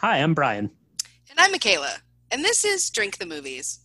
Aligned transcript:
Hi, 0.00 0.18
I'm 0.18 0.34
Brian, 0.34 0.70
And 1.30 1.38
I'm 1.40 1.52
Michaela, 1.52 1.96
and 2.30 2.44
this 2.44 2.64
is 2.64 2.90
Drink 2.90 3.18
the 3.18 3.26
Movies. 3.26 3.80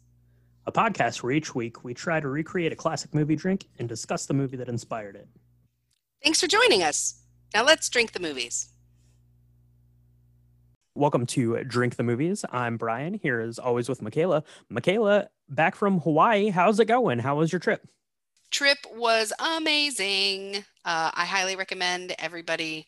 a 0.66 0.72
podcast 0.72 1.24
where 1.24 1.32
each 1.32 1.56
week 1.56 1.84
we 1.84 1.94
try 1.94 2.20
to 2.20 2.28
recreate 2.28 2.72
a 2.72 2.76
classic 2.76 3.14
movie 3.14 3.36
drink 3.36 3.66
and 3.80 3.88
discuss 3.90 4.26
the 4.26 4.34
movie 4.34 4.58
that 4.58 4.68
inspired 4.70 5.16
it. 5.16 5.28
Thanks 6.24 6.40
for 6.42 6.48
joining 6.48 6.84
us. 6.84 7.24
Now 7.56 7.64
let's 7.64 7.90
drink 7.90 8.12
the 8.12 8.20
movies. 8.20 8.70
Welcome 10.94 11.26
to 11.28 11.64
Drink 11.64 11.96
the 11.96 12.04
Movies. 12.04 12.44
I'm 12.52 12.76
Brian, 12.78 13.14
here 13.16 13.40
as 13.40 13.58
always 13.58 13.88
with 13.88 14.02
Michaela. 14.02 14.44
Michaela, 14.70 15.30
back 15.48 15.76
from 15.76 16.02
Hawaii. 16.02 16.50
How's 16.50 16.80
it 16.80 16.86
going? 16.86 17.20
How 17.20 17.38
was 17.38 17.52
your 17.54 17.60
trip? 17.60 17.88
Trip 18.52 18.78
was 18.96 19.32
amazing. 19.40 20.58
Uh, 20.84 21.12
I 21.14 21.26
highly 21.26 21.56
recommend 21.56 22.14
everybody 22.20 22.88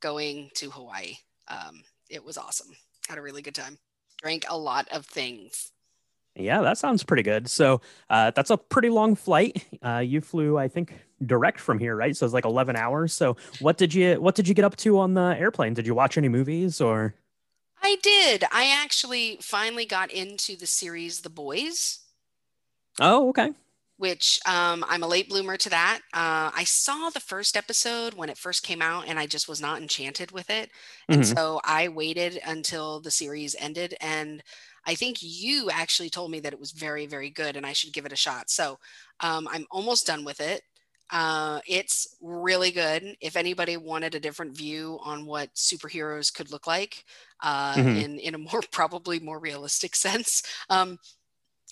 going 0.00 0.50
to 0.54 0.70
Hawaii. 0.70 1.16
Um, 1.48 1.82
it 2.12 2.24
was 2.24 2.38
awesome. 2.38 2.68
Had 3.08 3.18
a 3.18 3.22
really 3.22 3.42
good 3.42 3.54
time. 3.54 3.78
Drank 4.20 4.44
a 4.48 4.56
lot 4.56 4.86
of 4.92 5.06
things. 5.06 5.72
Yeah, 6.36 6.62
that 6.62 6.78
sounds 6.78 7.02
pretty 7.02 7.22
good. 7.22 7.48
So 7.48 7.80
uh, 8.08 8.30
that's 8.30 8.50
a 8.50 8.56
pretty 8.56 8.88
long 8.88 9.16
flight. 9.16 9.64
Uh, 9.82 9.98
you 9.98 10.20
flew, 10.20 10.56
I 10.56 10.68
think, 10.68 10.94
direct 11.26 11.58
from 11.58 11.78
here, 11.78 11.96
right? 11.96 12.16
So 12.16 12.24
it's 12.24 12.32
like 12.32 12.44
11 12.44 12.76
hours. 12.76 13.12
So 13.12 13.36
what 13.58 13.76
did 13.78 13.92
you 13.92 14.20
what 14.20 14.36
did 14.36 14.46
you 14.46 14.54
get 14.54 14.64
up 14.64 14.76
to 14.76 14.98
on 14.98 15.14
the 15.14 15.36
airplane? 15.36 15.74
Did 15.74 15.88
you 15.88 15.94
watch 15.94 16.16
any 16.16 16.28
movies 16.28 16.80
or? 16.80 17.14
I 17.82 17.96
did. 18.00 18.44
I 18.52 18.72
actually 18.72 19.38
finally 19.40 19.84
got 19.84 20.12
into 20.12 20.56
the 20.56 20.68
series 20.68 21.22
The 21.22 21.30
Boys. 21.30 21.98
Oh, 23.00 23.30
okay. 23.30 23.50
Which 24.02 24.40
um, 24.46 24.84
I'm 24.88 25.04
a 25.04 25.08
late 25.08 25.28
bloomer 25.30 25.56
to 25.58 25.70
that. 25.70 26.00
Uh, 26.12 26.50
I 26.54 26.64
saw 26.64 27.10
the 27.10 27.20
first 27.20 27.56
episode 27.56 28.14
when 28.14 28.28
it 28.30 28.38
first 28.38 28.62
came 28.64 28.82
out, 28.82 29.06
and 29.08 29.18
I 29.18 29.26
just 29.26 29.48
was 29.48 29.60
not 29.60 29.80
enchanted 29.80 30.32
with 30.32 30.50
it. 30.50 30.70
And 31.10 31.24
Mhm. 31.24 31.36
so 31.36 31.60
I 31.64 31.88
waited 31.88 32.40
until 32.46 33.00
the 33.00 33.10
series 33.12 33.56
ended. 33.58 33.94
And 34.00 34.42
I 34.86 34.94
think 34.96 35.18
you 35.22 35.70
actually 35.70 36.10
told 36.10 36.30
me 36.32 36.40
that 36.40 36.52
it 36.52 36.60
was 36.60 36.72
very, 36.72 37.06
very 37.06 37.30
good, 37.30 37.56
and 37.56 37.66
I 37.66 37.72
should 37.74 37.92
give 37.94 38.06
it 38.06 38.12
a 38.12 38.16
shot. 38.16 38.50
So 38.50 38.78
um, 39.20 39.48
I'm 39.50 39.66
almost 39.70 40.06
done 40.06 40.24
with 40.24 40.40
it. 40.40 40.62
Uh, 41.10 41.60
it's 41.66 42.16
really 42.22 42.70
good. 42.70 43.16
If 43.20 43.36
anybody 43.36 43.76
wanted 43.76 44.14
a 44.14 44.20
different 44.20 44.56
view 44.56 44.98
on 45.02 45.26
what 45.26 45.54
superheroes 45.54 46.32
could 46.32 46.50
look 46.50 46.66
like 46.66 47.04
uh, 47.42 47.82
Mhm. 47.82 48.02
in 48.02 48.18
in 48.18 48.34
a 48.34 48.38
more 48.38 48.62
probably 48.72 49.20
more 49.20 49.38
realistic 49.38 49.94
sense, 49.94 50.42
um, 50.70 50.98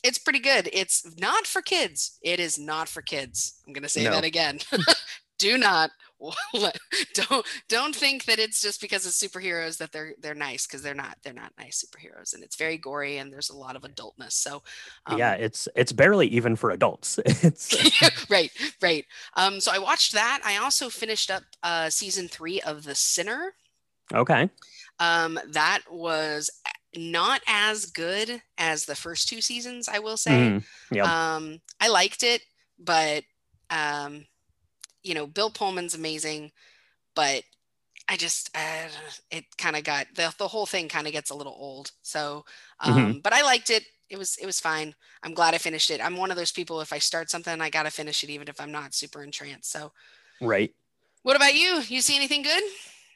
it's 0.03 0.19
pretty 0.19 0.39
good. 0.41 0.69
It's 0.73 1.07
not 1.19 1.47
for 1.47 1.63
kids. 1.63 2.19
It 2.23 2.41
is 2.41 2.59
not 2.59 2.89
for 2.89 3.03
kids. 3.03 3.61
I'm 3.67 3.73
going 3.73 3.83
to 3.83 3.89
say 3.89 4.05
No. 4.05 4.13
that 4.13 4.25
again. 4.25 4.59
Do 5.39 5.57
not 5.57 5.91
don't 7.15 7.47
don't 7.69 7.97
think 7.97 8.27
that 8.27 8.39
it's 8.39 8.61
just 8.61 8.79
because 8.83 9.07
it's 9.07 9.23
superheroes 9.23 9.79
that 9.79 9.91
they're 9.91 10.13
they're 10.21 10.35
nice 10.35 10.67
because 10.67 10.83
they're 10.83 10.95
not. 10.95 11.17
They're 11.23 11.33
not 11.33 11.55
nice 11.59 11.83
superheroes, 11.83 12.35
and 12.35 12.45
it's 12.45 12.57
very 12.57 12.77
gory 12.77 13.17
and 13.17 13.33
there's 13.33 13.49
a 13.49 13.57
lot 13.57 13.75
of 13.75 13.83
adultness. 13.83 14.33
So 14.33 14.63
um, 15.07 15.17
yeah, 15.17 15.33
it's 15.33 15.67
it's 15.75 15.93
barely 15.93 16.27
even 16.29 16.57
for 16.57 16.73
adults. 16.73 17.19
It's 17.25 17.75
right, 18.29 18.51
right. 18.83 19.07
Um, 19.35 19.61
so 19.61 19.73
I 19.73 19.79
watched 19.79 20.13
that. 20.13 20.43
I 20.45 20.59
also 20.59 20.91
finished 20.91 21.31
up 21.31 21.43
uh, 21.63 21.89
season 21.89 22.29
three 22.29 22.61
of 22.61 22.85
The 22.85 22.95
Sinner. 22.95 23.55
okay. 24.13 24.51
Um, 24.99 25.41
that 25.53 25.81
was 25.91 26.51
not 26.97 27.41
as 27.47 27.87
good 27.87 28.43
as 28.59 28.85
the 28.85 28.97
first 28.97 29.29
two 29.29 29.41
seasons, 29.41 29.89
I 29.89 29.99
will 29.99 30.17
say. 30.17 30.33
Mhm. 30.33 30.65
Yep. 30.93 31.07
Um, 31.07 31.61
I 31.81 31.89
liked 31.89 32.23
it, 32.23 32.43
but 32.79 33.25
um, 33.71 34.27
you 35.03 35.15
know, 35.15 35.27
Bill 35.27 35.51
Pullman's 35.51 35.95
amazing, 35.95 36.51
but 37.15 37.45
I 38.09 38.17
just 38.17 38.51
uh, 38.57 38.89
it 39.31 39.45
kind 39.57 39.77
of 39.77 39.85
got 39.85 40.09
the 40.15 40.35
the 40.39 40.49
whole 40.49 40.67
thing 40.67 40.89
kind 40.89 41.07
of 41.07 41.13
gets 41.13 41.31
a 41.31 41.35
little 41.35 41.55
old. 41.57 41.93
So, 42.03 42.45
um, 42.81 42.95
Mhm. 42.95 43.23
but 43.23 43.33
I 43.33 43.43
liked 43.43 43.71
it. 43.71 43.85
It 44.09 44.19
was 44.19 44.37
it 44.39 44.47
was 44.47 44.59
fine. 44.61 44.95
I'm 45.23 45.35
glad 45.35 45.55
I 45.55 45.59
finished 45.59 45.91
it. 45.91 46.01
I'm 46.01 46.17
one 46.17 46.33
of 46.33 46.37
those 46.37 46.51
people. 46.51 46.81
If 46.81 46.93
I 46.93 46.99
start 46.99 47.31
something, 47.31 47.61
I 47.61 47.71
gotta 47.71 47.91
finish 47.93 48.25
it, 48.25 48.31
even 48.31 48.49
if 48.49 48.61
I'm 48.61 48.73
not 48.73 48.95
super 48.95 49.23
entranced. 49.23 49.71
So, 49.71 49.93
Right. 50.41 50.75
what 51.23 51.37
about 51.37 51.55
you? 51.55 51.83
You 51.87 52.01
see 52.01 52.17
anything 52.17 52.43
good? 52.43 52.63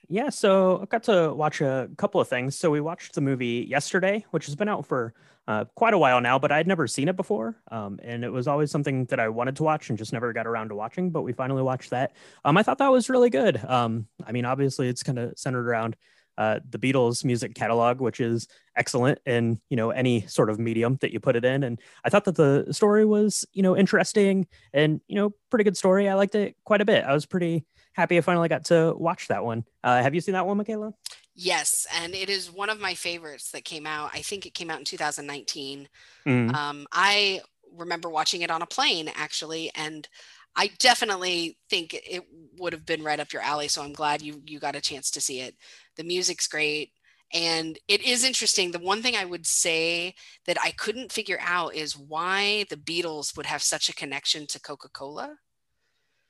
Yeah, 0.09 0.29
so 0.31 0.83
I 0.83 0.87
got 0.87 1.05
to 1.05 1.33
watch 1.33 1.61
a 1.61 1.89
couple 1.97 2.21
of 2.21 2.29
things. 2.29 2.57
So 2.57 2.71
we 2.71 2.81
watched 2.81 3.15
the 3.15 3.21
movie 3.21 3.67
yesterday, 3.69 4.25
which 4.33 4.47
has 4.47 4.55
been 4.55 4.69
out 4.69 4.87
for 4.87 5.15
uh, 5.49 5.65
quite 5.75 5.95
a 5.95 5.99
while 5.99 6.21
now, 6.21 6.39
but 6.39 6.53
I'd 6.53 6.67
never 6.67 6.87
seen 6.87 7.09
it 7.09 7.17
before, 7.17 7.57
um, 7.71 7.99
and 8.03 8.25
it 8.25 8.31
was 8.31 8.47
always 8.49 8.71
something 8.71 9.05
that 9.07 9.21
I 9.21 9.29
wanted 9.29 9.57
to 9.57 9.63
watch 9.63 9.89
and 9.91 9.99
just 9.99 10.13
never 10.13 10.33
got 10.33 10.47
around 10.47 10.69
to 10.71 10.75
watching. 10.75 11.11
But 11.11 11.23
we 11.23 11.33
finally 11.33 11.63
watched 11.63 11.91
that. 11.91 12.13
Um, 12.45 12.57
I 12.57 12.63
thought 12.63 12.79
that 12.79 12.91
was 12.91 13.11
really 13.11 13.31
good. 13.31 13.63
Um, 13.65 14.07
I 14.27 14.33
mean, 14.33 14.45
obviously, 14.45 14.89
it's 14.89 15.03
kind 15.03 15.19
of 15.19 15.39
centered 15.39 15.67
around 15.69 15.97
uh, 16.37 16.61
the 16.69 16.79
Beatles' 16.79 17.25
music 17.25 17.55
catalog, 17.55 18.01
which 18.01 18.21
is 18.21 18.49
excellent 18.77 19.19
in 19.27 19.61
you 19.69 19.77
know 19.77 19.91
any 19.91 20.27
sort 20.27 20.51
of 20.51 20.59
medium 20.59 20.97
that 21.01 21.13
you 21.13 21.21
put 21.21 21.37
it 21.37 21.45
in. 21.45 21.63
And 21.63 21.79
I 22.05 22.11
thought 22.11 22.25
that 22.25 22.37
the 22.37 22.67
story 22.73 23.05
was 23.05 23.45
you 23.53 23.63
know 23.63 23.77
interesting 23.77 24.47
and 24.73 25.01
you 25.09 25.17
know 25.17 25.35
pretty 25.51 25.65
good 25.65 25.77
story. 25.77 26.09
I 26.09 26.15
liked 26.15 26.35
it 26.35 26.57
quite 26.65 26.81
a 26.81 26.87
bit. 26.87 27.05
I 27.05 27.13
was 27.13 27.27
pretty 27.27 27.67
happy 27.95 28.19
I 28.19 28.21
finally 28.21 28.49
got 28.49 28.67
to 28.67 28.95
watch 28.97 29.29
that 29.29 29.45
one. 29.45 29.65
Uh, 29.83 30.03
have 30.03 30.15
you 30.15 30.21
seen 30.21 30.35
that 30.35 30.47
one, 30.47 30.57
Michaela? 30.59 30.93
Yes, 31.35 31.87
and 32.01 32.15
it 32.15 32.31
is 32.31 32.53
one 32.53 32.71
of 32.71 32.81
my 32.81 32.95
favorites 32.95 33.51
that 33.51 33.65
came 33.65 33.87
out. 33.87 34.11
I 34.13 34.21
think 34.21 34.47
it 34.47 34.55
came 34.55 34.71
out 34.71 34.79
in 34.79 34.85
2019. 34.85 35.89
Mm, 36.27 36.55
Um, 36.55 36.87
I 36.93 37.41
remember 37.73 38.09
watching 38.09 38.43
it 38.43 38.51
on 38.51 38.63
a 38.63 38.67
plane 38.67 39.11
actually, 39.15 39.71
and 39.75 40.09
I 40.57 40.71
definitely 40.79 41.59
think 41.69 41.95
it 41.95 42.25
would 42.59 42.73
have 42.73 42.87
been 42.87 43.03
right 43.03 43.19
up 43.19 43.33
your 43.33 43.43
alley. 43.43 43.67
So 43.69 43.83
I'm 43.83 43.93
glad 43.93 44.23
you 44.23 44.43
you 44.47 44.61
got 44.61 44.77
a 44.77 44.81
chance 44.81 45.11
to 45.13 45.21
see 45.21 45.41
it. 45.41 45.57
The 45.97 46.05
music's 46.05 46.47
great, 46.47 46.93
and 47.33 47.77
it 47.89 48.03
is 48.03 48.25
interesting. 48.25 48.71
The 48.71 48.79
one 48.79 49.03
thing 49.03 49.17
I 49.17 49.25
would 49.25 49.47
say 49.47 50.15
that 50.47 50.59
I 50.63 50.71
couldn't 50.71 51.11
figure 51.13 51.39
out 51.41 51.75
is 51.75 51.97
why 51.97 52.65
the 52.71 52.77
Beatles 52.77 53.37
would 53.37 53.47
have 53.47 53.63
such 53.63 53.89
a 53.89 53.95
connection 53.95 54.47
to 54.49 54.61
Coca-Cola, 54.61 55.37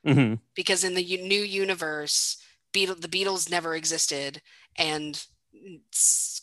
mhm. 0.04 0.38
because 0.54 0.84
in 0.84 0.94
the 0.94 1.02
new 1.02 1.40
universe, 1.40 2.38
Beatle, 2.72 3.00
the 3.00 3.08
Beatles 3.08 3.50
never 3.50 3.74
existed, 3.74 4.42
and 4.76 5.24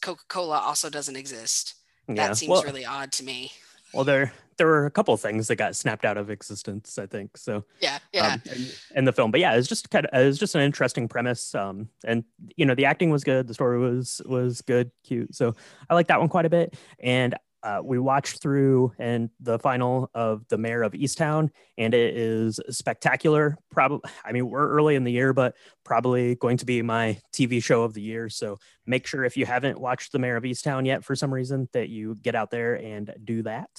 Coca-Cola 0.02 0.58
also 0.58 0.90
doesn't 0.90 1.16
exist. 1.16 1.76
Yeah. 2.08 2.28
That 2.28 2.38
seems 2.38 2.50
well, 2.50 2.64
really 2.64 2.86
odd 2.86 3.12
to 3.14 3.24
me. 3.24 3.52
well, 3.94 4.04
there 4.04 4.34
there 4.58 4.68
were 4.68 4.86
a 4.86 4.92
couple 4.92 5.14
of 5.14 5.20
things 5.20 5.48
that 5.48 5.56
got 5.56 5.76
snapped 5.76 6.06
out 6.06 6.18
of 6.18 6.30
existence. 6.30 7.00
I 7.00 7.08
think 7.08 7.36
so. 7.38 7.66
Yeah, 7.80 8.00
yeah. 8.14 8.34
um, 8.34 8.42
in, 8.46 8.68
in 8.98 9.06
the 9.06 9.14
film. 9.14 9.32
But 9.32 9.40
yeah, 9.40 9.54
it 9.54 9.58
was 9.58 9.68
just 9.68 9.90
kind 9.90 10.06
of 10.06 10.22
it 10.22 10.26
was 10.26 10.38
just 10.38 10.56
an 10.56 10.62
interesting 10.62 11.08
premise. 11.08 11.56
Um, 11.56 11.90
and 12.06 12.24
you 12.56 12.66
know 12.66 12.76
the 12.76 12.86
acting 12.86 13.10
was 13.10 13.24
good, 13.24 13.48
the 13.48 13.54
story 13.54 13.80
was 13.80 14.22
was 14.26 14.62
good, 14.62 14.92
cute. 15.04 15.36
So 15.36 15.56
I 15.90 15.96
like 15.96 16.08
that 16.08 16.20
one 16.20 16.30
quite 16.30 16.46
a 16.46 16.50
bit. 16.50 16.76
And 17.00 17.36
uh, 17.64 17.82
we 17.84 18.00
watched 18.00 18.42
through 18.42 18.94
and 18.98 19.30
the 19.40 19.60
final 19.60 20.10
of 20.14 20.48
the 20.50 20.58
Mare 20.58 20.84
of 20.84 20.94
Easttown, 20.94 21.50
and 21.78 21.94
it 21.94 22.18
is 22.18 22.60
spectacular. 22.70 23.58
Probably, 23.70 24.10
I 24.26 24.32
mean, 24.32 24.50
we're 24.50 24.70
early 24.70 24.96
in 24.96 25.04
the 25.04 25.12
year, 25.12 25.34
but 25.34 25.56
probably 25.84 26.36
going 26.36 26.58
to 26.58 26.66
be 26.66 26.82
my 26.82 27.20
TV 27.34 27.64
show 27.64 27.84
of 27.84 27.94
the 27.94 28.02
year. 28.02 28.30
So 28.30 28.58
make 28.86 29.06
sure 29.06 29.24
if 29.24 29.38
you 29.38 29.46
haven't 29.46 29.80
watched 29.80 30.12
the 30.12 30.20
Mare 30.20 30.38
of 30.38 30.44
Easttown 30.44 30.86
yet 30.86 31.04
for 31.04 31.16
some 31.16 31.34
reason 31.34 31.70
that 31.74 31.90
you 31.90 32.16
get 32.16 32.36
out 32.36 32.52
there 32.52 32.76
and 32.76 33.14
do 33.24 33.44
that. 33.44 33.70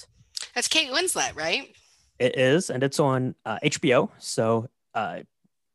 That's 0.55 0.67
Kate 0.67 0.91
Winslet, 0.91 1.35
right? 1.35 1.75
It 2.19 2.37
is, 2.37 2.69
and 2.69 2.83
it's 2.83 2.99
on 2.99 3.35
uh, 3.45 3.59
HBO. 3.63 4.09
So, 4.19 4.69
uh, 4.93 5.19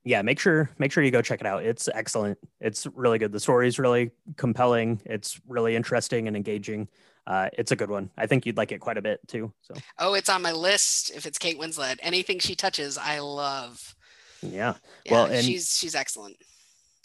yeah, 0.04 0.22
make 0.22 0.38
sure 0.38 0.70
make 0.78 0.92
sure 0.92 1.02
you 1.02 1.10
go 1.10 1.20
check 1.20 1.41
it 1.41 1.47
out. 1.47 1.64
It's 1.64 1.88
excellent. 1.92 2.38
It's 2.60 2.86
really 2.94 3.18
good. 3.18 3.32
The 3.32 3.41
story 3.41 3.68
is 3.68 3.78
really 3.78 4.12
compelling. 4.36 5.02
It's 5.04 5.38
really 5.47 5.76
interesting 5.76 6.28
and 6.28 6.36
engaging. 6.36 6.88
Uh, 7.28 7.50
it's 7.59 7.71
a 7.72 7.77
good 7.77 7.91
one. 7.91 8.09
I 8.16 8.27
think 8.27 8.47
you'd 8.47 8.56
like 8.56 8.72
it 8.72 8.81
quite 8.81 8.97
a 8.97 9.03
bit 9.03 9.21
too. 9.28 9.53
So, 9.61 9.75
Oh, 9.99 10.15
it's 10.15 10.31
on 10.31 10.41
my 10.41 10.53
list. 10.53 11.11
If 11.15 11.27
it's 11.27 11.37
Kate 11.39 11.59
Winslet, 11.61 11.99
anything 12.00 12.39
she 12.39 12.55
touches, 12.55 12.97
I 12.97 13.19
love. 13.19 13.94
yeah, 14.43 14.77
Yeah, 15.05 15.12
Well, 15.12 15.27
and- 15.27 15.44
she's 15.44 15.77
she's 15.77 15.94
excellent. 15.94 16.37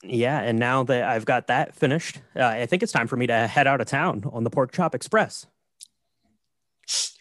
yeah. 0.01 0.39
And 0.39 0.57
now 0.57 0.83
that 0.85 1.03
I've 1.03 1.25
got 1.25 1.47
that 1.47 1.75
finished, 1.75 2.19
uh, 2.37 2.45
I 2.45 2.65
think 2.67 2.83
it's 2.83 2.91
time 2.93 3.07
for 3.07 3.17
me 3.17 3.27
to 3.27 3.47
head 3.47 3.67
out 3.67 3.81
of 3.81 3.87
town 3.87 4.23
on 4.31 4.45
the 4.45 4.49
Pork 4.49 4.71
Chop 4.71 4.95
Express. 4.95 5.45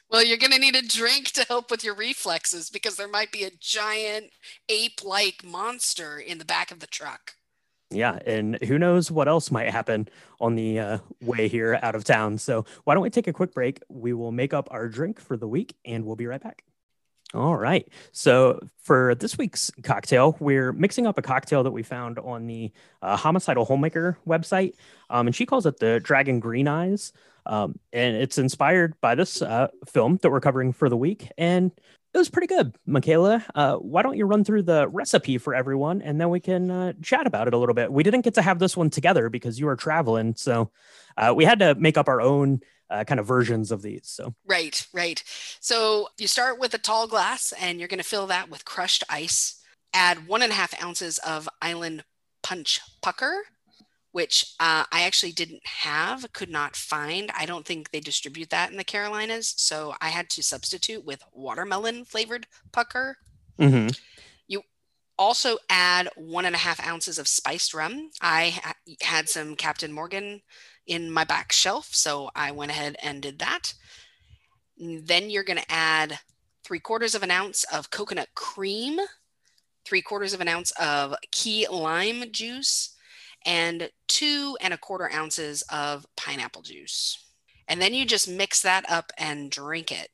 Well, 0.09 0.23
you're 0.23 0.37
gonna 0.37 0.59
need 0.59 0.77
a 0.77 0.83
drink 0.83 1.31
to 1.33 1.45
help 1.49 1.71
with 1.71 1.83
your 1.83 1.95
reflexes 1.95 2.69
because 2.71 2.97
there 2.97 3.09
might 3.09 3.33
be 3.33 3.45
a 3.45 3.51
giant 3.59 4.31
ape-like 4.69 5.43
monster 5.43 6.19
in 6.19 6.37
the 6.39 6.45
back 6.45 6.71
of 6.71 6.81
the 6.81 6.87
truck. 6.87 7.35
Yeah, 7.95 8.19
and 8.27 8.59
who 8.65 8.79
knows 8.79 9.11
what 9.11 9.29
else 9.29 9.51
might 9.51 9.71
happen 9.71 10.09
on 10.41 10.55
the 10.55 10.79
uh, 10.79 10.99
way 11.21 11.49
here 11.49 11.79
out 11.83 11.95
of 11.95 12.05
town. 12.05 12.39
So, 12.39 12.65
why 12.85 12.95
don't 12.95 13.03
we 13.03 13.11
take 13.11 13.27
a 13.27 13.33
quick 13.33 13.55
break? 13.55 13.81
We 13.89 14.13
will 14.13 14.33
make 14.33 14.55
up 14.55 14.69
our 14.71 14.89
drink 14.89 15.21
for 15.21 15.37
the 15.37 15.49
week 15.49 15.75
and 15.85 16.05
we'll 16.05 16.17
be 16.17 16.27
right 16.27 16.43
back. 16.43 16.65
All 17.35 17.57
right. 17.57 17.89
So, 18.13 18.61
for 18.83 19.15
this 19.15 19.39
week's 19.39 19.71
cocktail, 19.83 20.37
we're 20.39 20.73
mixing 20.73 21.07
up 21.07 21.19
a 21.19 21.23
cocktail 21.23 21.63
that 21.63 21.71
we 21.71 21.83
found 21.83 22.19
on 22.19 22.47
the 22.47 22.73
uh, 23.01 23.17
Homicidal 23.17 23.65
Homemaker 23.65 24.19
website. 24.27 24.75
Um, 25.09 25.29
and 25.29 25.37
she 25.37 25.47
calls 25.47 25.67
it 25.67 25.79
the 25.79 26.01
Dragon 26.01 26.41
Green 26.41 26.69
Eyes. 26.69 27.13
Um, 27.47 27.79
and 27.93 28.17
it's 28.17 28.39
inspired 28.39 29.01
by 29.01 29.15
this 29.15 29.43
uh, 29.43 29.69
film 29.87 30.19
that 30.23 30.31
we're 30.31 30.41
covering 30.41 30.73
for 30.73 30.89
the 30.89 30.97
week. 30.97 31.31
And 31.39 31.73
it 32.15 32.19
was 32.19 32.29
pretty 32.29 32.47
good, 32.47 32.77
Michaela. 32.87 33.45
Uh, 33.55 33.77
why 33.77 34.03
don't 34.03 34.17
you 34.17 34.27
run 34.27 34.45
through 34.45 34.63
the 34.63 34.87
recipe 34.89 35.39
for 35.39 35.55
everyone, 35.55 36.03
and 36.03 36.21
then 36.21 36.29
we 36.29 36.41
can 36.41 36.71
uh, 36.71 36.93
chat 37.03 37.27
about 37.27 37.49
it 37.49 37.55
a 37.55 37.57
little 37.57 37.75
bit. 37.75 37.91
We 37.91 38.03
didn't 38.03 38.23
get 38.23 38.35
to 38.35 38.43
have 38.43 38.59
this 38.59 38.77
one 38.77 38.91
together 38.91 39.31
because 39.31 39.59
you 39.59 39.67
were 39.67 39.77
traveling, 39.77 40.35
so 40.37 40.71
uh, 41.17 41.33
we 41.35 41.45
had 41.45 41.59
to 41.61 41.75
make 41.77 41.97
up 41.97 42.09
our 42.09 42.21
own 42.21 42.61
uh, 42.91 43.05
kind 43.05 43.19
of 43.19 43.27
versions 43.27 43.73
of 43.73 43.81
these. 43.81 44.03
So 44.05 44.35
right, 44.47 44.87
right. 44.93 45.23
So 45.61 46.09
you 46.19 46.29
start 46.29 46.61
with 46.61 46.75
a 46.75 46.79
tall 46.79 47.07
glass, 47.07 47.53
and 47.59 47.79
you're 47.79 47.89
going 47.89 47.99
to 47.99 48.05
fill 48.05 48.27
that 48.27 48.51
with 48.51 48.65
crushed 48.67 49.05
ice. 49.09 49.59
Add 49.95 50.27
one 50.27 50.43
and 50.43 50.53
a 50.53 50.55
half 50.55 50.81
ounces 50.83 51.19
of 51.19 51.49
Island 51.63 52.05
Punch 52.43 52.81
Pucker, 53.01 53.37
which 54.13 54.55
uh, 54.61 54.85
I 54.93 55.03
actually 55.03 55.33
didn't 55.33 55.67
have, 55.67 56.31
could 56.33 56.51
not 56.51 56.77
find. 56.77 57.31
I 57.37 57.47
don't 57.47 57.67
think 57.67 57.91
they 57.91 58.01
distribute 58.01 58.51
that 58.51 58.71
in 58.71 58.77
the 58.77 58.85
Carolinas. 58.85 59.55
So 59.57 59.95
I 60.01 60.11
had 60.11 60.29
to 60.31 60.43
substitute 60.43 61.05
with 61.05 61.25
watermelon 61.33 62.05
flavored 62.05 62.47
pucker. 62.73 63.17
Mm-hmm. 63.59 63.89
You 64.49 64.63
also 65.19 65.57
add 65.71 66.11
one 66.15 66.45
and 66.45 66.55
a 66.55 66.59
half 66.59 66.87
ounces 66.87 67.19
of 67.19 67.27
spiced 67.27 67.73
rum. 67.73 68.11
I 68.21 68.51
ha- 68.51 68.75
had 69.01 69.31
some 69.31 69.57
Captain 69.57 69.93
Morgan 69.93 70.43
in 70.87 71.11
my 71.11 71.25
back 71.25 71.51
shelf. 71.51 71.89
So 71.93 72.31
I 72.37 72.51
went 72.51 72.71
ahead 72.71 72.97
and 73.03 73.23
did 73.23 73.39
that. 73.39 73.73
then 74.79 75.31
you're 75.31 75.45
going 75.45 75.59
to 75.59 75.73
add 75.73 76.19
three 76.65 76.81
quarters 76.81 77.15
of 77.15 77.23
an 77.23 77.31
ounce 77.31 77.65
of 77.73 77.91
coconut 77.91 78.29
cream, 78.35 78.99
three 79.87 80.03
quarters 80.03 80.35
of 80.35 80.41
an 80.43 80.49
ounce 80.49 80.71
of 80.73 81.15
key 81.31 81.67
lime 81.69 82.25
juice 82.31 82.95
and 83.47 83.91
two 84.09 84.57
and 84.61 84.75
a 84.75 84.79
quarter 84.79 85.11
ounces 85.13 85.63
of 85.71 86.07
pineapple 86.17 86.63
juice. 86.63 87.19
And 87.69 87.81
then 87.81 87.95
you 87.95 88.05
just 88.05 88.29
mix 88.29 88.63
that 88.63 88.89
up 88.91 89.13
and 89.17 89.51
drink 89.51 89.93
it. 89.93 90.09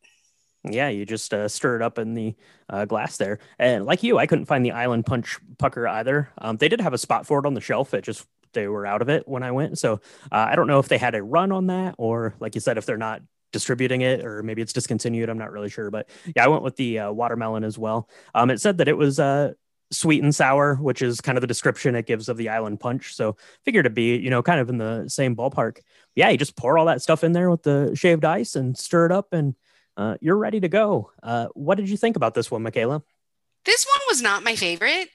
Yeah, 0.64 0.88
you 0.88 1.06
just 1.06 1.32
uh, 1.32 1.48
stir 1.48 1.76
it 1.76 1.82
up 1.82 1.98
in 1.98 2.14
the 2.14 2.34
uh, 2.69 2.84
glass 2.84 3.16
there. 3.16 3.38
And 3.58 3.86
like 3.86 4.02
you, 4.02 4.19
I 4.19 4.26
couldn't 4.26 4.46
find 4.46 4.64
the 4.64 4.72
Island 4.72 5.06
Punch 5.06 5.38
pucker 5.58 5.86
either. 5.86 6.30
Um, 6.38 6.56
they 6.56 6.69
did 6.69 6.80
have 6.80 6.92
a 6.92 6.98
spot 6.98 7.26
for 7.26 7.38
it 7.38 7.46
on 7.46 7.54
the 7.54 7.60
shelf. 7.60 7.94
It 7.94 8.04
just 8.04 8.26
they 8.52 8.66
were 8.66 8.86
out 8.86 9.02
of 9.02 9.08
it 9.08 9.26
when 9.26 9.42
I 9.42 9.52
went. 9.52 9.78
So 9.78 9.94
uh, 10.32 10.46
I 10.50 10.56
don't 10.56 10.66
know 10.66 10.78
if 10.78 10.88
they 10.88 10.98
had 10.98 11.14
a 11.14 11.22
run 11.22 11.52
on 11.52 11.69
that 11.69 11.94
or, 11.98 12.34
like 12.40 12.54
you 12.54 12.60
said, 12.60 12.78
if 12.78 12.86
they're 12.86 12.96
not 12.96 13.22
distributing 13.52 14.02
it 14.02 14.24
or 14.24 14.42
maybe 14.42 14.62
it's 14.62 14.72
discontinued. 14.72 15.28
I'm 15.28 15.38
not 15.38 15.52
really 15.52 15.70
sure. 15.70 15.90
But 15.90 16.08
yeah, 16.34 16.44
I 16.44 16.48
went 16.48 16.62
with 16.62 16.76
the 16.76 16.98
uh, 16.98 17.12
watermelon 17.12 17.64
as 17.64 17.78
well. 17.78 18.08
Um, 18.34 18.50
it 18.50 18.60
said 18.60 18.78
that 18.78 18.88
it 18.88 18.96
was 18.96 19.20
uh, 19.20 19.52
sweet 19.90 20.23
and 20.23 20.35
sour, 20.35 20.75
which 20.76 21.02
is 21.02 21.20
kind 21.20 21.38
of 21.38 21.40
the 21.40 21.46
description 21.46 21.94
it 21.94 22.06
gives 22.06 22.29
of 22.29 22.37
the 22.37 22.49
island 22.49 22.81
punch. 22.81 23.14
So 23.14 23.37
figured 23.64 23.85
to 23.85 23.90
be, 23.90 24.17
you 24.17 24.31
know, 24.31 24.43
kind 24.43 24.61
of 24.61 24.69
in 24.69 24.79
the 24.79 25.08
same 25.08 25.35
ballpark. 25.35 25.79
Yeah, 26.14 26.29
you 26.29 26.38
just 26.38 26.56
pour 26.56 26.79
all 26.79 26.87
that 26.87 27.02
stuff 27.02 27.25
in 27.25 27.32
there 27.32 27.50
with 27.50 27.62
the 27.62 27.93
shaved 27.94 28.25
ice 28.25 28.55
and 28.55 28.76
stir 28.76 29.06
it 29.06 29.12
up 29.12 29.32
and 29.32 29.55
uh, 29.96 30.17
you're 30.20 30.37
ready 30.37 30.61
to 30.61 30.69
go. 30.69 31.11
Uh, 31.23 31.49
what 31.55 31.76
did 31.76 31.88
you 31.88 31.96
think 31.96 32.17
about 32.17 32.35
this 32.35 32.50
one, 32.50 32.62
Michaela? 32.62 33.02
This 33.64 33.85
one 33.85 34.00
was 34.08 34.23
not 34.23 34.44
my 34.44 34.55
favorite. 34.55 35.08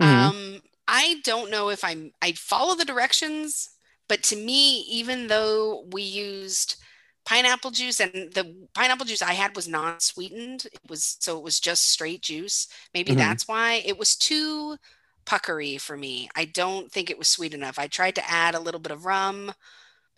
Mm-hmm. 0.00 0.04
Um, 0.04 0.62
I 0.88 1.20
don't 1.22 1.50
know 1.50 1.68
if 1.68 1.84
I'm 1.84 2.12
I 2.20 2.32
follow 2.32 2.74
the 2.74 2.84
directions, 2.84 3.70
but 4.08 4.22
to 4.24 4.36
me, 4.36 4.80
even 4.90 5.26
though 5.26 5.84
we 5.92 6.02
used 6.02 6.76
pineapple 7.24 7.70
juice 7.70 8.00
and 8.00 8.12
the 8.12 8.54
pineapple 8.74 9.06
juice 9.06 9.22
I 9.22 9.32
had 9.32 9.54
was 9.54 9.68
not 9.68 10.02
sweetened. 10.02 10.66
It 10.72 10.80
was 10.88 11.16
so 11.20 11.38
it 11.38 11.44
was 11.44 11.60
just 11.60 11.90
straight 11.90 12.22
juice. 12.22 12.68
Maybe 12.94 13.12
mm-hmm. 13.12 13.18
that's 13.18 13.46
why 13.46 13.82
it 13.84 13.98
was 13.98 14.16
too 14.16 14.76
puckery 15.24 15.78
for 15.78 15.96
me. 15.96 16.28
I 16.36 16.46
don't 16.46 16.90
think 16.90 17.10
it 17.10 17.18
was 17.18 17.28
sweet 17.28 17.54
enough. 17.54 17.78
I 17.78 17.86
tried 17.86 18.16
to 18.16 18.30
add 18.30 18.54
a 18.54 18.60
little 18.60 18.80
bit 18.80 18.92
of 18.92 19.04
rum 19.04 19.52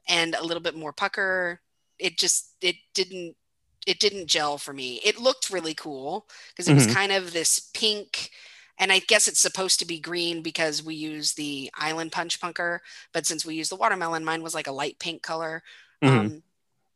and 0.08 0.34
a 0.34 0.44
little 0.44 0.62
bit 0.62 0.76
more 0.76 0.92
pucker. 0.92 1.60
It 1.98 2.18
just 2.18 2.54
it 2.60 2.76
didn't 2.94 3.36
it 3.86 4.00
didn't 4.00 4.28
gel 4.28 4.56
for 4.56 4.72
me. 4.72 5.00
It 5.04 5.20
looked 5.20 5.50
really 5.50 5.74
cool 5.74 6.26
because 6.48 6.68
it 6.68 6.72
mm-hmm. 6.72 6.86
was 6.86 6.94
kind 6.94 7.12
of 7.12 7.32
this 7.32 7.70
pink 7.74 8.30
and 8.78 8.90
I 8.90 8.98
guess 9.00 9.28
it's 9.28 9.40
supposed 9.40 9.78
to 9.80 9.86
be 9.86 10.00
green 10.00 10.42
because 10.42 10.82
we 10.82 10.94
use 10.96 11.34
the 11.34 11.70
island 11.74 12.10
punch 12.10 12.40
punker, 12.40 12.80
but 13.12 13.24
since 13.24 13.46
we 13.46 13.54
use 13.54 13.68
the 13.68 13.76
watermelon, 13.76 14.24
mine 14.24 14.42
was 14.42 14.54
like 14.54 14.66
a 14.66 14.72
light 14.72 14.98
pink 14.98 15.22
color. 15.22 15.62
Mm-hmm. 16.02 16.18
Um, 16.18 16.42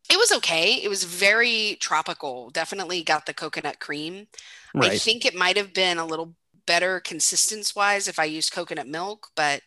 it 0.09 0.17
was 0.17 0.31
okay. 0.37 0.73
It 0.73 0.89
was 0.89 1.03
very 1.03 1.77
tropical. 1.79 2.49
Definitely 2.49 3.03
got 3.03 3.25
the 3.25 3.33
coconut 3.33 3.79
cream. 3.79 4.27
Right. 4.73 4.91
I 4.91 4.97
think 4.97 5.25
it 5.25 5.35
might 5.35 5.57
have 5.57 5.73
been 5.73 5.97
a 5.97 6.05
little 6.05 6.35
better 6.65 6.99
consistence 6.99 7.75
wise 7.75 8.07
if 8.07 8.19
I 8.19 8.25
used 8.25 8.51
coconut 8.51 8.87
milk, 8.87 9.29
but 9.35 9.61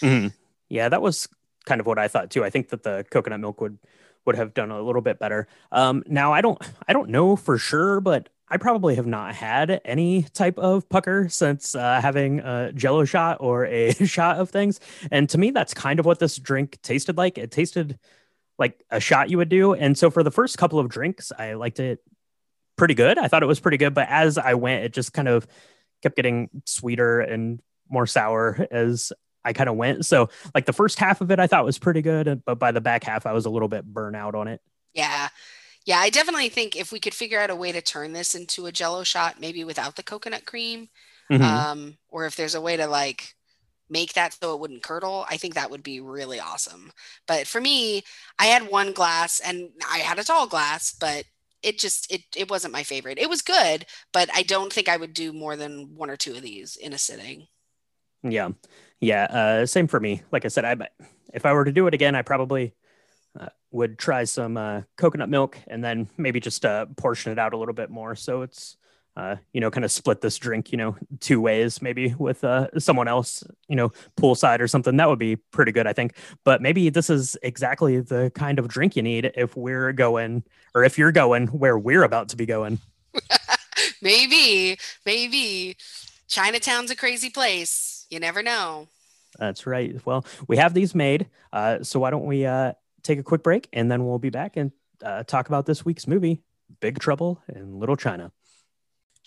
mm-hmm. 0.00 0.28
yeah, 0.68 0.88
that 0.88 1.02
was 1.02 1.28
kind 1.66 1.80
of 1.80 1.86
what 1.86 1.98
I 1.98 2.08
thought 2.08 2.30
too. 2.30 2.44
I 2.44 2.50
think 2.50 2.68
that 2.70 2.82
the 2.82 3.04
coconut 3.10 3.40
milk 3.40 3.60
would 3.60 3.78
would 4.24 4.36
have 4.36 4.52
done 4.52 4.70
a 4.70 4.82
little 4.82 5.00
bit 5.00 5.18
better. 5.18 5.48
Um, 5.72 6.02
now 6.06 6.32
I 6.32 6.40
don't 6.40 6.58
I 6.86 6.92
don't 6.92 7.10
know 7.10 7.36
for 7.36 7.56
sure, 7.56 8.00
but 8.00 8.28
I 8.50 8.56
probably 8.56 8.94
have 8.96 9.06
not 9.06 9.34
had 9.34 9.80
any 9.84 10.22
type 10.22 10.58
of 10.58 10.88
pucker 10.88 11.28
since 11.28 11.74
uh, 11.74 12.00
having 12.00 12.40
a 12.40 12.72
Jello 12.72 13.04
shot 13.04 13.38
or 13.40 13.66
a 13.66 13.92
shot 14.04 14.38
of 14.38 14.50
things, 14.50 14.80
and 15.10 15.28
to 15.30 15.38
me 15.38 15.50
that's 15.50 15.74
kind 15.74 15.98
of 16.00 16.06
what 16.06 16.18
this 16.18 16.36
drink 16.36 16.78
tasted 16.82 17.16
like. 17.16 17.38
It 17.38 17.50
tasted 17.50 17.98
like 18.58 18.82
a 18.90 19.00
shot 19.00 19.30
you 19.30 19.38
would 19.38 19.48
do. 19.48 19.72
And 19.72 19.96
so 19.96 20.10
for 20.10 20.22
the 20.22 20.30
first 20.30 20.58
couple 20.58 20.78
of 20.78 20.88
drinks, 20.88 21.32
I 21.36 21.54
liked 21.54 21.80
it 21.80 22.00
pretty 22.76 22.94
good. 22.94 23.18
I 23.18 23.28
thought 23.28 23.42
it 23.42 23.46
was 23.46 23.60
pretty 23.60 23.76
good, 23.76 23.94
but 23.94 24.08
as 24.08 24.38
I 24.38 24.54
went, 24.54 24.84
it 24.84 24.92
just 24.92 25.12
kind 25.12 25.28
of 25.28 25.46
kept 26.02 26.16
getting 26.16 26.48
sweeter 26.64 27.20
and 27.20 27.60
more 27.88 28.06
sour 28.06 28.66
as 28.70 29.12
I 29.44 29.52
kind 29.52 29.68
of 29.68 29.76
went. 29.76 30.04
So 30.06 30.28
like 30.54 30.66
the 30.66 30.72
first 30.72 30.98
half 30.98 31.20
of 31.20 31.30
it 31.30 31.38
I 31.38 31.46
thought 31.46 31.64
was 31.64 31.78
pretty 31.78 32.02
good, 32.02 32.42
but 32.44 32.58
by 32.58 32.72
the 32.72 32.80
back 32.80 33.04
half 33.04 33.26
I 33.26 33.32
was 33.32 33.46
a 33.46 33.50
little 33.50 33.68
bit 33.68 33.84
burnt 33.84 34.16
out 34.16 34.34
on 34.34 34.48
it. 34.48 34.60
Yeah. 34.94 35.28
Yeah, 35.86 35.98
I 35.98 36.10
definitely 36.10 36.50
think 36.50 36.76
if 36.76 36.92
we 36.92 37.00
could 37.00 37.14
figure 37.14 37.40
out 37.40 37.50
a 37.50 37.56
way 37.56 37.72
to 37.72 37.80
turn 37.80 38.12
this 38.12 38.34
into 38.34 38.66
a 38.66 38.72
jello 38.72 39.04
shot 39.04 39.40
maybe 39.40 39.64
without 39.64 39.96
the 39.96 40.02
coconut 40.02 40.44
cream 40.44 40.88
mm-hmm. 41.30 41.42
um 41.42 41.96
or 42.08 42.26
if 42.26 42.36
there's 42.36 42.54
a 42.54 42.60
way 42.60 42.76
to 42.76 42.86
like 42.86 43.34
make 43.90 44.14
that 44.14 44.34
so 44.34 44.54
it 44.54 44.60
wouldn't 44.60 44.82
curdle, 44.82 45.26
I 45.28 45.36
think 45.36 45.54
that 45.54 45.70
would 45.70 45.82
be 45.82 46.00
really 46.00 46.40
awesome. 46.40 46.92
But 47.26 47.46
for 47.46 47.60
me, 47.60 48.02
I 48.38 48.46
had 48.46 48.70
one 48.70 48.92
glass 48.92 49.40
and 49.40 49.70
I 49.90 49.98
had 49.98 50.18
a 50.18 50.24
tall 50.24 50.46
glass, 50.46 50.92
but 50.92 51.24
it 51.62 51.78
just 51.78 52.10
it 52.12 52.22
it 52.36 52.50
wasn't 52.50 52.72
my 52.72 52.82
favorite. 52.82 53.18
It 53.18 53.28
was 53.28 53.42
good, 53.42 53.86
but 54.12 54.30
I 54.34 54.42
don't 54.42 54.72
think 54.72 54.88
I 54.88 54.96
would 54.96 55.12
do 55.12 55.32
more 55.32 55.56
than 55.56 55.94
one 55.96 56.10
or 56.10 56.16
two 56.16 56.34
of 56.34 56.42
these 56.42 56.76
in 56.76 56.92
a 56.92 56.98
sitting. 56.98 57.48
Yeah. 58.22 58.50
Yeah, 59.00 59.24
uh 59.24 59.66
same 59.66 59.86
for 59.86 60.00
me. 60.00 60.22
Like 60.32 60.44
I 60.44 60.48
said, 60.48 60.64
I 60.64 60.88
if 61.34 61.46
I 61.46 61.52
were 61.52 61.64
to 61.64 61.72
do 61.72 61.86
it 61.86 61.94
again, 61.94 62.14
I 62.14 62.22
probably 62.22 62.74
uh, 63.38 63.48
would 63.70 63.98
try 63.98 64.24
some 64.24 64.56
uh, 64.56 64.82
coconut 64.96 65.28
milk 65.28 65.58
and 65.66 65.84
then 65.84 66.08
maybe 66.16 66.40
just 66.40 66.64
uh, 66.64 66.86
portion 66.96 67.32
it 67.32 67.38
out 67.38 67.52
a 67.52 67.56
little 67.58 67.74
bit 67.74 67.90
more 67.90 68.16
so 68.16 68.42
it's 68.42 68.77
uh, 69.18 69.34
you 69.52 69.60
know, 69.60 69.68
kind 69.68 69.84
of 69.84 69.90
split 69.90 70.20
this 70.20 70.38
drink, 70.38 70.70
you 70.70 70.78
know, 70.78 70.96
two 71.18 71.40
ways, 71.40 71.82
maybe 71.82 72.14
with 72.18 72.44
uh, 72.44 72.68
someone 72.78 73.08
else, 73.08 73.42
you 73.66 73.74
know, 73.74 73.90
poolside 74.16 74.60
or 74.60 74.68
something. 74.68 74.96
That 74.96 75.08
would 75.08 75.18
be 75.18 75.34
pretty 75.34 75.72
good, 75.72 75.88
I 75.88 75.92
think. 75.92 76.16
But 76.44 76.62
maybe 76.62 76.88
this 76.88 77.10
is 77.10 77.36
exactly 77.42 77.98
the 78.00 78.30
kind 78.36 78.60
of 78.60 78.68
drink 78.68 78.94
you 78.94 79.02
need 79.02 79.32
if 79.34 79.56
we're 79.56 79.92
going, 79.92 80.44
or 80.72 80.84
if 80.84 80.96
you're 80.96 81.10
going 81.10 81.48
where 81.48 81.76
we're 81.76 82.04
about 82.04 82.28
to 82.28 82.36
be 82.36 82.46
going. 82.46 82.78
maybe, 84.02 84.78
maybe 85.04 85.76
Chinatown's 86.28 86.92
a 86.92 86.96
crazy 86.96 87.28
place. 87.28 88.06
You 88.10 88.20
never 88.20 88.40
know. 88.40 88.86
That's 89.36 89.66
right. 89.66 90.00
Well, 90.06 90.24
we 90.46 90.58
have 90.58 90.74
these 90.74 90.94
made. 90.94 91.26
Uh, 91.52 91.82
so 91.82 91.98
why 91.98 92.10
don't 92.10 92.24
we 92.24 92.46
uh, 92.46 92.74
take 93.02 93.18
a 93.18 93.24
quick 93.24 93.42
break 93.42 93.68
and 93.72 93.90
then 93.90 94.06
we'll 94.06 94.20
be 94.20 94.30
back 94.30 94.56
and 94.56 94.70
uh, 95.02 95.24
talk 95.24 95.48
about 95.48 95.66
this 95.66 95.84
week's 95.84 96.06
movie, 96.06 96.40
Big 96.78 97.00
Trouble 97.00 97.42
in 97.48 97.80
Little 97.80 97.96
China. 97.96 98.30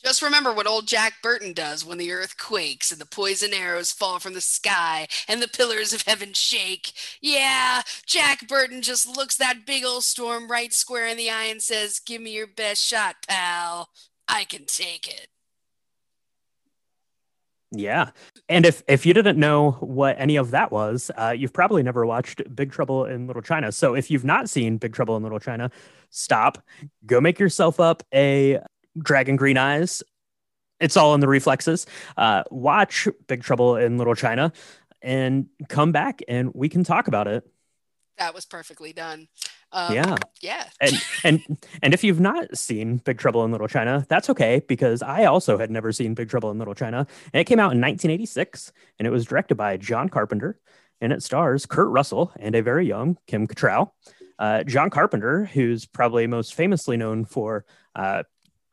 Just 0.04 0.22
remember 0.22 0.54
what 0.54 0.68
old 0.68 0.88
Jack 0.88 1.22
Burton 1.22 1.54
does 1.54 1.86
when 1.86 1.98
the 1.98 2.12
earth 2.12 2.38
quakes 2.38 2.92
and 2.92 3.00
the 3.00 3.06
poison 3.06 3.54
arrows 3.54 3.92
fall 3.92 4.20
from 4.20 4.34
the 4.34 4.42
sky 4.42 5.08
and 5.28 5.42
the 5.42 5.48
pillars 5.48 5.94
of 5.94 6.04
heaven 6.04 6.34
shake. 6.34 6.94
Yeah, 7.22 7.82
Jack 8.06 8.48
Burton 8.48 8.82
just 8.82 9.08
looks 9.08 9.38
that 9.38 9.66
big 9.66 9.86
old 9.86 10.04
storm 10.04 10.50
right 10.50 10.74
square 10.74 11.08
in 11.08 11.18
the 11.18 11.30
eye 11.30 11.46
and 11.46 11.62
says, 11.62 12.00
Give 12.00 12.22
me 12.22 12.32
your 12.32 12.48
best 12.48 12.84
shot, 12.84 13.16
pal. 13.28 13.90
I 14.28 14.46
can 14.46 14.66
take 14.66 15.08
it. 15.08 15.28
Yeah. 17.74 18.10
And 18.50 18.66
if 18.66 18.84
if 18.88 19.06
you 19.06 19.14
didn't 19.14 19.38
know 19.38 19.72
what 19.80 20.18
any 20.20 20.36
of 20.36 20.52
that 20.52 20.72
was, 20.72 21.10
uh, 21.16 21.34
you've 21.38 21.54
probably 21.54 21.84
never 21.84 22.06
watched 22.06 22.42
Big 22.54 22.72
Trouble 22.72 23.06
in 23.06 23.28
Little 23.28 23.42
China. 23.42 23.72
So 23.72 23.96
if 23.96 24.12
you've 24.12 24.26
not 24.26 24.50
seen 24.50 24.78
Big 24.78 24.94
Trouble 24.94 25.16
in 25.16 25.24
Little 25.24 25.40
China, 25.40 25.72
stop, 26.10 26.62
go 27.06 27.22
make 27.22 27.40
yourself 27.40 27.80
up 27.80 28.04
a 28.14 28.60
Dragon 28.98 29.36
Green 29.36 29.58
Eyes. 29.58 30.04
It's 30.80 30.98
all 30.98 31.14
in 31.14 31.20
the 31.20 31.28
reflexes. 31.28 31.86
Uh, 32.18 32.44
watch 32.50 33.08
Big 33.28 33.44
Trouble 33.44 33.76
in 33.76 33.98
Little 33.98 34.16
China 34.16 34.52
and 35.02 35.48
come 35.70 35.92
back 35.92 36.22
and 36.28 36.52
we 36.54 36.70
can 36.70 36.84
talk 36.84 37.08
about 37.08 37.28
it. 37.28 37.44
That 38.18 38.34
was 38.34 38.46
perfectly 38.46 38.94
done. 38.94 39.28
Um, 39.72 39.96
yeah, 39.96 40.18
yeah. 40.42 40.66
and 40.82 40.94
and 41.24 41.42
and 41.82 41.94
if 41.94 42.04
you've 42.04 42.20
not 42.20 42.58
seen 42.58 42.98
Big 42.98 43.18
Trouble 43.18 43.46
in 43.46 43.52
Little 43.52 43.70
China, 43.70 44.06
that's 44.10 44.30
okay 44.30 44.62
because 44.68 45.02
I 45.02 45.26
also 45.26 45.58
had 45.58 45.72
never 45.72 45.92
seen 45.94 46.14
Big 46.14 46.30
Trouble 46.30 46.52
in 46.52 46.60
Little 46.60 46.76
China, 46.76 47.08
and 47.34 47.42
it 47.42 47.46
came 47.46 47.58
out 47.58 47.72
in 47.72 47.80
1986, 47.80 48.74
and 49.00 49.08
it 49.08 49.12
was 49.12 49.26
directed 49.26 49.56
by 49.56 49.78
John 49.78 50.10
Carpenter, 50.10 50.60
and 51.00 51.14
it 51.14 51.24
stars 51.24 51.66
Kurt 51.66 51.88
Russell 51.88 52.34
and 52.38 52.54
a 52.54 52.62
very 52.62 52.86
young 52.86 53.18
Kim 53.28 53.48
Cattrall. 53.48 53.92
Uh, 54.38 54.64
John 54.64 54.90
Carpenter, 54.90 55.46
who's 55.46 55.86
probably 55.86 56.28
most 56.28 56.54
famously 56.54 56.98
known 56.98 57.26
for 57.26 57.66
uh, 57.96 58.24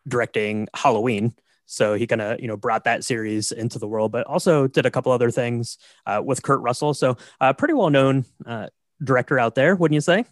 directing 0.09 0.69
Halloween. 0.75 1.35
So 1.69 1.95
he 1.95 2.07
kind 2.07 2.23
of 2.23 2.41
you 2.41 2.49
know 2.49 2.57
brought 2.57 2.85
that 2.85 3.05
series 3.05 3.53
into 3.53 3.79
the 3.79 3.87
world, 3.87 4.11
but 4.11 4.27
also 4.27 4.67
did 4.67 4.87
a 4.87 4.91
couple 4.91 5.13
other 5.13 5.31
things 5.31 5.77
uh, 6.07 6.21
with 6.25 6.43
Kurt 6.43 6.61
Russell. 6.61 6.95
So 6.95 7.17
uh, 7.41 7.53
pretty 7.53 7.75
well 7.75 7.91
known 7.91 8.25
uh, 8.47 8.69
director 9.05 9.39
out 9.39 9.55
there, 9.55 9.77
wouldn't 9.77 9.95
you 9.95 10.01
say? 10.01 10.25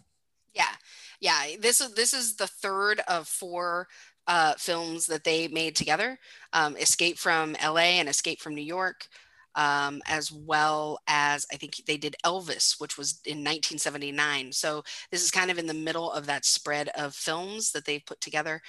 Yeah, 0.53 0.73
yeah. 1.21 1.55
This 1.59 1.79
is 1.79 1.93
this 1.93 2.13
is 2.13 2.35
the 2.35 2.47
third 2.47 3.01
of 3.07 3.27
four 3.27 3.87
uh, 4.25 4.55
films 4.57 5.05
that 5.07 5.23
they 5.23 5.47
made 5.47 5.75
together: 5.75 6.17
um, 6.53 6.75
Escape 6.75 7.19
from 7.19 7.55
L.A. 7.59 7.99
and 7.99 8.09
Escape 8.09 8.41
from 8.41 8.55
New 8.55 8.61
York. 8.61 9.07
Um, 9.55 10.03
as 10.05 10.31
well 10.31 10.99
as 11.07 11.47
I 11.51 11.55
think 11.55 11.77
they 11.87 11.97
did 11.97 12.15
Elvis, 12.23 12.79
which 12.79 12.95
was 12.95 13.21
in 13.25 13.37
1979. 13.37 14.51
So 14.51 14.83
this 15.09 15.23
is 15.23 15.31
kind 15.31 15.49
of 15.49 15.57
in 15.57 15.65
the 15.65 15.73
middle 15.73 16.11
of 16.11 16.27
that 16.27 16.45
spread 16.45 16.89
of 16.89 17.15
films 17.15 17.71
that 17.71 17.83
they've 17.83 18.05
put 18.05 18.21
together. 18.21 18.61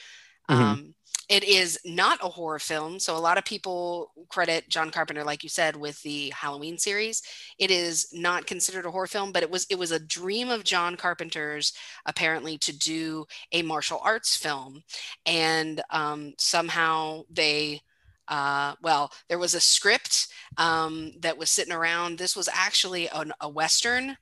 Mm-hmm. 0.48 0.62
Um, 0.62 0.94
it 1.28 1.44
is 1.44 1.78
not 1.84 2.18
a 2.22 2.28
horror 2.28 2.58
film. 2.58 2.98
So 2.98 3.16
a 3.16 3.18
lot 3.18 3.36
of 3.36 3.44
people 3.44 4.12
credit 4.28 4.68
John 4.68 4.90
Carpenter, 4.90 5.24
like 5.24 5.42
you 5.42 5.48
said, 5.48 5.76
with 5.76 6.02
the 6.02 6.30
Halloween 6.30 6.78
series. 6.78 7.22
It 7.58 7.70
is 7.70 8.08
not 8.12 8.46
considered 8.46 8.86
a 8.86 8.90
horror 8.90 9.06
film, 9.06 9.32
but 9.32 9.42
it 9.42 9.50
was 9.50 9.66
it 9.68 9.78
was 9.78 9.92
a 9.92 9.98
dream 9.98 10.48
of 10.48 10.64
John 10.64 10.96
Carpenter's 10.96 11.74
apparently 12.06 12.56
to 12.58 12.76
do 12.76 13.26
a 13.52 13.62
martial 13.62 14.00
arts 14.02 14.36
film, 14.36 14.82
and 15.26 15.82
um, 15.90 16.34
somehow 16.38 17.22
they. 17.30 17.82
Uh, 18.30 18.74
well, 18.82 19.10
there 19.30 19.38
was 19.38 19.54
a 19.54 19.60
script 19.60 20.28
um, 20.58 21.12
that 21.20 21.38
was 21.38 21.48
sitting 21.50 21.72
around. 21.72 22.18
This 22.18 22.36
was 22.36 22.46
actually 22.52 23.08
an, 23.08 23.32
a 23.40 23.48
Western 23.48 24.18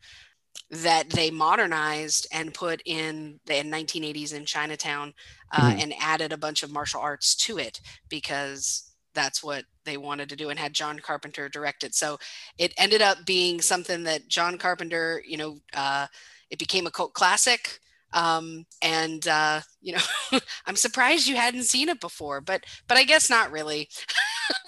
that 0.70 1.10
they 1.10 1.30
modernized 1.30 2.26
and 2.32 2.52
put 2.52 2.82
in 2.84 3.38
the 3.46 3.54
1980s 3.54 4.34
in 4.34 4.44
Chinatown 4.44 5.14
uh, 5.52 5.70
mm-hmm. 5.70 5.80
and 5.80 5.94
added 6.00 6.32
a 6.32 6.38
bunch 6.38 6.62
of 6.62 6.72
martial 6.72 7.00
arts 7.00 7.34
to 7.36 7.58
it 7.58 7.80
because 8.08 8.90
that's 9.14 9.42
what 9.42 9.64
they 9.84 9.96
wanted 9.96 10.28
to 10.28 10.36
do 10.36 10.50
and 10.50 10.58
had 10.58 10.74
John 10.74 10.98
Carpenter 10.98 11.48
direct 11.48 11.84
it. 11.84 11.94
So 11.94 12.18
it 12.58 12.74
ended 12.76 13.00
up 13.00 13.24
being 13.24 13.60
something 13.60 14.04
that 14.04 14.28
John 14.28 14.58
Carpenter, 14.58 15.22
you 15.26 15.36
know, 15.36 15.58
uh, 15.74 16.06
it 16.50 16.58
became 16.58 16.86
a 16.86 16.90
cult 16.90 17.14
classic. 17.14 17.80
Um, 18.12 18.66
and 18.82 19.26
uh, 19.26 19.60
you 19.80 19.92
know, 19.92 20.38
I'm 20.66 20.76
surprised 20.76 21.26
you 21.26 21.36
hadn't 21.36 21.64
seen 21.64 21.88
it 21.88 22.00
before, 22.00 22.40
but 22.40 22.64
but 22.86 22.96
I 22.96 23.04
guess 23.04 23.28
not 23.28 23.50
really. 23.50 23.88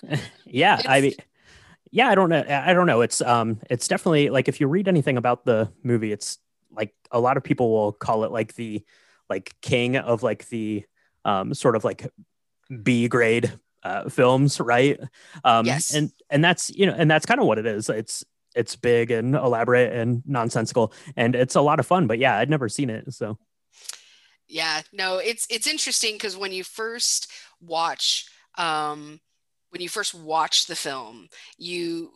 yeah, 0.44 0.80
I 0.86 1.00
mean, 1.00 1.14
yeah, 1.90 2.08
I 2.08 2.14
don't 2.14 2.28
know. 2.28 2.44
I 2.48 2.72
don't 2.72 2.86
know. 2.86 3.00
It's 3.00 3.20
um, 3.20 3.60
it's 3.70 3.88
definitely 3.88 4.30
like 4.30 4.48
if 4.48 4.60
you 4.60 4.66
read 4.66 4.88
anything 4.88 5.16
about 5.16 5.44
the 5.44 5.70
movie, 5.82 6.12
it's 6.12 6.38
like 6.70 6.94
a 7.10 7.20
lot 7.20 7.36
of 7.36 7.44
people 7.44 7.70
will 7.70 7.92
call 7.92 8.24
it 8.24 8.30
like 8.30 8.54
the 8.54 8.84
like 9.28 9.54
king 9.60 9.96
of 9.96 10.22
like 10.22 10.48
the 10.48 10.84
um 11.24 11.54
sort 11.54 11.76
of 11.76 11.84
like 11.84 12.10
B 12.82 13.08
grade 13.08 13.52
uh, 13.82 14.08
films, 14.08 14.60
right? 14.60 15.00
Um, 15.44 15.66
yes. 15.66 15.94
And 15.94 16.12
and 16.30 16.44
that's 16.44 16.70
you 16.70 16.86
know, 16.86 16.94
and 16.96 17.10
that's 17.10 17.26
kind 17.26 17.40
of 17.40 17.46
what 17.46 17.58
it 17.58 17.66
is. 17.66 17.88
It's 17.88 18.24
it's 18.54 18.76
big 18.76 19.10
and 19.10 19.34
elaborate 19.34 19.92
and 19.92 20.22
nonsensical, 20.26 20.92
and 21.16 21.34
it's 21.34 21.54
a 21.54 21.60
lot 21.60 21.80
of 21.80 21.86
fun. 21.86 22.06
But 22.06 22.18
yeah, 22.18 22.36
I'd 22.38 22.50
never 22.50 22.68
seen 22.68 22.90
it, 22.90 23.12
so. 23.12 23.38
Yeah, 24.46 24.80
no, 24.92 25.18
it's 25.18 25.46
it's 25.50 25.66
interesting 25.66 26.14
because 26.14 26.36
when 26.36 26.52
you 26.52 26.64
first 26.64 27.30
watch 27.60 28.26
um 28.56 29.20
when 29.70 29.82
you 29.82 29.88
first 29.88 30.14
watch 30.14 30.66
the 30.66 30.76
film, 30.76 31.28
you 31.58 32.10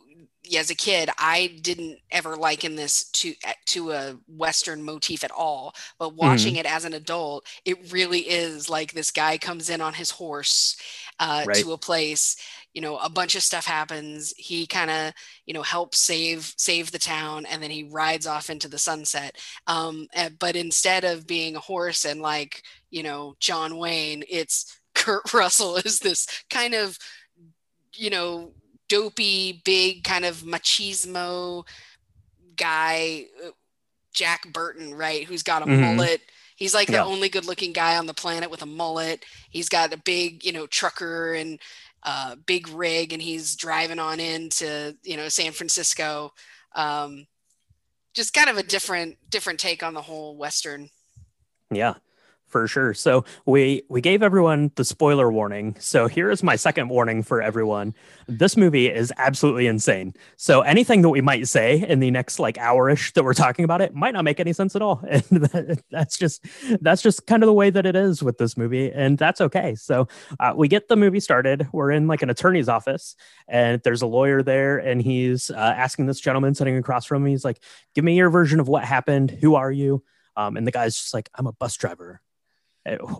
as 0.57 0.69
a 0.69 0.75
kid, 0.75 1.09
I 1.17 1.57
didn't 1.61 1.99
ever 2.11 2.35
liken 2.35 2.75
this 2.75 3.09
to 3.11 3.33
to 3.67 3.91
a 3.91 4.17
Western 4.27 4.83
motif 4.83 5.23
at 5.23 5.31
all. 5.31 5.73
But 5.97 6.15
watching 6.15 6.55
mm. 6.55 6.59
it 6.59 6.65
as 6.65 6.85
an 6.85 6.93
adult, 6.93 7.45
it 7.65 7.91
really 7.91 8.19
is 8.19 8.69
like 8.69 8.91
this 8.91 9.11
guy 9.11 9.37
comes 9.37 9.69
in 9.69 9.81
on 9.81 9.93
his 9.93 10.11
horse 10.11 10.75
uh, 11.19 11.43
right. 11.47 11.57
to 11.57 11.71
a 11.73 11.77
place. 11.77 12.35
You 12.73 12.81
know, 12.81 12.97
a 12.97 13.09
bunch 13.09 13.35
of 13.35 13.43
stuff 13.43 13.65
happens. 13.65 14.33
He 14.35 14.65
kind 14.65 14.89
of, 14.89 15.13
you 15.45 15.53
know, 15.53 15.61
helps 15.61 15.99
save 15.99 16.53
save 16.57 16.91
the 16.91 16.99
town, 16.99 17.45
and 17.45 17.61
then 17.61 17.71
he 17.71 17.83
rides 17.83 18.27
off 18.27 18.49
into 18.49 18.67
the 18.67 18.79
sunset. 18.79 19.37
Um, 19.67 20.07
eh, 20.13 20.29
but 20.37 20.55
instead 20.55 21.03
of 21.03 21.27
being 21.27 21.55
a 21.55 21.61
horse 21.61 22.03
and 22.03 22.21
like, 22.21 22.63
you 22.89 23.03
know, 23.03 23.35
John 23.39 23.77
Wayne, 23.77 24.23
it's 24.29 24.79
Kurt 24.95 25.33
Russell 25.33 25.77
is 25.77 25.99
this 25.99 26.27
kind 26.49 26.73
of 26.73 26.97
you 27.95 28.09
know, 28.09 28.51
dopey, 28.89 29.61
big 29.65 30.03
kind 30.03 30.25
of 30.25 30.37
machismo 30.37 31.65
guy, 32.55 33.25
uh, 33.45 33.49
Jack 34.13 34.51
Burton, 34.51 34.93
right? 34.93 35.25
Who's 35.25 35.43
got 35.43 35.61
a 35.61 35.65
mm-hmm. 35.65 35.81
mullet. 35.81 36.21
He's 36.55 36.73
like 36.73 36.87
the 36.87 37.03
only 37.03 37.29
good 37.29 37.45
looking 37.45 37.73
guy 37.73 37.97
on 37.97 38.05
the 38.05 38.13
planet 38.13 38.51
with 38.51 38.61
a 38.61 38.67
mullet. 38.67 39.25
He's 39.49 39.69
got 39.69 39.91
a 39.91 39.97
big, 39.97 40.45
you 40.45 40.51
know, 40.51 40.67
trucker 40.67 41.33
and 41.33 41.59
uh, 42.03 42.35
big 42.45 42.69
rig, 42.69 43.11
and 43.11 43.21
he's 43.21 43.55
driving 43.55 43.99
on 43.99 44.19
into, 44.19 44.95
you 45.03 45.17
know, 45.17 45.29
San 45.29 45.51
Francisco. 45.51 46.31
Um, 46.75 47.25
just 48.13 48.33
kind 48.33 48.49
of 48.49 48.57
a 48.57 48.63
different, 48.63 49.17
different 49.29 49.59
take 49.59 49.81
on 49.81 49.95
the 49.95 50.01
whole 50.01 50.37
Western. 50.37 50.89
Yeah 51.71 51.95
for 52.53 52.67
sure. 52.67 52.93
So 52.93 53.25
we 53.47 53.81
we 53.89 53.99
gave 53.99 54.21
everyone 54.21 54.71
the 54.75 54.85
spoiler 54.85 55.31
warning. 55.31 55.75
So 55.79 56.07
here 56.07 56.29
is 56.29 56.43
my 56.43 56.55
second 56.55 56.87
warning 56.89 57.23
for 57.23 57.41
everyone. 57.41 57.95
This 58.27 58.55
movie 58.55 58.87
is 58.87 59.11
absolutely 59.17 59.65
insane. 59.65 60.13
So 60.37 60.61
anything 60.61 61.01
that 61.01 61.09
we 61.09 61.19
might 61.19 61.47
say 61.47 61.81
in 61.81 61.99
the 61.99 62.11
next 62.11 62.37
like 62.37 62.57
hourish 62.57 63.13
that 63.13 63.23
we're 63.23 63.33
talking 63.33 63.65
about 63.65 63.81
it 63.81 63.95
might 63.95 64.13
not 64.13 64.23
make 64.23 64.39
any 64.39 64.53
sense 64.53 64.75
at 64.75 64.81
all. 64.81 65.03
And 65.13 65.43
that, 65.45 65.83
that's 65.89 66.17
just 66.17 66.45
that's 66.81 67.01
just 67.01 67.25
kind 67.27 67.43
of 67.43 67.47
the 67.47 67.53
way 67.53 67.69
that 67.69 67.85
it 67.85 67.95
is 67.95 68.21
with 68.21 68.37
this 68.37 68.55
movie, 68.55 68.91
and 68.91 69.17
that's 69.17 69.41
okay. 69.41 69.73
So 69.75 70.07
uh, 70.39 70.53
we 70.55 70.67
get 70.67 70.87
the 70.87 70.95
movie 70.95 71.19
started. 71.19 71.67
We're 71.71 71.91
in 71.91 72.07
like 72.07 72.21
an 72.21 72.29
attorney's 72.29 72.69
office, 72.69 73.15
and 73.47 73.81
there's 73.83 74.01
a 74.01 74.07
lawyer 74.07 74.43
there, 74.43 74.77
and 74.77 75.01
he's 75.01 75.49
uh, 75.49 75.55
asking 75.55 76.05
this 76.05 76.19
gentleman 76.19 76.53
sitting 76.53 76.77
across 76.77 77.05
from 77.05 77.23
him. 77.23 77.29
He's 77.29 77.45
like, 77.45 77.59
"Give 77.95 78.03
me 78.03 78.15
your 78.15 78.29
version 78.29 78.59
of 78.59 78.67
what 78.67 78.83
happened. 78.83 79.31
Who 79.31 79.55
are 79.55 79.71
you?" 79.71 80.03
Um, 80.35 80.57
and 80.57 80.65
the 80.67 80.71
guy's 80.71 80.95
just 80.95 81.13
like, 81.13 81.29
"I'm 81.35 81.47
a 81.47 81.53
bus 81.53 81.77
driver." 81.77 82.21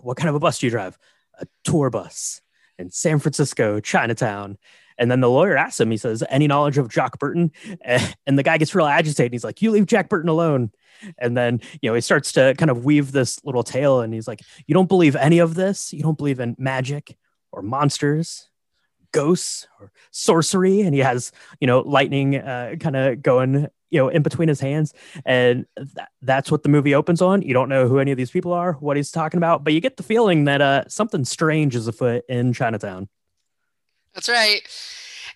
What 0.02 0.16
kind 0.16 0.28
of 0.28 0.34
a 0.34 0.40
bus 0.40 0.58
do 0.58 0.66
you 0.66 0.70
drive? 0.70 0.98
A 1.40 1.46
tour 1.64 1.90
bus 1.90 2.40
in 2.78 2.90
San 2.90 3.18
Francisco, 3.18 3.80
Chinatown. 3.80 4.58
And 4.96 5.10
then 5.10 5.20
the 5.20 5.30
lawyer 5.30 5.56
asks 5.56 5.80
him, 5.80 5.90
he 5.90 5.96
says, 5.96 6.22
Any 6.28 6.46
knowledge 6.46 6.78
of 6.78 6.88
Jack 6.88 7.18
Burton? 7.18 7.52
And 8.26 8.38
the 8.38 8.42
guy 8.42 8.58
gets 8.58 8.74
real 8.74 8.86
agitated. 8.86 9.32
He's 9.32 9.44
like, 9.44 9.60
You 9.60 9.70
leave 9.70 9.86
Jack 9.86 10.08
Burton 10.08 10.28
alone. 10.28 10.70
And 11.18 11.36
then, 11.36 11.60
you 11.82 11.90
know, 11.90 11.94
he 11.94 12.00
starts 12.00 12.32
to 12.32 12.54
kind 12.56 12.70
of 12.70 12.84
weave 12.84 13.12
this 13.12 13.44
little 13.44 13.64
tale 13.64 14.00
and 14.00 14.14
he's 14.14 14.28
like, 14.28 14.40
You 14.66 14.74
don't 14.74 14.88
believe 14.88 15.16
any 15.16 15.38
of 15.38 15.54
this? 15.54 15.92
You 15.92 16.02
don't 16.02 16.18
believe 16.18 16.40
in 16.40 16.54
magic 16.58 17.16
or 17.50 17.62
monsters, 17.62 18.48
ghosts 19.12 19.66
or 19.80 19.92
sorcery? 20.10 20.82
And 20.82 20.94
he 20.94 21.00
has, 21.00 21.32
you 21.60 21.66
know, 21.66 21.80
lightning 21.80 22.36
uh, 22.36 22.76
kind 22.78 22.96
of 22.96 23.22
going 23.22 23.68
you 23.94 24.00
know 24.00 24.08
in 24.08 24.22
between 24.22 24.48
his 24.48 24.60
hands 24.60 24.92
and 25.24 25.66
th- 25.76 26.08
that's 26.20 26.50
what 26.50 26.64
the 26.64 26.68
movie 26.68 26.94
opens 26.94 27.22
on. 27.22 27.42
You 27.42 27.54
don't 27.54 27.68
know 27.68 27.86
who 27.86 28.00
any 28.00 28.10
of 28.10 28.16
these 28.16 28.30
people 28.32 28.52
are 28.52 28.72
what 28.74 28.96
he's 28.96 29.12
talking 29.12 29.38
about 29.38 29.62
but 29.62 29.72
you 29.72 29.80
get 29.80 29.96
the 29.96 30.02
feeling 30.02 30.44
that 30.44 30.60
uh 30.60 30.82
something 30.88 31.24
strange 31.24 31.76
is 31.76 31.86
afoot 31.86 32.24
in 32.28 32.52
chinatown. 32.52 33.08
That's 34.14 34.28
right. 34.28 34.62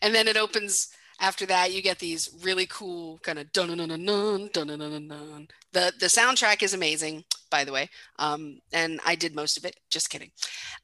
And 0.03 0.15
then 0.15 0.27
it 0.29 0.37
opens 0.37 0.88
after 1.21 1.47
that 1.47 1.73
you 1.73 1.83
get 1.83 2.00
these 2.00 2.31
really 2.43 2.67
cool 2.67 3.19
kind 3.23 3.38
of 3.38 3.53
dun 3.53 3.69
dun 3.69 3.79
dun 3.79 3.88
dun 3.88 4.50
dun 4.53 4.69
dun 4.69 4.79
dun 4.79 5.09
dun 5.09 5.49
the 5.73 5.93
the 6.00 6.07
soundtrack 6.07 6.62
is 6.62 6.75
amazing 6.75 7.25
by 7.50 7.65
the 7.65 7.73
way. 7.73 7.88
Um 8.19 8.61
and 8.73 9.00
i 9.07 9.15
did 9.15 9.35
most 9.37 9.57
of 9.57 9.65
it. 9.65 9.77
Just 9.88 10.11
kidding. 10.11 10.33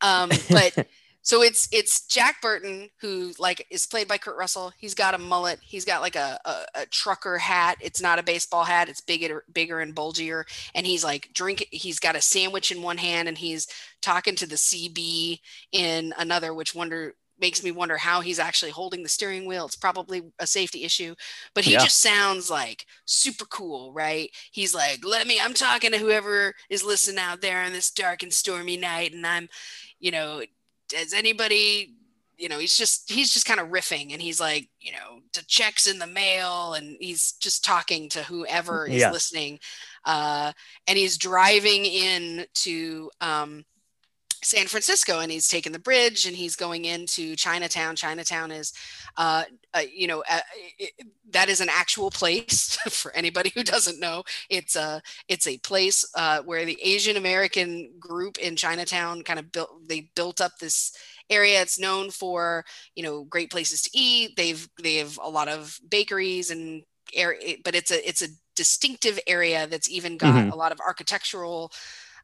Um 0.01 0.31
but 0.49 0.87
So 1.25 1.43
it's 1.43 1.69
it's 1.73 2.07
Jack 2.07 2.43
Burton 2.43 2.91
who 3.01 3.33
like 3.39 3.67
is 3.71 3.87
played 3.87 4.07
by 4.07 4.19
Kurt 4.19 4.37
Russell. 4.37 4.73
He's 4.79 4.95
got 4.95 5.15
a 5.15 5.19
mullet. 5.19 5.59
He's 5.63 5.87
got 5.87 6.03
like 6.03 6.17
a, 6.17 6.39
a, 6.45 6.83
a 6.83 6.87
trucker 6.87 7.39
hat. 7.39 7.79
It's 7.81 8.03
not 8.03 8.19
a 8.19 8.23
baseball 8.23 8.65
hat. 8.65 8.91
It's 8.91 9.01
bigger 9.01 9.43
bigger 9.53 9.81
and 9.81 9.97
bulgier. 9.97 10.45
And 10.75 10.87
he's 10.87 11.03
like 11.03 11.31
drink. 11.33 11.67
He's 11.71 11.99
got 11.99 12.15
a 12.15 12.21
sandwich 12.21 12.71
in 12.71 12.83
one 12.83 12.99
hand 12.99 13.27
and 13.27 13.39
he's 13.39 13.67
talking 14.03 14.37
to 14.37 14.47
the 14.47 14.57
CB 14.57 15.41
in 15.73 16.13
another, 16.19 16.53
which 16.53 16.75
wonder 16.75 17.15
makes 17.41 17.65
me 17.65 17.71
wonder 17.73 17.97
how 17.97 18.21
he's 18.21 18.39
actually 18.39 18.71
holding 18.71 19.03
the 19.03 19.09
steering 19.09 19.47
wheel. 19.47 19.67
It's 19.67 19.77
probably 19.77 20.23
a 20.39 20.47
safety 20.47 20.85
issue, 20.85 21.15
but 21.55 21.65
he 21.65 21.73
yeah. 21.73 21.81
just 21.81 22.01
sounds 22.01 22.51
like 22.51 22.87
super 23.07 23.45
cool, 23.47 23.93
right? 23.93 24.31
He's 24.53 24.75
like, 24.75 25.05
let 25.05 25.27
me, 25.27 25.41
I'm 25.41 25.55
talking 25.55 25.91
to 25.93 25.99
whoever 25.99 26.55
is 26.71 26.85
listening 26.85 27.19
out 27.19 27.41
there 27.41 27.63
on 27.63 27.73
this 27.73 27.91
dark 27.91 28.23
and 28.23 28.33
stormy 28.33 28.77
night. 28.77 29.13
And 29.13 29.27
I'm, 29.27 29.49
you 29.99 30.11
know, 30.11 30.43
does 30.89 31.13
anybody 31.13 31.95
you 32.37 32.49
know 32.49 32.59
he's 32.59 32.77
just 32.77 33.11
he's 33.11 33.33
just 33.33 33.47
kind 33.47 33.61
of 33.61 33.69
riffing 33.69 34.13
and 34.13 34.21
he's 34.21 34.41
like 34.41 34.69
you 34.81 34.93
know 34.93 35.21
the 35.35 35.43
checks 35.47 35.87
in 35.87 35.99
the 35.99 36.07
mail 36.07 36.75
and 36.75 36.97
he's 37.01 37.33
just 37.33 37.65
talking 37.65 38.09
to 38.09 38.23
whoever 38.25 38.87
is 38.87 39.01
yeah. 39.01 39.11
listening 39.11 39.59
uh, 40.05 40.53
and 40.87 40.99
he's 40.99 41.17
driving 41.17 41.85
in 41.85 42.45
to 42.55 43.11
um, 43.21 43.65
San 44.45 44.67
Francisco 44.67 45.21
and 45.21 45.33
he's 45.33 45.49
taken 45.49 45.73
the 45.73 45.79
bridge 45.79 46.27
and 46.27 46.37
he's 46.37 46.55
going 46.55 46.85
into 46.85 47.35
Chinatown. 47.35 47.97
Chinatown 47.97 48.51
is, 48.51 48.73
uh, 49.17 49.45
uh, 49.73 49.83
you 49.93 50.07
know, 50.07 50.23
uh, 50.31 50.41
it, 50.79 50.93
that 51.31 51.49
is 51.49 51.61
an 51.61 51.71
actual 51.71 52.11
place 52.11 52.77
for 52.89 53.11
anybody 53.13 53.51
who 53.55 53.65
doesn't 53.65 54.01
know. 54.01 54.23
It's 54.51 54.77
a 54.77 55.03
it's 55.29 55.47
a 55.47 55.59
place 55.59 56.05
uh, 56.15 56.43
where 56.43 56.65
the 56.65 56.79
Asian 56.83 57.17
American 57.17 57.93
group 57.99 58.39
in 58.39 58.57
Chinatown 58.57 59.23
kind 59.23 59.39
of 59.39 59.51
built 59.51 59.89
they 59.89 60.11
built 60.15 60.41
up 60.41 60.59
this 60.59 60.97
area. 61.31 61.63
It's 61.63 61.81
known 61.81 62.11
for 62.11 62.65
you 62.95 63.03
know 63.03 63.25
great 63.25 63.51
places 63.51 63.83
to 63.83 63.91
eat. 63.95 64.37
They've 64.37 64.69
they 64.83 64.97
have 64.97 65.19
a 65.23 65.29
lot 65.29 65.49
of 65.49 65.81
bakeries 65.89 66.51
and 66.51 66.85
air, 67.15 67.35
but 67.65 67.75
it's 67.75 67.91
a 67.91 68.07
it's 68.07 68.23
a 68.23 68.29
distinctive 68.55 69.19
area 69.27 69.67
that's 69.67 69.91
even 69.91 70.17
got 70.17 70.35
mm-hmm. 70.35 70.51
a 70.51 70.57
lot 70.57 70.73
of 70.73 70.81
architectural 70.81 71.73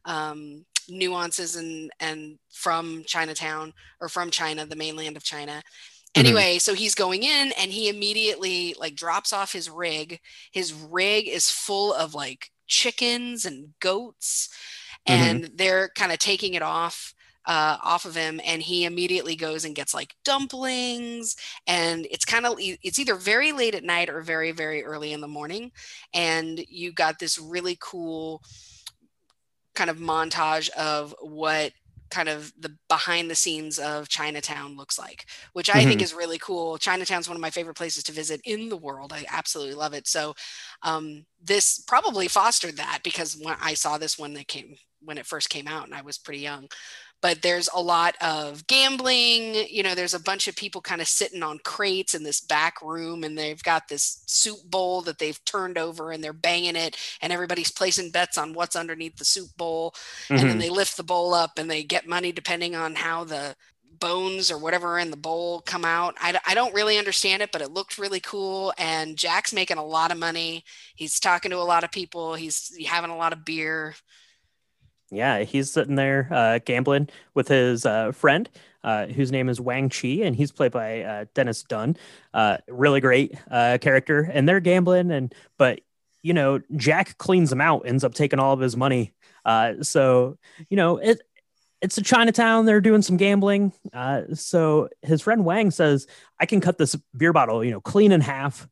um, 0.05 0.65
nuances 0.89 1.55
and 1.55 1.91
and 1.99 2.37
from 2.51 3.03
Chinatown 3.05 3.73
or 3.99 4.09
from 4.09 4.31
China, 4.31 4.65
the 4.65 4.75
mainland 4.75 5.17
of 5.17 5.23
China. 5.23 5.51
Mm-hmm. 5.51 6.19
Anyway, 6.19 6.51
mm-hmm. 6.53 6.59
so 6.59 6.73
he's 6.73 6.95
going 6.95 7.23
in 7.23 7.51
and 7.57 7.71
he 7.71 7.89
immediately 7.89 8.75
like 8.79 8.95
drops 8.95 9.33
off 9.33 9.53
his 9.53 9.69
rig. 9.69 10.19
His 10.51 10.73
rig 10.73 11.27
is 11.27 11.49
full 11.49 11.93
of 11.93 12.13
like 12.13 12.51
chickens 12.67 13.45
and 13.45 13.69
goats, 13.79 14.49
mm-hmm. 15.07 15.21
and 15.21 15.51
they're 15.55 15.89
kind 15.95 16.11
of 16.11 16.19
taking 16.19 16.53
it 16.53 16.61
off 16.61 17.13
uh, 17.45 17.77
off 17.83 18.05
of 18.05 18.15
him 18.15 18.39
and 18.45 18.61
he 18.61 18.85
immediately 18.85 19.35
goes 19.35 19.65
and 19.65 19.75
gets 19.75 19.93
like 19.93 20.15
dumplings 20.23 21.35
and 21.65 22.07
it's 22.11 22.25
kind 22.25 22.45
of 22.45 22.55
it's 22.59 22.99
either 22.99 23.15
very 23.15 23.51
late 23.51 23.73
at 23.73 23.83
night 23.83 24.09
or 24.09 24.21
very 24.21 24.51
very 24.51 24.83
early 24.83 25.11
in 25.11 25.21
the 25.21 25.27
morning 25.27 25.71
and 26.13 26.63
you 26.69 26.93
got 26.93 27.17
this 27.17 27.39
really 27.39 27.77
cool 27.79 28.43
kind 29.75 29.89
of 29.89 29.97
montage 29.97 30.69
of 30.71 31.15
what 31.21 31.71
kind 32.11 32.27
of 32.27 32.51
the 32.59 32.75
behind 32.89 33.31
the 33.31 33.35
scenes 33.35 33.79
of 33.79 34.09
Chinatown 34.09 34.75
looks 34.75 34.99
like, 34.99 35.25
which 35.53 35.69
I 35.69 35.79
mm-hmm. 35.79 35.89
think 35.89 36.01
is 36.01 36.13
really 36.13 36.37
cool. 36.37 36.77
Chinatown's 36.77 37.27
one 37.27 37.37
of 37.37 37.41
my 37.41 37.49
favorite 37.49 37.77
places 37.77 38.03
to 38.03 38.11
visit 38.11 38.41
in 38.43 38.69
the 38.69 38.77
world. 38.77 39.13
I 39.13 39.25
absolutely 39.31 39.75
love 39.75 39.93
it. 39.93 40.07
So 40.07 40.35
um, 40.83 41.25
this 41.41 41.79
probably 41.87 42.27
fostered 42.27 42.77
that 42.77 42.99
because 43.03 43.39
when 43.41 43.55
I 43.61 43.73
saw 43.73 43.97
this 43.97 44.19
when 44.19 44.33
they 44.33 44.43
came 44.43 44.75
when 45.03 45.17
it 45.17 45.25
first 45.25 45.49
came 45.49 45.67
out 45.67 45.85
and 45.85 45.95
I 45.95 46.01
was 46.01 46.19
pretty 46.19 46.41
young 46.41 46.67
but 47.21 47.41
there's 47.41 47.69
a 47.73 47.81
lot 47.81 48.15
of 48.19 48.65
gambling. 48.67 49.55
You 49.69 49.83
know, 49.83 49.95
there's 49.95 50.13
a 50.13 50.19
bunch 50.19 50.47
of 50.47 50.55
people 50.55 50.81
kind 50.81 51.01
of 51.01 51.07
sitting 51.07 51.43
on 51.43 51.59
crates 51.59 52.15
in 52.15 52.23
this 52.23 52.41
back 52.41 52.81
room, 52.81 53.23
and 53.23 53.37
they've 53.37 53.61
got 53.63 53.87
this 53.87 54.23
soup 54.25 54.59
bowl 54.65 55.01
that 55.03 55.19
they've 55.19 55.43
turned 55.45 55.77
over 55.77 56.11
and 56.11 56.23
they're 56.23 56.33
banging 56.33 56.75
it, 56.75 56.97
and 57.21 57.31
everybody's 57.31 57.71
placing 57.71 58.11
bets 58.11 58.37
on 58.37 58.53
what's 58.53 58.75
underneath 58.75 59.17
the 59.17 59.25
soup 59.25 59.55
bowl. 59.57 59.91
Mm-hmm. 59.91 60.33
And 60.33 60.41
then 60.41 60.49
mm-hmm. 60.51 60.59
they 60.59 60.69
lift 60.69 60.97
the 60.97 61.03
bowl 61.03 61.33
up 61.33 61.57
and 61.57 61.69
they 61.69 61.83
get 61.83 62.07
money 62.07 62.31
depending 62.31 62.75
on 62.75 62.95
how 62.95 63.23
the 63.23 63.55
bones 63.99 64.51
or 64.51 64.57
whatever 64.57 64.99
in 64.99 65.11
the 65.11 65.17
bowl 65.17 65.61
come 65.61 65.85
out. 65.85 66.15
I, 66.19 66.37
I 66.45 66.55
don't 66.55 66.73
really 66.73 66.97
understand 66.97 67.41
it, 67.41 67.51
but 67.51 67.61
it 67.61 67.71
looked 67.71 67.97
really 67.97 68.19
cool. 68.19 68.73
And 68.77 69.15
Jack's 69.15 69.53
making 69.53 69.77
a 69.77 69.85
lot 69.85 70.11
of 70.11 70.17
money. 70.17 70.65
He's 70.95 71.19
talking 71.19 71.51
to 71.51 71.57
a 71.57 71.59
lot 71.59 71.83
of 71.83 71.91
people. 71.91 72.33
He's 72.33 72.75
having 72.87 73.11
a 73.11 73.17
lot 73.17 73.31
of 73.31 73.45
beer. 73.45 73.95
Yeah, 75.11 75.39
he's 75.39 75.69
sitting 75.69 75.95
there 75.95 76.29
uh, 76.31 76.59
gambling 76.63 77.09
with 77.33 77.49
his 77.49 77.85
uh, 77.85 78.13
friend, 78.13 78.49
uh, 78.81 79.07
whose 79.07 79.29
name 79.29 79.49
is 79.49 79.59
Wang 79.59 79.89
Chi, 79.89 80.07
and 80.23 80.33
he's 80.33 80.53
played 80.53 80.71
by 80.71 81.01
uh, 81.01 81.25
Dennis 81.33 81.63
Dun. 81.63 81.97
Uh, 82.33 82.57
really 82.69 83.01
great 83.01 83.37
uh, 83.51 83.77
character, 83.81 84.21
and 84.21 84.47
they're 84.47 84.61
gambling, 84.61 85.11
and 85.11 85.35
but 85.57 85.81
you 86.23 86.33
know 86.33 86.61
Jack 86.77 87.17
cleans 87.17 87.51
him 87.51 87.59
out, 87.59 87.85
ends 87.85 88.05
up 88.05 88.13
taking 88.13 88.39
all 88.39 88.53
of 88.53 88.61
his 88.61 88.77
money. 88.77 89.13
so 89.81 90.37
you 90.69 90.77
know 90.77 90.97
it. 90.97 91.21
It's 91.81 91.97
a 91.97 92.03
Chinatown. 92.03 92.65
They're 92.65 92.79
doing 92.79 93.01
some 93.01 93.17
gambling. 93.17 93.73
so 94.33 94.87
his 95.01 95.21
friend 95.21 95.43
Wang 95.43 95.71
says, 95.71 96.07
"I 96.39 96.45
can 96.45 96.61
cut 96.61 96.77
this 96.77 96.95
beer 97.17 97.33
bottle, 97.33 97.65
you 97.65 97.71
know, 97.71 97.81
clean 97.81 98.13
in 98.13 98.21
half." 98.21 98.67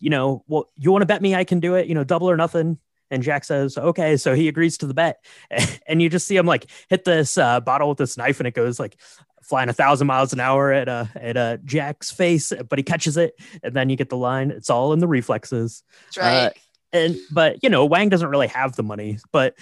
you 0.00 0.10
know, 0.10 0.42
well, 0.48 0.66
you 0.74 0.90
want 0.90 1.02
to 1.02 1.06
bet 1.06 1.22
me 1.22 1.36
I 1.36 1.44
can 1.44 1.60
do 1.60 1.76
it? 1.76 1.86
You 1.86 1.94
know, 1.94 2.04
double 2.04 2.28
or 2.28 2.36
nothing 2.36 2.78
and 3.10 3.22
Jack 3.22 3.44
says, 3.44 3.78
okay. 3.78 4.16
So 4.16 4.34
he 4.34 4.48
agrees 4.48 4.78
to 4.78 4.86
the 4.86 4.94
bet. 4.94 5.24
And 5.88 6.02
you 6.02 6.08
just 6.08 6.26
see 6.26 6.36
him 6.36 6.46
like 6.46 6.66
hit 6.88 7.04
this 7.04 7.38
uh, 7.38 7.60
bottle 7.60 7.88
with 7.88 7.98
this 7.98 8.16
knife 8.16 8.40
and 8.40 8.46
it 8.48 8.54
goes 8.54 8.80
like 8.80 8.96
flying 9.42 9.68
a 9.68 9.72
thousand 9.72 10.08
miles 10.08 10.32
an 10.32 10.40
hour 10.40 10.72
at 10.72 10.88
uh, 10.88 11.04
at 11.14 11.36
uh, 11.36 11.58
Jack's 11.64 12.10
face, 12.10 12.52
but 12.68 12.76
he 12.76 12.82
catches 12.82 13.16
it. 13.16 13.40
And 13.62 13.72
then 13.72 13.88
you 13.88 13.96
get 13.96 14.08
the 14.08 14.16
line, 14.16 14.50
it's 14.50 14.68
all 14.68 14.92
in 14.92 14.98
the 14.98 15.06
reflexes. 15.06 15.84
That's 16.06 16.18
right. 16.18 16.46
Uh, 16.46 16.50
and, 16.92 17.16
but, 17.30 17.62
you 17.62 17.68
know, 17.68 17.84
Wang 17.84 18.08
doesn't 18.08 18.28
really 18.28 18.48
have 18.48 18.74
the 18.74 18.82
money, 18.82 19.18
but, 19.30 19.54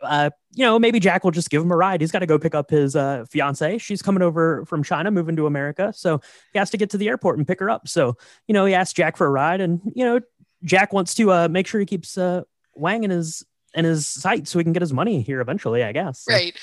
uh, 0.00 0.30
you 0.52 0.64
know, 0.64 0.78
maybe 0.78 1.00
Jack 1.00 1.24
will 1.24 1.30
just 1.30 1.50
give 1.50 1.62
him 1.62 1.70
a 1.70 1.76
ride. 1.76 2.00
He's 2.00 2.12
got 2.12 2.20
to 2.20 2.26
go 2.26 2.38
pick 2.38 2.54
up 2.54 2.70
his 2.70 2.96
uh, 2.96 3.24
fiance. 3.28 3.78
She's 3.78 4.00
coming 4.00 4.22
over 4.22 4.64
from 4.64 4.82
China, 4.82 5.10
moving 5.10 5.36
to 5.36 5.46
America. 5.46 5.92
So 5.94 6.20
he 6.52 6.58
has 6.58 6.70
to 6.70 6.76
get 6.76 6.90
to 6.90 6.98
the 6.98 7.08
airport 7.08 7.38
and 7.38 7.46
pick 7.46 7.60
her 7.60 7.68
up. 7.68 7.88
So, 7.88 8.16
you 8.46 8.54
know, 8.54 8.64
he 8.64 8.74
asks 8.74 8.94
Jack 8.94 9.16
for 9.16 9.26
a 9.26 9.30
ride 9.30 9.60
and, 9.60 9.80
you 9.94 10.04
know, 10.04 10.20
Jack 10.64 10.92
wants 10.92 11.14
to 11.16 11.32
uh, 11.32 11.48
make 11.48 11.66
sure 11.66 11.80
he 11.80 11.86
keeps 11.86 12.16
uh, 12.16 12.42
Wang 12.78 13.04
in 13.04 13.10
his 13.10 13.44
in 13.74 13.84
his 13.84 14.06
sight 14.06 14.48
so 14.48 14.58
he 14.58 14.64
can 14.64 14.72
get 14.72 14.82
his 14.82 14.92
money 14.92 15.20
here 15.20 15.40
eventually, 15.40 15.84
I 15.84 15.92
guess. 15.92 16.24
Right. 16.28 16.56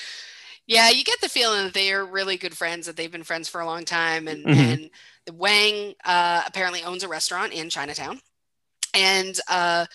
Yeah, 0.66 0.90
you 0.90 1.04
get 1.04 1.20
the 1.20 1.28
feeling 1.28 1.64
that 1.64 1.74
they 1.74 1.92
are 1.92 2.04
really 2.04 2.36
good 2.36 2.56
friends, 2.56 2.86
that 2.86 2.96
they've 2.96 3.10
been 3.10 3.22
friends 3.22 3.48
for 3.48 3.60
a 3.60 3.66
long 3.66 3.84
time. 3.84 4.26
And 4.26 4.44
mm-hmm. 4.44 4.82
and 5.28 5.38
Wang 5.38 5.94
uh, 6.04 6.42
apparently 6.46 6.82
owns 6.82 7.04
a 7.04 7.08
restaurant 7.08 7.52
in 7.52 7.70
Chinatown. 7.70 8.20
And 8.92 9.38
uh, 9.48 9.86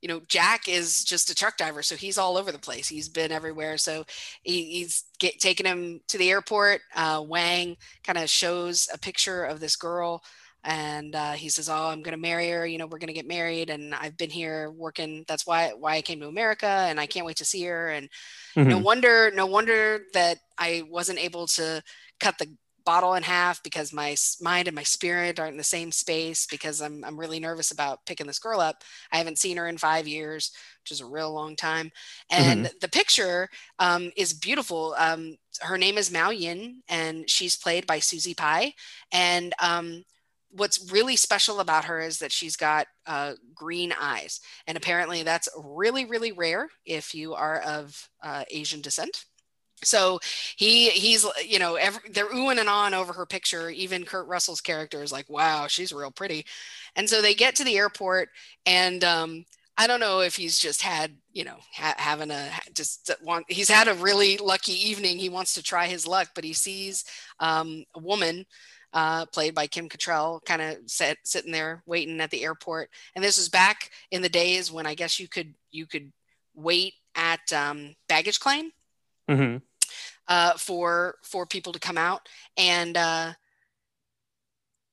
you 0.00 0.08
know, 0.08 0.20
Jack 0.28 0.68
is 0.68 1.04
just 1.04 1.30
a 1.30 1.34
truck 1.34 1.56
driver, 1.56 1.82
so 1.82 1.96
he's 1.96 2.16
all 2.16 2.36
over 2.36 2.52
the 2.52 2.58
place. 2.58 2.88
He's 2.88 3.08
been 3.08 3.32
everywhere. 3.32 3.76
So 3.76 4.04
he, 4.42 4.64
he's 4.64 5.04
get, 5.18 5.38
taking 5.40 5.66
him 5.66 6.00
to 6.08 6.18
the 6.18 6.30
airport. 6.30 6.80
Uh, 6.94 7.22
Wang 7.26 7.76
kind 8.04 8.18
of 8.18 8.30
shows 8.30 8.88
a 8.92 8.98
picture 8.98 9.44
of 9.44 9.60
this 9.60 9.76
girl 9.76 10.22
and 10.66 11.14
uh, 11.14 11.32
he 11.32 11.48
says 11.48 11.68
oh 11.68 11.86
i'm 11.86 12.02
going 12.02 12.16
to 12.16 12.20
marry 12.20 12.50
her 12.50 12.66
you 12.66 12.76
know 12.76 12.86
we're 12.86 12.98
going 12.98 13.06
to 13.06 13.14
get 13.14 13.26
married 13.26 13.70
and 13.70 13.94
i've 13.94 14.16
been 14.16 14.30
here 14.30 14.70
working 14.72 15.24
that's 15.26 15.46
why 15.46 15.72
why 15.78 15.94
i 15.94 16.02
came 16.02 16.20
to 16.20 16.28
america 16.28 16.66
and 16.66 17.00
i 17.00 17.06
can't 17.06 17.24
wait 17.24 17.36
to 17.36 17.44
see 17.44 17.62
her 17.64 17.88
and 17.88 18.08
mm-hmm. 18.56 18.68
no 18.68 18.78
wonder 18.78 19.30
no 19.34 19.46
wonder 19.46 20.00
that 20.12 20.38
i 20.58 20.82
wasn't 20.90 21.18
able 21.18 21.46
to 21.46 21.82
cut 22.20 22.36
the 22.38 22.48
bottle 22.86 23.14
in 23.14 23.22
half 23.22 23.62
because 23.64 23.92
my 23.92 24.16
mind 24.40 24.68
and 24.68 24.74
my 24.74 24.82
spirit 24.84 25.38
aren't 25.38 25.50
in 25.50 25.58
the 25.58 25.64
same 25.64 25.90
space 25.90 26.46
because 26.46 26.80
I'm, 26.80 27.04
I'm 27.04 27.18
really 27.18 27.40
nervous 27.40 27.72
about 27.72 28.06
picking 28.06 28.28
this 28.28 28.38
girl 28.38 28.60
up. 28.60 28.84
I 29.12 29.18
haven't 29.18 29.40
seen 29.40 29.56
her 29.56 29.66
in 29.66 29.76
five 29.76 30.06
years, 30.06 30.52
which 30.82 30.92
is 30.92 31.00
a 31.00 31.06
real 31.06 31.34
long 31.34 31.56
time. 31.56 31.90
And 32.30 32.64
mm-hmm. 32.64 32.76
the 32.80 32.88
picture 32.88 33.48
um, 33.80 34.12
is 34.16 34.32
beautiful. 34.32 34.94
Um, 34.96 35.36
her 35.60 35.76
name 35.76 35.98
is 35.98 36.12
Mao 36.12 36.30
Yin 36.30 36.82
and 36.88 37.28
she's 37.28 37.56
played 37.56 37.88
by 37.88 37.98
Suzee 37.98 38.36
Pai. 38.36 38.72
And 39.10 39.52
um, 39.60 40.04
what's 40.50 40.90
really 40.92 41.16
special 41.16 41.60
about 41.60 41.84
her 41.86 42.00
is 42.00 42.18
that 42.18 42.32
she's 42.32 42.56
got 42.56 42.86
uh, 43.06 43.34
green 43.54 43.92
eyes, 44.00 44.40
and 44.66 44.76
apparently 44.76 45.22
that's 45.22 45.48
really, 45.62 46.04
really 46.04 46.32
rare 46.32 46.68
if 46.84 47.14
you 47.14 47.34
are 47.34 47.60
of 47.60 48.08
uh, 48.22 48.44
Asian 48.50 48.80
descent. 48.80 49.24
So 49.84 50.20
he 50.56 50.88
he's 50.90 51.26
you 51.46 51.58
know 51.58 51.74
every, 51.74 52.00
they're 52.10 52.30
oohing 52.30 52.58
and 52.58 52.68
on 52.68 52.94
over 52.94 53.12
her 53.12 53.26
picture. 53.26 53.68
Even 53.68 54.04
Kurt 54.04 54.26
Russell's 54.26 54.60
character 54.62 55.02
is 55.02 55.12
like, 55.12 55.28
"Wow, 55.28 55.66
she's 55.68 55.92
real 55.92 56.10
pretty." 56.10 56.46
And 56.96 57.08
so 57.08 57.20
they 57.20 57.34
get 57.34 57.56
to 57.56 57.64
the 57.64 57.76
airport, 57.76 58.30
and 58.64 59.04
um, 59.04 59.44
I 59.76 59.86
don't 59.86 60.00
know 60.00 60.20
if 60.20 60.36
he's 60.36 60.58
just 60.58 60.80
had, 60.80 61.12
you 61.32 61.44
know, 61.44 61.58
ha- 61.74 61.94
having 61.98 62.30
a 62.30 62.50
just 62.74 63.10
want. 63.22 63.44
He's 63.48 63.68
had 63.68 63.88
a 63.88 63.94
really 63.94 64.38
lucky 64.38 64.72
evening. 64.72 65.18
He 65.18 65.28
wants 65.28 65.54
to 65.54 65.62
try 65.62 65.86
his 65.86 66.06
luck, 66.06 66.28
but 66.34 66.44
he 66.44 66.54
sees 66.54 67.04
um, 67.40 67.84
a 67.94 67.98
woman 68.00 68.46
uh, 68.96 69.26
played 69.26 69.54
by 69.54 69.66
Kim 69.66 69.90
Cattrall, 69.90 70.42
kind 70.46 70.62
of 70.62 70.78
sitting 70.86 71.52
there 71.52 71.82
waiting 71.84 72.18
at 72.22 72.30
the 72.30 72.42
airport. 72.42 72.88
And 73.14 73.22
this 73.22 73.36
was 73.36 73.50
back 73.50 73.90
in 74.10 74.22
the 74.22 74.30
days 74.30 74.72
when 74.72 74.86
I 74.86 74.94
guess 74.94 75.20
you 75.20 75.28
could 75.28 75.52
you 75.70 75.84
could 75.84 76.14
wait 76.54 76.94
at 77.14 77.52
um, 77.52 77.94
baggage 78.08 78.40
claim 78.40 78.70
mm-hmm. 79.28 79.58
uh, 80.28 80.54
for 80.54 81.16
for 81.22 81.44
people 81.44 81.74
to 81.74 81.78
come 81.78 81.98
out. 81.98 82.26
And 82.56 82.96
uh, 82.96 83.34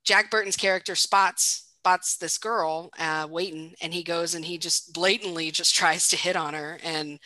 Jack 0.03 0.29
Burton's 0.29 0.57
character 0.57 0.95
spots 0.95 1.69
spots 1.79 2.17
this 2.17 2.37
girl 2.37 2.89
uh, 2.99 3.25
waiting, 3.31 3.73
and 3.81 3.93
he 3.93 4.03
goes 4.03 4.35
and 4.35 4.43
he 4.43 4.57
just 4.57 4.91
blatantly 4.91 5.49
just 5.49 5.73
tries 5.77 6.09
to 6.09 6.17
hit 6.17 6.35
on 6.35 6.53
her 6.55 6.77
and 6.83 7.19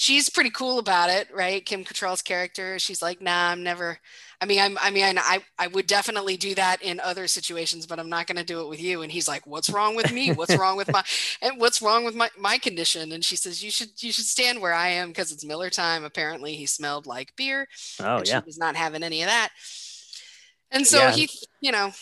she's 0.00 0.30
pretty 0.30 0.48
cool 0.48 0.78
about 0.78 1.10
it, 1.10 1.28
right? 1.30 1.62
Kim 1.66 1.84
Cattrall's 1.84 2.22
character, 2.22 2.78
she's 2.78 3.02
like, 3.02 3.20
"Nah, 3.20 3.50
I'm 3.50 3.62
never, 3.62 3.98
I 4.40 4.46
mean, 4.46 4.58
I'm, 4.58 4.78
I 4.80 4.90
mean, 4.90 5.18
I, 5.18 5.40
I 5.58 5.66
would 5.66 5.86
definitely 5.86 6.38
do 6.38 6.54
that 6.54 6.80
in 6.80 7.00
other 7.00 7.28
situations, 7.28 7.84
but 7.84 7.98
I'm 8.00 8.08
not 8.08 8.26
going 8.26 8.38
to 8.38 8.44
do 8.44 8.62
it 8.62 8.68
with 8.70 8.80
you. 8.80 9.02
And 9.02 9.12
he's 9.12 9.28
like, 9.28 9.46
what's 9.46 9.68
wrong 9.68 9.94
with 9.94 10.10
me? 10.10 10.32
What's 10.32 10.56
wrong 10.56 10.78
with 10.78 10.90
my, 10.90 11.04
and 11.42 11.60
what's 11.60 11.82
wrong 11.82 12.06
with 12.06 12.14
my, 12.14 12.30
my 12.38 12.56
condition? 12.56 13.12
And 13.12 13.22
she 13.22 13.36
says, 13.36 13.62
you 13.62 13.70
should, 13.70 14.02
you 14.02 14.10
should 14.10 14.24
stand 14.24 14.62
where 14.62 14.72
I 14.72 14.88
am 14.88 15.08
because 15.08 15.32
it's 15.32 15.44
Miller 15.44 15.68
time. 15.68 16.02
Apparently 16.02 16.54
he 16.54 16.64
smelled 16.64 17.06
like 17.06 17.36
beer. 17.36 17.68
Oh 18.00 18.22
yeah. 18.24 18.40
She 18.40 18.46
was 18.46 18.58
not 18.58 18.76
having 18.76 19.02
any 19.02 19.20
of 19.20 19.28
that. 19.28 19.50
And 20.70 20.86
so 20.86 20.96
yeah. 20.96 21.10
he, 21.10 21.28
you 21.60 21.72
know, 21.72 21.92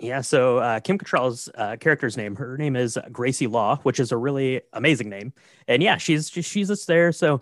yeah, 0.00 0.20
so 0.20 0.58
uh, 0.58 0.80
Kim 0.80 0.98
Cattrall's 0.98 1.48
uh, 1.54 1.76
character's 1.76 2.16
name, 2.16 2.36
her 2.36 2.56
name 2.56 2.76
is 2.76 2.98
Gracie 3.12 3.46
Law, 3.46 3.76
which 3.82 4.00
is 4.00 4.12
a 4.12 4.16
really 4.16 4.62
amazing 4.72 5.08
name. 5.08 5.32
And 5.68 5.82
yeah, 5.82 5.96
she's 5.96 6.30
she's 6.30 6.68
just 6.68 6.86
there. 6.86 7.12
So 7.12 7.40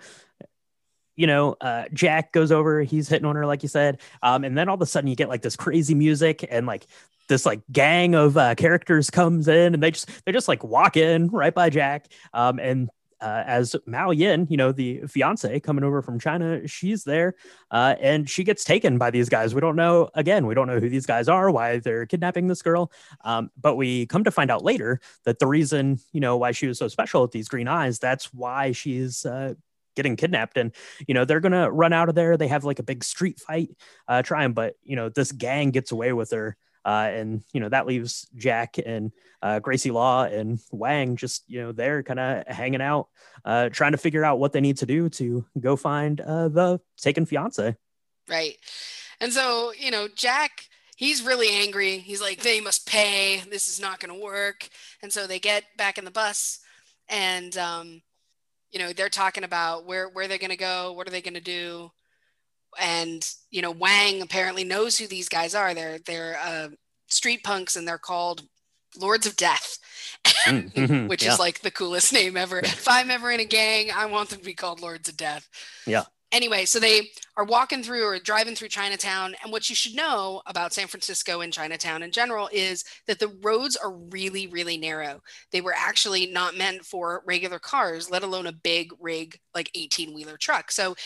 you 1.18 1.26
know, 1.26 1.56
uh, 1.60 1.84
Jack 1.92 2.32
goes 2.32 2.52
over, 2.52 2.82
he's 2.82 3.08
hitting 3.08 3.26
on 3.26 3.34
her, 3.34 3.44
like 3.44 3.64
you 3.64 3.68
said. 3.68 4.00
Um, 4.22 4.44
and 4.44 4.56
then 4.56 4.68
all 4.68 4.76
of 4.76 4.82
a 4.82 4.86
sudden 4.86 5.10
you 5.10 5.16
get 5.16 5.28
like 5.28 5.42
this 5.42 5.56
crazy 5.56 5.96
music 5.96 6.46
and 6.48 6.64
like 6.64 6.86
this 7.28 7.44
like 7.44 7.60
gang 7.72 8.14
of 8.14 8.36
uh, 8.36 8.54
characters 8.54 9.10
comes 9.10 9.48
in 9.48 9.74
and 9.74 9.82
they 9.82 9.90
just 9.90 10.08
they 10.24 10.30
just 10.30 10.46
like 10.46 10.62
walk 10.62 10.96
in 10.96 11.26
right 11.28 11.52
by 11.52 11.70
Jack. 11.70 12.06
Um, 12.32 12.60
and 12.60 12.88
uh, 13.20 13.42
as 13.46 13.74
Mao 13.86 14.10
Yin, 14.10 14.46
you 14.50 14.56
know, 14.56 14.72
the 14.72 15.02
fiance 15.06 15.60
coming 15.60 15.84
over 15.84 16.02
from 16.02 16.18
China, 16.18 16.66
she's 16.66 17.04
there 17.04 17.34
uh, 17.70 17.94
and 18.00 18.28
she 18.28 18.44
gets 18.44 18.64
taken 18.64 18.98
by 18.98 19.10
these 19.10 19.28
guys. 19.28 19.54
We 19.54 19.60
don't 19.60 19.76
know, 19.76 20.10
again, 20.14 20.46
we 20.46 20.54
don't 20.54 20.66
know 20.66 20.80
who 20.80 20.88
these 20.88 21.06
guys 21.06 21.28
are, 21.28 21.50
why 21.50 21.78
they're 21.78 22.06
kidnapping 22.06 22.46
this 22.46 22.62
girl. 22.62 22.92
Um, 23.24 23.50
but 23.60 23.76
we 23.76 24.06
come 24.06 24.24
to 24.24 24.30
find 24.30 24.50
out 24.50 24.64
later 24.64 25.00
that 25.24 25.38
the 25.38 25.46
reason, 25.46 25.98
you 26.12 26.20
know, 26.20 26.36
why 26.36 26.52
she 26.52 26.66
was 26.66 26.78
so 26.78 26.88
special 26.88 27.22
with 27.22 27.32
these 27.32 27.48
green 27.48 27.68
eyes, 27.68 27.98
that's 27.98 28.32
why 28.32 28.72
she's 28.72 29.26
uh, 29.26 29.54
getting 29.96 30.14
kidnapped 30.14 30.56
and 30.56 30.72
you 31.08 31.12
know 31.12 31.24
they're 31.24 31.40
gonna 31.40 31.68
run 31.72 31.92
out 31.92 32.08
of 32.08 32.14
there 32.14 32.36
they 32.36 32.46
have 32.46 32.62
like 32.62 32.78
a 32.78 32.84
big 32.84 33.02
street 33.02 33.40
fight 33.40 33.70
uh 34.06 34.22
trying 34.22 34.52
but 34.52 34.76
you 34.84 34.94
know 34.94 35.08
this 35.08 35.32
gang 35.32 35.72
gets 35.72 35.90
away 35.90 36.12
with 36.12 36.30
her 36.30 36.56
uh 36.88 37.10
and 37.12 37.42
you 37.52 37.60
know 37.60 37.68
that 37.68 37.86
leaves 37.86 38.26
jack 38.34 38.76
and 38.84 39.12
uh 39.42 39.58
gracie 39.58 39.90
law 39.90 40.24
and 40.24 40.58
wang 40.72 41.16
just 41.16 41.44
you 41.46 41.60
know 41.60 41.70
they're 41.70 42.02
kind 42.02 42.18
of 42.18 42.46
hanging 42.46 42.80
out 42.80 43.08
uh 43.44 43.68
trying 43.68 43.92
to 43.92 43.98
figure 43.98 44.24
out 44.24 44.38
what 44.38 44.52
they 44.52 44.60
need 44.60 44.78
to 44.78 44.86
do 44.86 45.08
to 45.10 45.44
go 45.60 45.76
find 45.76 46.20
uh 46.22 46.48
the 46.48 46.80
taken 46.96 47.26
fiance. 47.26 47.76
Right. 48.28 48.56
And 49.20 49.32
so 49.32 49.72
you 49.78 49.90
know 49.90 50.08
jack 50.08 50.64
he's 50.96 51.22
really 51.22 51.50
angry. 51.50 51.98
He's 51.98 52.20
like 52.20 52.40
they 52.42 52.60
must 52.60 52.88
pay. 52.88 53.42
This 53.50 53.68
is 53.68 53.78
not 53.78 54.00
going 54.00 54.12
to 54.12 54.24
work. 54.24 54.68
And 55.00 55.12
so 55.12 55.28
they 55.28 55.38
get 55.38 55.62
back 55.76 55.96
in 55.96 56.04
the 56.04 56.10
bus 56.10 56.58
and 57.08 57.56
um 57.56 58.02
you 58.70 58.78
know 58.78 58.92
they're 58.92 59.08
talking 59.08 59.44
about 59.44 59.86
where 59.86 60.08
where 60.08 60.28
they're 60.28 60.38
going 60.38 60.50
to 60.50 60.56
go 60.56 60.92
what 60.92 61.06
are 61.06 61.10
they 61.10 61.22
going 61.22 61.34
to 61.34 61.40
do 61.40 61.90
and 62.80 63.28
you 63.50 63.62
know 63.62 63.70
wang 63.70 64.22
apparently 64.22 64.64
knows 64.64 64.98
who 64.98 65.06
these 65.06 65.28
guys 65.28 65.54
are 65.54 65.74
they're 65.74 65.98
they're 66.06 66.38
uh, 66.42 66.68
street 67.06 67.42
punks 67.42 67.76
and 67.76 67.86
they're 67.86 67.98
called 67.98 68.42
lords 68.98 69.26
of 69.26 69.36
death 69.36 69.78
mm, 70.46 70.72
mm-hmm, 70.72 71.06
which 71.08 71.24
yeah. 71.24 71.32
is 71.32 71.38
like 71.38 71.60
the 71.60 71.70
coolest 71.70 72.12
name 72.12 72.36
ever 72.36 72.58
if 72.58 72.88
i'm 72.88 73.10
ever 73.10 73.30
in 73.30 73.40
a 73.40 73.44
gang 73.44 73.90
i 73.94 74.06
want 74.06 74.28
them 74.28 74.38
to 74.38 74.44
be 74.44 74.54
called 74.54 74.80
lords 74.80 75.08
of 75.08 75.16
death 75.16 75.48
yeah 75.86 76.04
anyway, 76.32 76.64
so 76.64 76.78
they 76.78 77.10
are 77.36 77.44
walking 77.44 77.82
through 77.82 78.04
or 78.04 78.18
driving 78.18 78.54
through 78.54 78.68
Chinatown. 78.68 79.34
And 79.42 79.52
what 79.52 79.68
you 79.68 79.76
should 79.76 79.94
know 79.94 80.42
about 80.46 80.72
San 80.72 80.86
Francisco 80.86 81.40
and 81.40 81.52
Chinatown 81.52 82.02
in 82.02 82.10
general 82.10 82.48
is 82.52 82.84
that 83.06 83.18
the 83.18 83.34
roads 83.42 83.76
are 83.76 83.92
really, 83.92 84.46
really 84.46 84.76
narrow. 84.76 85.20
They 85.52 85.60
were 85.60 85.74
actually 85.76 86.26
not 86.26 86.56
meant 86.56 86.84
for 86.84 87.22
regular 87.26 87.58
cars, 87.58 88.10
let 88.10 88.22
alone 88.22 88.46
a 88.46 88.52
big 88.52 88.90
rig 89.00 89.38
like 89.54 89.70
18 89.74 90.14
wheeler 90.14 90.36
truck. 90.36 90.70
So 90.70 90.96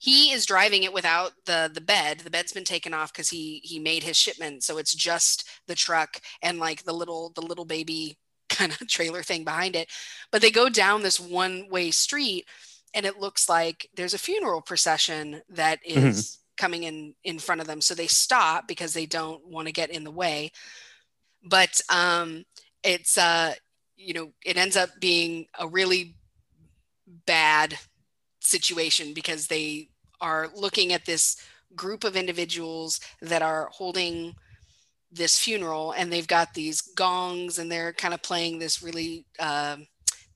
he 0.00 0.32
is 0.32 0.46
driving 0.46 0.82
it 0.82 0.94
without 0.94 1.32
the 1.44 1.70
the 1.72 1.80
bed. 1.80 2.20
The 2.20 2.30
bed's 2.30 2.54
been 2.54 2.64
taken 2.64 2.94
off 2.94 3.12
because 3.12 3.28
he 3.28 3.60
he 3.62 3.78
made 3.78 4.02
his 4.02 4.16
shipment. 4.16 4.64
So 4.64 4.78
it's 4.78 4.94
just 4.94 5.46
the 5.66 5.74
truck 5.74 6.22
and 6.42 6.58
like 6.58 6.84
the 6.84 6.94
little 6.94 7.32
the 7.34 7.42
little 7.42 7.66
baby 7.66 8.16
kind 8.48 8.72
of 8.72 8.88
trailer 8.88 9.22
thing 9.22 9.44
behind 9.44 9.76
it. 9.76 9.88
But 10.32 10.40
they 10.40 10.50
go 10.50 10.70
down 10.70 11.02
this 11.02 11.20
one 11.20 11.68
way 11.68 11.90
street 11.90 12.46
and 12.94 13.04
it 13.04 13.20
looks 13.20 13.46
like 13.48 13.88
there's 13.94 14.14
a 14.14 14.18
funeral 14.18 14.62
procession 14.62 15.42
that 15.50 15.84
mm-hmm. 15.84 16.06
mm-hmm. 16.06 16.20
coming 16.56 16.84
in 16.84 17.14
in 17.22 17.38
front 17.38 17.60
of 17.60 17.66
them 17.66 17.82
so 17.82 17.94
they 17.94 18.06
stop 18.06 18.66
because 18.66 18.94
they 18.94 19.06
don't 19.06 19.46
want 19.46 19.66
to 19.68 19.72
get 19.72 19.90
in 19.90 20.02
the 20.02 20.10
way 20.10 20.50
but 21.44 21.80
um 21.88 22.44
it's 22.82 23.16
uh 23.16 23.54
you 23.96 24.12
know 24.12 24.32
it 24.44 24.56
ends 24.56 24.76
up 24.76 24.90
being 24.98 25.46
a 25.58 25.68
really 25.68 26.16
bad 27.26 27.78
situation 28.40 29.14
because 29.14 29.46
they 29.46 29.89
are 30.20 30.48
looking 30.54 30.92
at 30.92 31.06
this 31.06 31.36
group 31.74 32.04
of 32.04 32.16
individuals 32.16 33.00
that 33.22 33.42
are 33.42 33.68
holding 33.72 34.34
this 35.12 35.38
funeral 35.38 35.92
and 35.92 36.12
they've 36.12 36.28
got 36.28 36.54
these 36.54 36.80
gongs 36.80 37.58
and 37.58 37.70
they're 37.70 37.92
kind 37.92 38.14
of 38.14 38.22
playing 38.22 38.58
this 38.58 38.82
really 38.82 39.26
uh, 39.38 39.76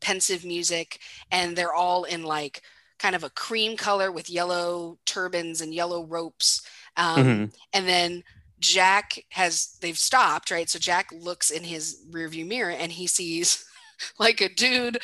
pensive 0.01 0.45
music 0.45 0.99
and 1.31 1.57
they're 1.57 1.75
all 1.75 2.05
in 2.05 2.25
like 2.25 2.63
kind 2.99 3.15
of 3.15 3.25
a 3.25 3.31
cream 3.31 3.77
color 3.77 4.11
with 4.11 4.31
yellow 4.31 4.99
turbans 5.07 5.61
and 5.61 5.75
yellow 5.75 6.05
ropes 6.05 6.63
um, 6.97 7.17
mm-hmm. 7.17 7.45
and 7.73 7.89
then 7.89 8.23
jack 8.61 9.23
has 9.31 9.77
they've 9.81 9.99
stopped 9.99 10.51
right 10.51 10.69
so 10.69 10.79
jack 10.79 11.09
looks 11.13 11.51
in 11.51 11.63
his 11.63 12.05
rearview 12.11 12.47
mirror 12.47 12.71
and 12.71 12.93
he 12.93 13.07
sees 13.07 13.65
like 14.19 14.41
a 14.41 14.49
dude 14.49 14.99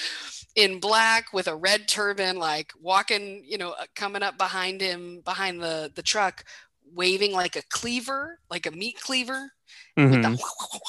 in 0.57 0.81
black 0.81 1.33
with 1.33 1.47
a 1.47 1.55
red 1.55 1.87
turban 1.87 2.37
like 2.37 2.73
walking 2.81 3.43
you 3.47 3.57
know 3.57 3.71
uh, 3.71 3.85
coming 3.95 4.23
up 4.23 4.37
behind 4.37 4.81
him 4.81 5.21
behind 5.25 5.61
the 5.63 5.91
the 5.95 6.03
truck 6.03 6.45
waving 6.93 7.33
like 7.33 7.57
a 7.57 7.63
cleaver 7.71 8.39
like 8.51 8.67
a 8.67 8.71
meat 8.71 8.99
cleaver 9.01 9.53
mm-hmm. 9.97 10.23
the, 10.23 10.81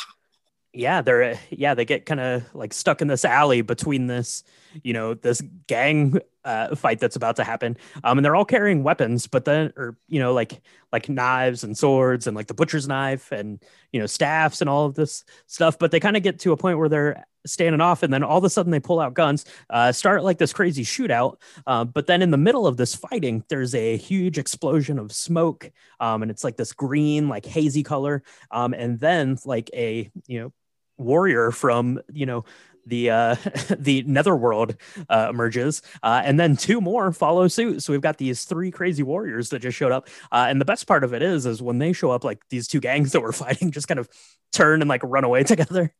yeah 0.73 1.01
they're 1.01 1.37
yeah 1.49 1.73
they 1.73 1.85
get 1.85 2.05
kind 2.05 2.19
of 2.19 2.43
like 2.55 2.73
stuck 2.73 3.01
in 3.01 3.07
this 3.07 3.23
alley 3.23 3.61
between 3.61 4.07
this 4.07 4.43
you 4.83 4.93
know 4.93 5.13
this 5.13 5.41
gang 5.67 6.19
uh, 6.43 6.75
fight 6.75 6.99
that's 6.99 7.15
about 7.15 7.35
to 7.35 7.43
happen. 7.43 7.77
Um 8.03 8.17
and 8.17 8.25
they're 8.25 8.35
all 8.35 8.45
carrying 8.45 8.83
weapons 8.83 9.27
but 9.27 9.45
then 9.45 9.73
or 9.77 9.97
you 10.07 10.19
know 10.19 10.33
like 10.33 10.61
like 10.91 11.09
knives 11.09 11.63
and 11.63 11.77
swords 11.77 12.27
and 12.27 12.35
like 12.35 12.47
the 12.47 12.53
butcher's 12.53 12.87
knife 12.87 13.31
and 13.31 13.61
you 13.91 13.99
know 13.99 14.05
staffs 14.05 14.61
and 14.61 14.69
all 14.69 14.85
of 14.85 14.95
this 14.95 15.23
stuff. 15.47 15.77
But 15.77 15.91
they 15.91 15.99
kind 15.99 16.17
of 16.17 16.23
get 16.23 16.39
to 16.39 16.51
a 16.51 16.57
point 16.57 16.77
where 16.77 16.89
they're 16.89 17.25
standing 17.45 17.81
off 17.81 18.03
and 18.03 18.13
then 18.13 18.23
all 18.23 18.37
of 18.37 18.43
a 18.43 18.49
sudden 18.49 18.71
they 18.71 18.79
pull 18.79 18.99
out 18.99 19.15
guns 19.15 19.45
uh, 19.69 19.91
start 19.91 20.23
like 20.23 20.37
this 20.37 20.53
crazy 20.53 20.83
shootout. 20.83 21.35
Uh, 21.65 21.83
but 21.83 22.07
then 22.07 22.21
in 22.21 22.31
the 22.31 22.37
middle 22.37 22.67
of 22.67 22.77
this 22.77 22.95
fighting 22.95 23.43
there's 23.49 23.73
a 23.75 23.97
huge 23.97 24.37
explosion 24.37 24.99
of 24.99 25.11
smoke 25.11 25.71
um, 25.99 26.21
and 26.21 26.31
it's 26.31 26.43
like 26.43 26.57
this 26.57 26.73
green 26.73 27.29
like 27.29 27.45
hazy 27.45 27.83
color. 27.83 28.23
Um, 28.51 28.73
and 28.73 28.99
then 28.99 29.37
like 29.45 29.69
a 29.73 30.09
you 30.27 30.39
know 30.39 30.53
warrior 30.97 31.51
from 31.51 31.99
you 32.11 32.25
know 32.25 32.45
the 32.85 33.09
uh 33.09 33.35
the 33.77 34.03
netherworld 34.03 34.75
uh 35.09 35.27
emerges 35.29 35.81
uh 36.03 36.21
and 36.23 36.39
then 36.39 36.55
two 36.55 36.81
more 36.81 37.11
follow 37.11 37.47
suit. 37.47 37.83
So 37.83 37.93
we've 37.93 38.01
got 38.01 38.17
these 38.17 38.45
three 38.45 38.71
crazy 38.71 39.03
warriors 39.03 39.49
that 39.49 39.59
just 39.59 39.77
showed 39.77 39.91
up 39.91 40.07
uh 40.31 40.45
and 40.49 40.59
the 40.59 40.65
best 40.65 40.87
part 40.87 41.03
of 41.03 41.13
it 41.13 41.21
is 41.21 41.45
is 41.45 41.61
when 41.61 41.79
they 41.79 41.93
show 41.93 42.11
up 42.11 42.23
like 42.23 42.41
these 42.49 42.67
two 42.67 42.79
gangs 42.79 43.11
that 43.11 43.21
were 43.21 43.31
fighting 43.33 43.71
just 43.71 43.87
kind 43.87 43.99
of 43.99 44.09
turn 44.51 44.81
and 44.81 44.89
like 44.89 45.01
run 45.03 45.23
away 45.23 45.43
together. 45.51 45.93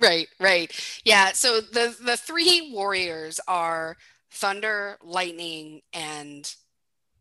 Right 0.00 0.28
right. 0.40 0.72
Yeah 1.04 1.32
so 1.32 1.60
the 1.60 1.96
the 2.04 2.16
three 2.16 2.70
warriors 2.72 3.40
are 3.48 3.96
thunder 4.30 4.98
lightning 5.02 5.80
and 5.92 6.54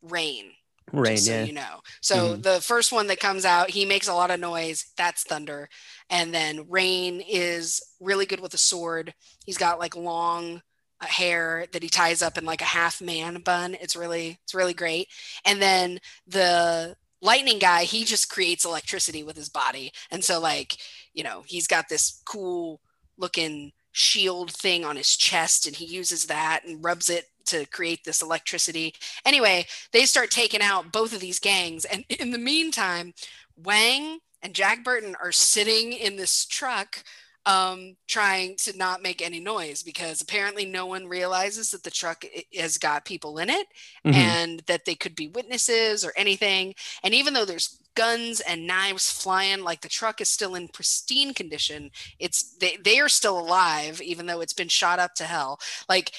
rain 0.01 0.51
rain 0.93 1.17
so 1.17 1.31
yeah. 1.31 1.43
you 1.43 1.53
know. 1.53 1.81
So 2.01 2.15
mm-hmm. 2.15 2.41
the 2.41 2.61
first 2.61 2.91
one 2.91 3.07
that 3.07 3.19
comes 3.19 3.45
out 3.45 3.69
he 3.69 3.85
makes 3.85 4.07
a 4.07 4.13
lot 4.13 4.31
of 4.31 4.39
noise 4.39 4.85
that's 4.97 5.23
thunder. 5.23 5.69
And 6.09 6.33
then 6.33 6.69
rain 6.69 7.21
is 7.21 7.81
really 7.99 8.25
good 8.25 8.39
with 8.39 8.53
a 8.53 8.59
sword. 8.59 9.13
He's 9.45 9.57
got 9.57 9.79
like 9.79 9.95
long 9.95 10.61
uh, 11.01 11.05
hair 11.05 11.65
that 11.73 11.83
he 11.83 11.89
ties 11.89 12.21
up 12.21 12.37
in 12.37 12.45
like 12.45 12.61
a 12.61 12.65
half 12.65 13.01
man 13.01 13.41
bun. 13.41 13.75
It's 13.79 13.95
really 13.95 14.39
it's 14.43 14.55
really 14.55 14.73
great. 14.73 15.07
And 15.45 15.61
then 15.61 15.99
the 16.25 16.95
lightning 17.21 17.59
guy 17.59 17.83
he 17.83 18.03
just 18.03 18.29
creates 18.29 18.65
electricity 18.65 19.23
with 19.23 19.35
his 19.35 19.49
body. 19.49 19.91
And 20.11 20.23
so 20.23 20.39
like 20.39 20.77
you 21.13 21.23
know 21.23 21.43
he's 21.45 21.67
got 21.67 21.89
this 21.89 22.21
cool 22.25 22.79
looking 23.17 23.71
shield 23.97 24.51
thing 24.51 24.85
on 24.85 24.95
his 24.95 25.17
chest 25.17 25.65
and 25.65 25.75
he 25.75 25.85
uses 25.85 26.25
that 26.25 26.61
and 26.65 26.83
rubs 26.83 27.09
it 27.09 27.25
to 27.45 27.65
create 27.67 28.03
this 28.03 28.21
electricity. 28.21 28.93
Anyway, 29.25 29.65
they 29.91 30.05
start 30.05 30.29
taking 30.29 30.61
out 30.61 30.91
both 30.91 31.13
of 31.13 31.19
these 31.19 31.39
gangs. 31.39 31.85
And 31.85 32.05
in 32.19 32.31
the 32.31 32.37
meantime, 32.37 33.13
Wang 33.55 34.19
and 34.43 34.53
Jack 34.53 34.83
Burton 34.83 35.15
are 35.21 35.31
sitting 35.31 35.93
in 35.93 36.15
this 36.15 36.45
truck 36.45 37.03
um, 37.47 37.95
trying 38.07 38.57
to 38.57 38.77
not 38.77 39.01
make 39.01 39.21
any 39.21 39.39
noise 39.39 39.81
because 39.81 40.21
apparently 40.21 40.65
no 40.65 40.85
one 40.85 41.07
realizes 41.07 41.71
that 41.71 41.81
the 41.81 41.89
truck 41.89 42.25
has 42.55 42.77
got 42.77 43.05
people 43.05 43.37
in 43.37 43.49
it 43.49 43.67
mm-hmm. 44.05 44.13
and 44.13 44.59
that 44.67 44.83
they 44.83 44.95
could 44.95 45.15
be 45.15 45.29
witnesses 45.29 46.03
or 46.03 46.11
anything. 46.17 46.75
And 47.03 47.13
even 47.13 47.33
though 47.33 47.45
there's 47.45 47.79
guns 47.97 48.39
and 48.41 48.67
knives 48.67 49.11
flying, 49.11 49.63
like 49.63 49.81
the 49.81 49.89
truck 49.89 50.21
is 50.21 50.29
still 50.29 50.53
in 50.53 50.67
pristine 50.67 51.33
condition, 51.33 51.89
it's 52.19 52.55
they, 52.57 52.77
they 52.83 52.99
are 52.99 53.09
still 53.09 53.39
alive, 53.39 53.99
even 54.01 54.27
though 54.27 54.39
it's 54.39 54.53
been 54.53 54.67
shot 54.67 54.99
up 54.99 55.15
to 55.15 55.23
hell. 55.23 55.59
Like 55.89 56.11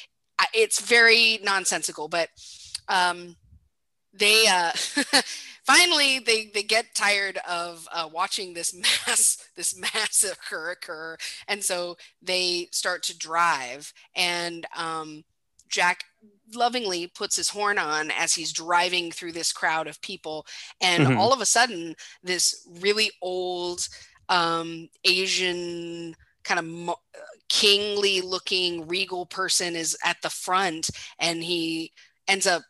it's 0.53 0.81
very 0.81 1.39
nonsensical, 1.43 2.09
but 2.09 2.31
um, 2.89 3.37
they 4.13 4.47
uh, 4.49 4.73
finally 5.65 6.19
they 6.19 6.51
they 6.53 6.65
get 6.65 6.95
tired 6.95 7.39
of 7.49 7.87
uh, 7.93 8.09
watching 8.13 8.55
this 8.55 8.75
mass 9.07 9.39
this 9.57 9.79
massacre 9.79 10.71
occur, 10.71 11.17
and 11.47 11.63
so 11.63 11.97
they 12.21 12.69
start 12.73 13.05
to 13.05 13.17
drive. 13.17 13.93
And 14.17 14.67
um, 14.77 15.23
Jack 15.69 16.05
lovingly 16.55 17.07
puts 17.09 17.37
his 17.37 17.49
horn 17.49 17.79
on 17.79 18.11
as 18.11 18.35
he's 18.35 18.53
driving 18.53 19.11
through 19.11 19.33
this 19.33 19.53
crowd 19.53 19.87
of 19.87 20.01
people, 20.01 20.47
and 20.81 21.07
mm-hmm. 21.07 21.19
all 21.19 21.33
of 21.33 21.41
a 21.41 21.47
sudden, 21.47 21.95
this 22.23 22.67
really 22.81 23.11
old 23.23 23.89
um, 24.29 24.89
Asian 25.05 26.15
kind 26.45 26.59
of 26.59 26.67
mo- 26.67 27.01
kingly 27.49 28.21
looking 28.21 28.87
regal 28.89 29.27
person 29.27 29.77
is 29.77 29.97
at 30.05 30.17
the 30.23 30.31
front 30.31 30.91
and 31.19 31.43
he 31.43 31.93
ends 32.27 32.47
up 32.47 32.63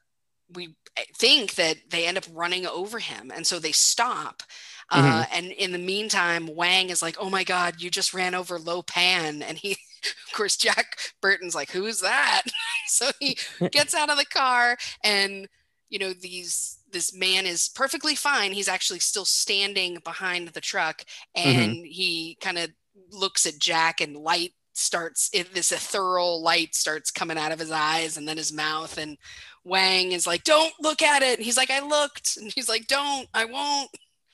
we 0.54 0.74
think 1.16 1.54
that 1.56 1.76
they 1.90 2.06
end 2.06 2.16
up 2.16 2.24
running 2.32 2.66
over 2.66 2.98
him 2.98 3.30
and 3.34 3.46
so 3.46 3.58
they 3.58 3.72
stop 3.72 4.42
Mm-hmm. 4.90 5.06
uh, 5.06 5.24
and 5.34 5.52
in 5.52 5.72
the 5.72 5.78
meantime 5.78 6.48
wang 6.56 6.88
is 6.88 7.02
like 7.02 7.16
oh 7.20 7.28
my 7.28 7.44
god 7.44 7.74
you 7.78 7.90
just 7.90 8.14
ran 8.14 8.34
over 8.34 8.58
lo 8.58 8.80
pan 8.80 9.42
and 9.42 9.58
he 9.58 9.72
of 9.72 10.32
course 10.32 10.56
jack 10.56 10.96
burton's 11.20 11.54
like 11.54 11.70
who's 11.70 12.00
that 12.00 12.40
so 12.96 13.10
he 13.20 13.36
gets 13.70 13.94
out 13.94 14.10
of 14.10 14.18
the 14.18 14.24
car 14.26 14.76
and 15.04 15.48
you 15.88 15.98
know 15.98 16.12
these 16.12 16.78
this 16.90 17.14
man 17.14 17.46
is 17.46 17.68
perfectly 17.68 18.14
fine. 18.14 18.52
He's 18.52 18.68
actually 18.68 19.00
still 19.00 19.24
standing 19.24 19.98
behind 20.04 20.48
the 20.48 20.60
truck 20.60 21.04
mm-hmm. 21.36 21.48
and 21.48 21.72
he 21.86 22.36
kind 22.40 22.58
of 22.58 22.70
looks 23.10 23.46
at 23.46 23.58
jack 23.58 24.00
and 24.00 24.16
light 24.16 24.52
starts 24.72 25.28
it, 25.32 25.52
this 25.52 25.72
ethereal 25.72 26.40
light 26.42 26.74
starts 26.74 27.10
coming 27.10 27.36
out 27.36 27.52
of 27.52 27.58
his 27.58 27.70
eyes 27.70 28.16
and 28.16 28.28
then 28.28 28.36
his 28.36 28.52
mouth 28.52 28.96
and 28.96 29.18
wang 29.64 30.12
is 30.12 30.26
like 30.26 30.44
don't 30.44 30.72
look 30.80 31.02
at 31.02 31.22
it. 31.22 31.38
And 31.38 31.44
he's 31.44 31.56
like 31.56 31.70
i 31.70 31.80
looked. 31.80 32.36
And 32.36 32.52
he's 32.54 32.68
like 32.68 32.86
don't 32.86 33.28
i 33.34 33.44
won't. 33.44 33.90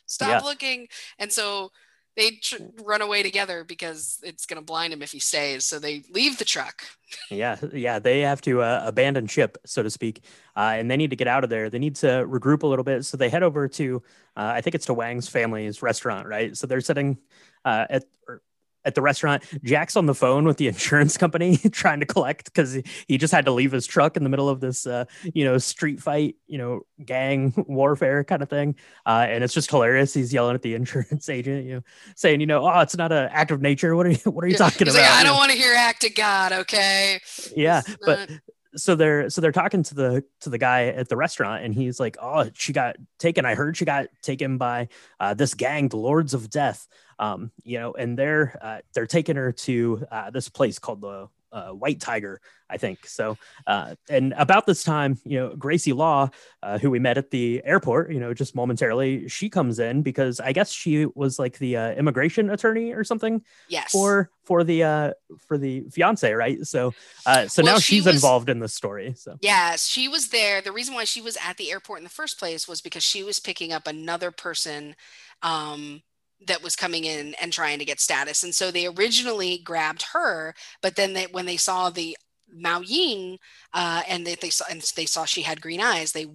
Stop 0.07 0.29
Yeah. 0.29 0.49
looking. 0.49 0.87
And 1.19 1.33
so 1.33 1.71
they 2.17 2.33
tr- 2.43 2.57
run 2.83 3.03
away 3.03 3.23
together 3.23 3.65
because 3.65 4.19
it's 4.23 4.47
going 4.47 4.61
to 4.61 4.65
blind 4.65 4.93
him 4.93 5.03
if 5.03 5.13
he 5.13 5.19
stays 5.19 5.65
so 5.65 5.79
they 5.79 6.03
leave 6.11 6.39
the 6.39 6.45
truck 6.45 6.85
Yeah, 7.31 7.57
yeah, 7.73 7.99
they 7.99 8.21
have 8.21 8.41
to 8.43 8.63
uh, 8.63 8.83
abandon 8.85 9.27
ship, 9.27 9.59
so 9.65 9.83
to 9.83 9.91
speak, 9.91 10.23
uh, 10.57 10.75
and 10.77 10.91
they 10.91 10.97
need 10.97 11.11
to 11.11 11.17
get 11.17 11.29
out 11.29 11.45
of 11.45 11.51
there. 11.51 11.71
They 11.71 11.79
need 11.79 11.97
to 11.97 12.07
regroup 12.07 12.63
a 12.63 12.67
little 12.67 12.85
bit, 12.85 13.05
so 13.05 13.17
they 13.17 13.29
head 13.29 13.43
over 13.43 13.69
to, 13.69 14.03
uh, 14.37 14.53
I 14.55 14.61
think 14.61 14.75
it's 14.75 14.87
to 14.87 14.95
Wang's 14.95 15.29
family's 15.29 15.83
restaurant, 15.83 16.27
right? 16.27 16.57
So 16.57 16.67
they're 16.67 16.81
sitting 16.81 17.19
uh, 17.65 17.87
at 17.89 18.05
or 18.29 18.43
at 18.85 18.95
the 18.95 19.03
restaurant. 19.03 19.43
Jack's 19.63 19.97
on 19.97 20.07
the 20.07 20.15
phone 20.15 20.45
with 20.45 20.57
the 20.57 20.69
insurance 20.75 21.17
company 21.17 21.57
trying 21.73 22.01
to 22.01 22.07
collect 22.07 22.47
because 22.47 22.79
he, 23.09 23.19
just 23.19 23.33
had 23.33 23.45
to 23.47 23.53
leave 23.53 23.73
his 23.73 23.87
truck 23.87 24.17
in 24.17 24.23
the 24.25 24.29
middle 24.29 24.49
of 24.49 24.61
this, 24.61 24.87
uh, 24.87 25.05
you 25.33 25.45
know, 25.45 25.57
street 25.59 26.01
fight, 26.01 26.37
you 26.47 26.59
know, 26.59 26.83
gang 27.05 27.53
warfare 27.69 28.25
kind 28.25 28.43
of 28.43 28.51
thing, 28.51 28.75
uh, 29.07 29.27
and 29.29 29.43
it's 29.45 29.55
just 29.55 29.71
hilarious. 29.71 30.13
He's 30.13 30.33
yelling 30.33 30.55
at 30.55 30.63
the 30.63 30.75
insurance 30.75 31.29
agent, 31.29 31.65
you 31.65 31.75
know, 31.77 31.83
saying, 32.17 32.41
you 32.41 32.47
know, 32.47 32.67
oh, 32.67 32.81
it's 32.81 32.97
not 32.97 33.13
an 33.13 33.29
act 33.33 33.51
of 33.51 33.63
nature. 33.63 33.95
What 33.97 34.07
are 34.07 34.11
you, 34.11 34.31
what 34.31 34.45
are 34.45 34.49
you 34.49 34.57
talking 34.57 34.87
he's 34.87 34.95
about? 34.95 35.03
like 35.03 35.11
i 35.13 35.19
You 35.19 35.25
know? 35.25 35.31
don't 35.31 35.39
want 35.39 35.51
to 35.53 35.57
hear 35.57 35.75
act 35.75 36.05
of 36.05 36.15
god 36.15 36.53
okay 36.53 37.21
yeah 37.57 37.83
It's 37.87 37.97
but 38.05 38.29
not- 38.31 38.39
so 38.77 38.97
they're 38.97 39.31
so 39.31 39.41
they're 39.41 39.53
talking 39.53 39.83
to 39.85 39.95
the 39.95 40.25
to 40.41 40.51
the 40.51 40.59
guy 40.59 40.87
at 40.87 41.09
the 41.09 41.17
restaurant 41.17 41.65
and 41.65 41.73
he's 41.73 42.01
like 42.01 42.17
oh 42.21 42.51
she 42.55 42.73
got 42.73 42.97
taken 43.21 43.45
i 43.45 43.55
heard 43.55 43.77
she 43.77 43.85
got 43.85 44.07
taken 44.21 44.59
by 44.59 44.89
uh, 45.21 45.33
this 45.33 45.55
gang 45.55 45.89
the 45.89 45.97
lords 45.97 46.35
of 46.35 46.51
death 46.51 46.89
um 47.19 47.51
you 47.63 47.79
know 47.79 47.93
and 47.95 48.19
they're 48.19 48.59
uh, 48.61 48.79
they're 48.93 49.07
taking 49.07 49.37
her 49.37 49.53
to 49.53 50.05
uh, 50.11 50.31
this 50.31 50.49
place 50.49 50.79
called 50.79 51.01
the 51.01 51.29
uh, 51.53 51.69
white 51.69 52.01
tiger 52.01 52.41
i 52.69 52.77
think. 52.77 53.07
So 53.07 53.39
uh, 53.69 53.95
and 54.09 54.35
about 54.37 54.67
this 54.67 54.83
time 54.83 55.21
you 55.25 55.39
know 55.39 55.55
gracie 55.55 55.93
law 55.93 56.31
uh, 56.65 56.79
who 56.79 56.91
we 56.91 56.99
met 56.99 57.17
at 57.17 57.31
the 57.31 57.63
airport 57.65 58.11
you 58.11 58.19
know 58.19 58.35
just 58.35 58.57
momentarily 58.57 59.29
she 59.29 59.49
comes 59.49 59.79
in 59.79 60.03
because 60.03 60.41
i 60.41 60.53
guess 60.53 60.73
she 60.73 61.07
was 61.15 61.39
like 61.39 61.59
the 61.59 61.77
uh, 61.77 61.93
immigration 61.93 62.51
attorney 62.51 62.93
or 62.93 63.05
something 63.05 63.41
yes. 63.69 63.93
for 63.93 64.31
for 64.43 64.65
the 64.65 64.83
uh 64.83 65.13
for 65.47 65.57
the 65.57 65.83
fiance 65.93 66.33
right? 66.33 66.67
So 66.67 66.93
uh 67.25 67.47
so 67.47 67.63
Well, 67.63 67.75
now 67.75 67.79
she 67.79 67.97
she's 67.97 68.07
was- 68.07 68.17
involved 68.17 68.49
in 68.49 68.59
this 68.59 68.75
story 68.75 69.15
so. 69.17 69.37
Yes, 69.41 69.87
she 69.87 70.09
was 70.09 70.29
there. 70.29 70.61
The 70.61 70.73
reason 70.73 70.95
why 70.95 71.05
she 71.05 71.21
was 71.21 71.39
at 71.47 71.57
the 71.57 71.71
airport 71.71 71.99
in 72.01 72.05
the 72.05 72.11
first 72.11 72.39
place 72.39 72.67
was 72.67 72.81
because 72.81 73.05
she 73.05 73.23
was 73.23 73.39
picking 73.39 73.73
up 73.73 73.87
another 73.87 74.33
person 74.33 74.97
um, 75.43 76.03
that 76.47 76.63
was 76.63 76.77
coming 76.77 77.05
in 77.05 77.35
and 77.41 77.53
trying 77.53 77.79
to 77.79 77.85
get 77.85 78.01
status. 78.01 78.43
And 78.45 78.55
so 78.55 78.71
they 78.71 78.87
originally 78.87 79.59
grabbed 79.59 80.03
her, 80.13 80.55
but 80.83 80.97
then 80.97 81.13
they, 81.15 81.27
when 81.27 81.47
they 81.47 81.57
saw 81.57 81.91
the 81.91 82.17
Mao 82.53 82.81
Ying 82.81 83.39
uh, 83.73 84.03
and 84.09 84.27
they, 84.27 84.35
they 84.37 84.51
saw 84.51 84.65
and 84.71 84.81
they 84.97 85.07
saw 85.07 85.25
she 85.25 85.43
had 85.43 85.61
green 85.61 85.81
eyes, 85.81 86.13
they 86.13 86.27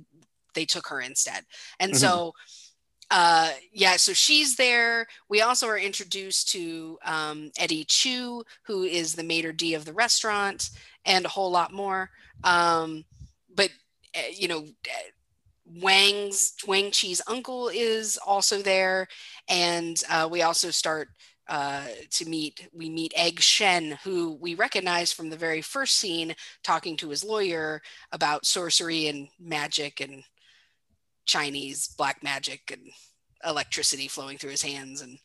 they 0.55 0.65
took 0.65 0.87
her 0.87 0.99
instead. 1.01 1.45
And 1.79 1.95
Mhm. 1.95 1.95
so 1.95 2.33
uh 3.11 3.51
yeah 3.73 3.95
so 3.97 4.13
she's 4.13 4.55
there 4.55 5.07
we 5.29 5.41
also 5.41 5.67
are 5.67 5.77
introduced 5.79 6.49
to 6.49 6.97
um 7.05 7.51
eddie 7.57 7.83
chu 7.85 8.43
who 8.63 8.83
is 8.83 9.15
the 9.15 9.23
maitre 9.23 9.51
d 9.53 9.73
of 9.73 9.85
the 9.85 9.93
restaurant 9.93 10.69
and 11.05 11.25
a 11.25 11.29
whole 11.29 11.49
lot 11.51 11.73
more 11.73 12.09
um 12.43 13.03
but 13.55 13.69
uh, 14.15 14.21
you 14.31 14.47
know 14.47 14.59
uh, 14.59 15.09
wang's 15.81 16.53
wang 16.67 16.91
chi's 16.91 17.21
uncle 17.27 17.69
is 17.69 18.17
also 18.25 18.61
there. 18.61 19.07
And 19.47 20.01
uh, 20.09 20.27
we 20.31 20.41
also 20.41 20.71
start 20.71 21.09
uh, 21.49 21.83
to 22.11 22.29
meet 22.29 22.69
we 22.73 22.89
meet 22.89 23.11
egg 23.15 23.39
shen 23.39 23.97
who 24.03 24.37
we 24.39 24.53
recognize 24.53 25.11
from 25.11 25.29
the 25.29 25.35
very 25.35 25.61
first 25.61 25.95
scene 25.95 26.35
talking 26.63 26.95
to 26.95 27.09
his 27.09 27.23
lawyer 27.23 27.81
about 28.11 28.45
sorcery 28.45 29.07
and 29.07 29.29
magic 29.39 29.99
and 29.99 30.23
chinese 31.25 31.87
black 31.97 32.21
magic 32.21 32.69
and 32.71 32.91
electricity 33.43 34.07
flowing 34.07 34.37
through 34.37 34.51
his 34.51 34.61
hands 34.61 35.01
and 35.01 35.17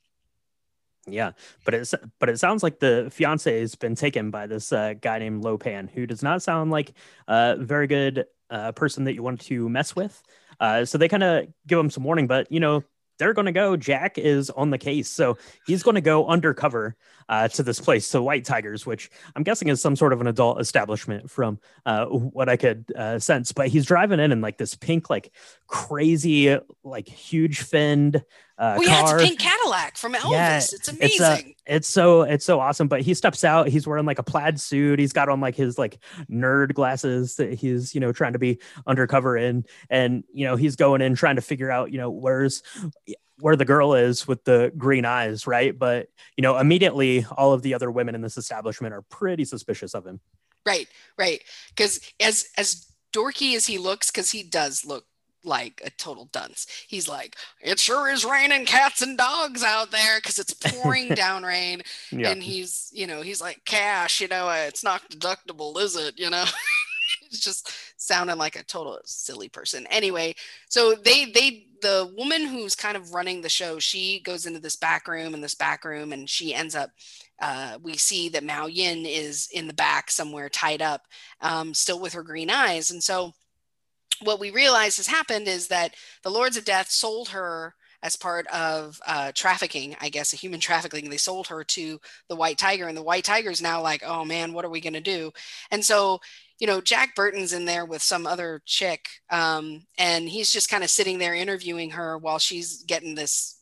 yeah 1.06 1.32
but 1.66 1.74
it's 1.74 1.94
but 2.18 2.30
it 2.30 2.40
sounds 2.40 2.62
like 2.62 2.78
the 2.78 3.10
fiance 3.12 3.60
has 3.60 3.74
been 3.74 3.94
taken 3.94 4.30
by 4.30 4.46
this 4.46 4.72
uh, 4.72 4.94
guy 5.02 5.18
named 5.18 5.44
lopan 5.44 5.90
who 5.90 6.06
does 6.06 6.22
not 6.22 6.42
sound 6.42 6.70
like 6.70 6.94
a 7.28 7.56
very 7.58 7.86
good 7.86 8.24
uh, 8.54 8.72
person 8.72 9.04
that 9.04 9.14
you 9.14 9.22
want 9.22 9.40
to 9.40 9.68
mess 9.68 9.94
with. 9.94 10.22
Uh, 10.60 10.84
so 10.84 10.96
they 10.96 11.08
kind 11.08 11.22
of 11.24 11.46
give 11.66 11.78
him 11.78 11.90
some 11.90 12.04
warning 12.04 12.26
but 12.26 12.50
you 12.50 12.60
know 12.60 12.82
they're 13.18 13.34
going 13.34 13.46
to 13.46 13.52
go. 13.52 13.76
Jack 13.76 14.18
is 14.18 14.50
on 14.50 14.70
the 14.70 14.78
case 14.78 15.10
so 15.10 15.36
he's 15.66 15.82
going 15.82 15.96
to 15.96 16.00
go 16.00 16.26
undercover 16.26 16.96
uh, 17.28 17.48
to 17.48 17.62
this 17.62 17.80
place 17.80 18.08
to 18.10 18.22
white 18.22 18.44
tigers 18.44 18.86
which 18.86 19.10
i'm 19.36 19.42
guessing 19.42 19.68
is 19.68 19.80
some 19.80 19.96
sort 19.96 20.12
of 20.12 20.20
an 20.20 20.26
adult 20.26 20.60
establishment 20.60 21.30
from 21.30 21.58
uh, 21.86 22.06
what 22.06 22.48
i 22.48 22.56
could 22.56 22.84
uh, 22.96 23.18
sense. 23.18 23.52
But 23.52 23.68
he's 23.68 23.86
driving 23.86 24.20
in 24.20 24.32
in 24.32 24.40
like 24.40 24.58
this 24.58 24.74
pink 24.74 25.10
like 25.10 25.32
crazy 25.66 26.56
like 26.82 27.08
huge 27.08 27.60
finned 27.60 28.24
uh, 28.56 28.76
oh 28.78 28.82
yeah 28.82 29.00
car. 29.00 29.16
it's 29.16 29.24
a 29.24 29.26
pink 29.26 29.40
cadillac 29.40 29.96
from 29.96 30.14
elvis. 30.14 30.30
Yeah, 30.30 30.56
it's 30.58 30.72
it's, 30.72 30.88
amazing. 30.88 31.24
uh, 31.24 31.38
it's 31.66 31.88
so 31.88 32.22
it's 32.22 32.44
so 32.44 32.60
awesome. 32.60 32.86
But 32.86 33.00
he 33.00 33.12
steps 33.14 33.42
out. 33.42 33.68
He's 33.68 33.86
wearing 33.86 34.06
like 34.06 34.20
a 34.20 34.22
plaid 34.22 34.60
suit. 34.60 35.00
He's 35.00 35.12
got 35.12 35.28
on 35.28 35.40
like 35.40 35.56
his 35.56 35.76
like 35.76 35.98
nerd 36.30 36.74
glasses 36.74 37.36
that 37.36 37.54
he's 37.54 37.94
you 37.94 38.00
know 38.00 38.12
trying 38.12 38.34
to 38.34 38.38
be 38.38 38.60
undercover 38.86 39.36
in. 39.36 39.64
And 39.90 40.22
you 40.32 40.46
know 40.46 40.54
he's 40.54 40.76
going 40.76 41.00
in 41.00 41.16
trying 41.16 41.36
to 41.36 41.42
figure 41.42 41.70
out 41.70 41.90
you 41.90 41.98
know 41.98 42.10
where's 42.10 42.62
where 43.38 43.56
the 43.56 43.64
girl 43.64 43.94
is 43.94 44.26
with 44.28 44.44
the 44.44 44.72
green 44.76 45.04
eyes 45.04 45.46
right? 45.46 45.78
But 45.78 46.08
you 46.36 46.42
know 46.42 46.58
immediately 46.58 47.26
all 47.36 47.52
of 47.52 47.62
the 47.62 47.74
other 47.74 47.90
women 47.90 48.14
in 48.14 48.20
this 48.20 48.36
establishment 48.36 48.94
are 48.94 49.02
pretty 49.02 49.44
suspicious 49.44 49.94
of 49.94 50.06
him. 50.06 50.20
Right 50.66 50.88
right. 51.18 51.42
Because 51.70 52.00
as 52.20 52.46
as 52.56 52.86
dorky 53.12 53.54
as 53.56 53.66
he 53.66 53.78
looks 53.78 54.10
because 54.10 54.30
he 54.30 54.42
does 54.42 54.84
look 54.84 55.04
like 55.44 55.80
a 55.84 55.90
total 55.90 56.26
dunce. 56.32 56.66
He's 56.88 57.08
like 57.08 57.36
it 57.60 57.78
sure 57.78 58.10
is 58.10 58.24
raining 58.24 58.64
cats 58.64 59.02
and 59.02 59.16
dogs 59.16 59.62
out 59.62 59.90
there 59.90 60.18
because 60.18 60.38
it's 60.38 60.54
pouring 60.54 61.08
down 61.14 61.42
rain. 61.42 61.82
Yeah. 62.10 62.30
And 62.30 62.42
he's 62.42 62.90
you 62.92 63.06
know 63.06 63.22
he's 63.22 63.40
like 63.40 63.64
cash 63.64 64.20
you 64.20 64.28
know 64.28 64.48
it's 64.50 64.84
not 64.84 65.08
deductible 65.10 65.78
is 65.78 65.96
it? 65.96 66.18
You 66.18 66.30
know 66.30 66.44
just 67.40 67.70
sounding 67.96 68.36
like 68.38 68.56
a 68.56 68.64
total 68.64 68.98
silly 69.04 69.48
person 69.48 69.86
anyway 69.90 70.34
so 70.68 70.94
they 70.94 71.26
they 71.26 71.66
the 71.82 72.12
woman 72.16 72.46
who's 72.46 72.74
kind 72.74 72.96
of 72.96 73.12
running 73.12 73.40
the 73.40 73.48
show 73.48 73.78
she 73.78 74.20
goes 74.20 74.46
into 74.46 74.60
this 74.60 74.76
back 74.76 75.06
room 75.06 75.34
and 75.34 75.44
this 75.44 75.54
back 75.54 75.84
room 75.84 76.12
and 76.12 76.28
she 76.28 76.54
ends 76.54 76.74
up 76.74 76.90
uh, 77.40 77.76
we 77.82 77.96
see 77.96 78.28
that 78.28 78.44
mao 78.44 78.66
yin 78.66 79.04
is 79.04 79.48
in 79.52 79.66
the 79.66 79.74
back 79.74 80.10
somewhere 80.10 80.48
tied 80.48 80.80
up 80.80 81.02
um, 81.40 81.74
still 81.74 82.00
with 82.00 82.12
her 82.12 82.22
green 82.22 82.50
eyes 82.50 82.90
and 82.90 83.02
so 83.02 83.32
what 84.22 84.40
we 84.40 84.50
realize 84.50 84.96
has 84.96 85.06
happened 85.06 85.48
is 85.48 85.68
that 85.68 85.94
the 86.22 86.30
lords 86.30 86.56
of 86.56 86.64
death 86.64 86.90
sold 86.90 87.28
her 87.30 87.74
as 88.04 88.16
part 88.16 88.46
of 88.48 89.00
uh, 89.06 89.32
trafficking, 89.34 89.96
I 90.00 90.10
guess, 90.10 90.32
a 90.32 90.36
human 90.36 90.60
trafficking. 90.60 91.10
They 91.10 91.16
sold 91.16 91.48
her 91.48 91.64
to 91.64 92.00
the 92.28 92.36
White 92.36 92.58
Tiger, 92.58 92.86
and 92.86 92.96
the 92.96 93.02
White 93.02 93.24
Tiger 93.24 93.50
is 93.50 93.62
now 93.62 93.82
like, 93.82 94.02
oh 94.06 94.24
man, 94.24 94.52
what 94.52 94.64
are 94.64 94.70
we 94.70 94.80
going 94.80 94.92
to 94.92 95.00
do? 95.00 95.32
And 95.70 95.84
so, 95.84 96.20
you 96.58 96.66
know, 96.66 96.80
Jack 96.80 97.14
Burton's 97.14 97.52
in 97.52 97.64
there 97.64 97.84
with 97.84 98.02
some 98.02 98.26
other 98.26 98.62
chick, 98.64 99.06
um, 99.30 99.86
and 99.98 100.28
he's 100.28 100.50
just 100.50 100.70
kind 100.70 100.84
of 100.84 100.90
sitting 100.90 101.18
there 101.18 101.34
interviewing 101.34 101.90
her 101.90 102.16
while 102.18 102.38
she's 102.38 102.82
getting 102.84 103.14
this 103.14 103.60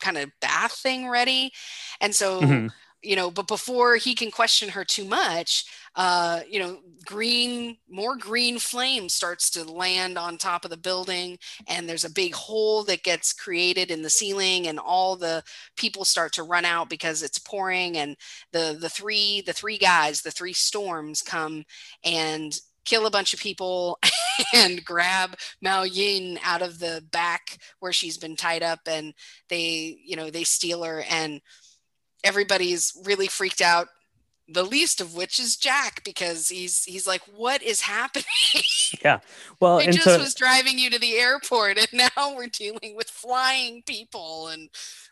kind 0.00 0.16
of 0.18 0.30
bath 0.40 0.72
thing 0.72 1.08
ready. 1.08 1.52
And 2.00 2.14
so, 2.14 2.40
Mhm. 2.42 2.70
You 3.02 3.16
know, 3.16 3.30
but 3.30 3.48
before 3.48 3.96
he 3.96 4.14
can 4.14 4.30
question 4.30 4.68
her 4.70 4.84
too 4.84 5.04
much, 5.04 5.64
uh, 5.96 6.40
you 6.48 6.58
know, 6.60 6.78
green, 7.04 7.76
more 7.88 8.16
green 8.16 8.58
flame 8.58 9.08
starts 9.08 9.50
to 9.50 9.64
land 9.64 10.18
on 10.18 10.36
top 10.36 10.64
of 10.64 10.70
the 10.70 10.76
building, 10.76 11.38
and 11.66 11.88
there's 11.88 12.04
a 12.04 12.12
big 12.12 12.34
hole 12.34 12.84
that 12.84 13.02
gets 13.02 13.32
created 13.32 13.90
in 13.90 14.02
the 14.02 14.10
ceiling, 14.10 14.66
and 14.66 14.78
all 14.78 15.16
the 15.16 15.42
people 15.76 16.04
start 16.04 16.32
to 16.32 16.42
run 16.42 16.64
out 16.64 16.88
because 16.90 17.22
it's 17.22 17.38
pouring, 17.38 17.96
and 17.96 18.16
the 18.52 18.76
the 18.80 18.88
three 18.90 19.42
the 19.46 19.52
three 19.52 19.78
guys, 19.78 20.20
the 20.22 20.30
three 20.30 20.52
storms 20.52 21.22
come 21.22 21.64
and 22.04 22.58
kill 22.84 23.06
a 23.06 23.10
bunch 23.10 23.34
of 23.34 23.40
people 23.40 23.98
and 24.54 24.84
grab 24.84 25.36
Mao 25.62 25.82
Yin 25.82 26.38
out 26.44 26.62
of 26.62 26.78
the 26.78 27.04
back 27.12 27.58
where 27.80 27.92
she's 27.92 28.16
been 28.18 28.36
tied 28.36 28.62
up, 28.62 28.80
and 28.86 29.14
they 29.48 29.98
you 30.04 30.16
know 30.16 30.30
they 30.30 30.44
steal 30.44 30.82
her 30.84 31.02
and 31.10 31.40
everybody's 32.24 32.96
really 33.04 33.26
freaked 33.26 33.60
out 33.60 33.88
the 34.52 34.64
least 34.64 35.00
of 35.00 35.14
which 35.14 35.38
is 35.38 35.56
Jack 35.56 36.02
because 36.04 36.48
he's 36.48 36.84
he's 36.84 37.06
like, 37.06 37.22
what 37.34 37.62
is 37.62 37.82
happening? 37.82 38.24
yeah. 39.04 39.20
Well, 39.60 39.78
I 39.78 39.86
just 39.86 40.06
was 40.06 40.34
driving 40.34 40.78
you 40.78 40.90
to 40.90 40.98
the 40.98 41.16
airport, 41.16 41.78
and 41.78 41.88
now 42.16 42.34
we're 42.34 42.48
dealing 42.48 42.96
with 42.96 43.08
flying 43.08 43.82
people 43.86 44.48
and 44.48 44.68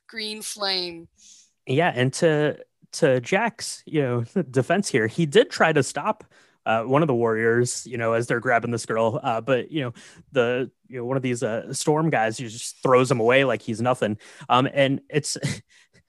green 0.09 0.43
flame. 0.43 1.09
Yeah, 1.67 1.93
and 1.95 2.13
to 2.15 2.59
to 2.93 3.21
Jack's 3.21 3.83
you 3.87 4.03
know 4.03 4.25
defense 4.51 4.89
here, 4.89 5.07
he 5.07 5.27
did 5.27 5.51
try 5.51 5.73
to 5.73 5.83
stop 5.83 6.25
uh, 6.67 6.83
one 6.83 7.03
of 7.03 7.09
the 7.09 7.15
warriors, 7.15 7.87
you 7.87 7.97
know, 7.97 8.13
as 8.13 8.27
they're 8.27 8.41
grabbing 8.41 8.71
this 8.71 8.85
girl. 8.87 9.19
Uh, 9.23 9.41
but 9.41 9.71
you 9.71 9.83
know, 9.83 9.93
the 10.33 10.71
you 10.89 10.99
know 10.99 11.05
one 11.05 11.17
of 11.17 11.23
these 11.23 11.43
uh, 11.43 11.73
storm 11.73 12.11
guys, 12.11 12.37
he 12.37 12.47
just 12.47 12.83
throws 12.83 13.11
him 13.11 13.21
away 13.21 13.45
like 13.45 13.63
he's 13.63 13.81
nothing. 13.81 14.19
Um, 14.49 14.69
and 14.73 15.01
it's 15.09 15.39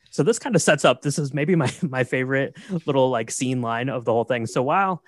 so 0.09 0.23
this 0.23 0.39
kind 0.39 0.55
of 0.55 0.61
sets 0.61 0.85
up. 0.85 1.01
This 1.01 1.19
is 1.19 1.33
maybe 1.33 1.55
my 1.63 1.71
my 1.81 2.03
favorite 2.03 2.57
little 2.85 3.09
like 3.09 3.31
scene 3.31 3.61
line 3.61 3.89
of 3.89 4.05
the 4.05 4.13
whole 4.13 4.23
thing. 4.23 4.45
So 4.45 4.61
while 4.61 5.03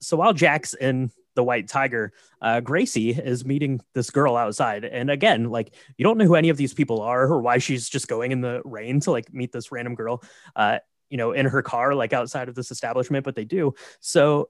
so 0.00 0.16
while 0.16 0.32
Jack's 0.32 0.74
in 0.74 1.10
the 1.34 1.44
White 1.44 1.68
Tiger, 1.68 2.12
uh, 2.40 2.60
Gracie 2.60 3.10
is 3.10 3.44
meeting 3.44 3.80
this 3.92 4.10
girl 4.10 4.36
outside. 4.36 4.84
And 4.84 5.10
again, 5.10 5.50
like 5.50 5.74
you 5.98 6.04
don't 6.04 6.18
know 6.18 6.24
who 6.24 6.34
any 6.34 6.48
of 6.48 6.56
these 6.56 6.74
people 6.74 7.02
are 7.02 7.24
or 7.24 7.40
why 7.40 7.58
she's 7.58 7.88
just 7.88 8.08
going 8.08 8.32
in 8.32 8.40
the 8.40 8.62
rain 8.64 9.00
to 9.00 9.10
like 9.10 9.32
meet 9.32 9.52
this 9.52 9.70
random 9.70 9.94
girl, 9.94 10.22
uh, 10.54 10.78
you 11.10 11.18
know, 11.18 11.32
in 11.32 11.46
her 11.46 11.62
car, 11.62 11.94
like 11.94 12.12
outside 12.12 12.48
of 12.48 12.54
this 12.54 12.70
establishment, 12.70 13.24
but 13.24 13.34
they 13.34 13.44
do. 13.44 13.74
So 14.00 14.48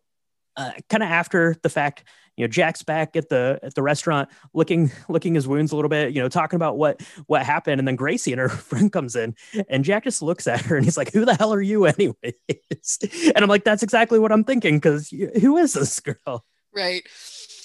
uh, 0.56 0.72
kind 0.88 1.02
of 1.02 1.08
after 1.10 1.56
the 1.62 1.68
fact, 1.68 2.04
you 2.36 2.44
know, 2.44 2.48
Jack's 2.48 2.82
back 2.82 3.16
at 3.16 3.28
the 3.28 3.58
at 3.62 3.74
the 3.74 3.82
restaurant, 3.82 4.28
looking 4.52 4.90
looking 5.08 5.34
his 5.34 5.48
wounds 5.48 5.72
a 5.72 5.76
little 5.76 5.88
bit, 5.88 6.14
you 6.14 6.20
know, 6.20 6.28
talking 6.28 6.56
about 6.56 6.76
what 6.76 7.00
what 7.26 7.44
happened, 7.44 7.80
and 7.80 7.88
then 7.88 7.96
Gracie 7.96 8.32
and 8.32 8.40
her 8.40 8.48
friend 8.70 8.92
comes 8.92 9.16
in, 9.16 9.34
and 9.68 9.84
Jack 9.84 10.04
just 10.04 10.22
looks 10.22 10.46
at 10.46 10.60
her 10.62 10.76
and 10.76 10.84
he's 10.84 10.96
like, 10.96 11.12
"Who 11.12 11.24
the 11.24 11.34
hell 11.34 11.52
are 11.52 11.62
you, 11.62 11.86
anyways?" 11.86 12.14
and 13.34 13.38
I'm 13.38 13.48
like, 13.48 13.64
"That's 13.64 13.82
exactly 13.82 14.18
what 14.18 14.32
I'm 14.32 14.44
thinking, 14.44 14.76
because 14.76 15.08
who 15.40 15.56
is 15.56 15.72
this 15.72 16.00
girl?" 16.00 16.44
Right. 16.74 17.06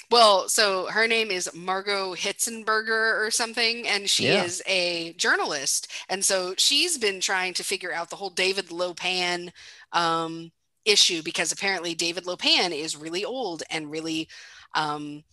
Well, 0.09 0.49
so 0.49 0.87
her 0.87 1.07
name 1.07 1.31
is 1.31 1.49
Margot 1.55 2.15
Hitzenberger 2.15 3.25
or 3.25 3.31
something, 3.31 3.87
and 3.87 4.09
she 4.09 4.25
yeah. 4.25 4.43
is 4.43 4.61
a 4.67 5.13
journalist. 5.13 5.89
And 6.09 6.23
so 6.23 6.53
she's 6.57 6.97
been 6.97 7.21
trying 7.21 7.53
to 7.53 7.63
figure 7.63 7.93
out 7.93 8.09
the 8.09 8.17
whole 8.17 8.29
David 8.29 8.67
Lopan 8.67 9.51
um, 9.93 10.51
issue 10.85 11.21
because 11.23 11.51
apparently 11.51 11.93
David 11.93 12.25
Lopan 12.25 12.71
is 12.71 12.97
really 12.97 13.23
old 13.23 13.63
and 13.69 13.91
really 13.91 14.27
um, 14.75 15.23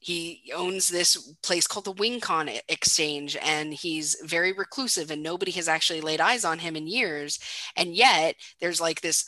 he 0.00 0.50
owns 0.56 0.88
this 0.88 1.34
place 1.42 1.66
called 1.66 1.84
the 1.84 1.92
Wing 1.92 2.20
Kong 2.20 2.48
Exchange, 2.68 3.36
and 3.42 3.72
he's 3.74 4.16
very 4.24 4.50
reclusive, 4.50 5.10
and 5.10 5.22
nobody 5.22 5.50
has 5.52 5.68
actually 5.68 6.00
laid 6.00 6.22
eyes 6.22 6.42
on 6.42 6.58
him 6.58 6.74
in 6.74 6.86
years. 6.86 7.38
And 7.76 7.94
yet, 7.94 8.36
there's 8.60 8.80
like 8.80 9.02
this 9.02 9.26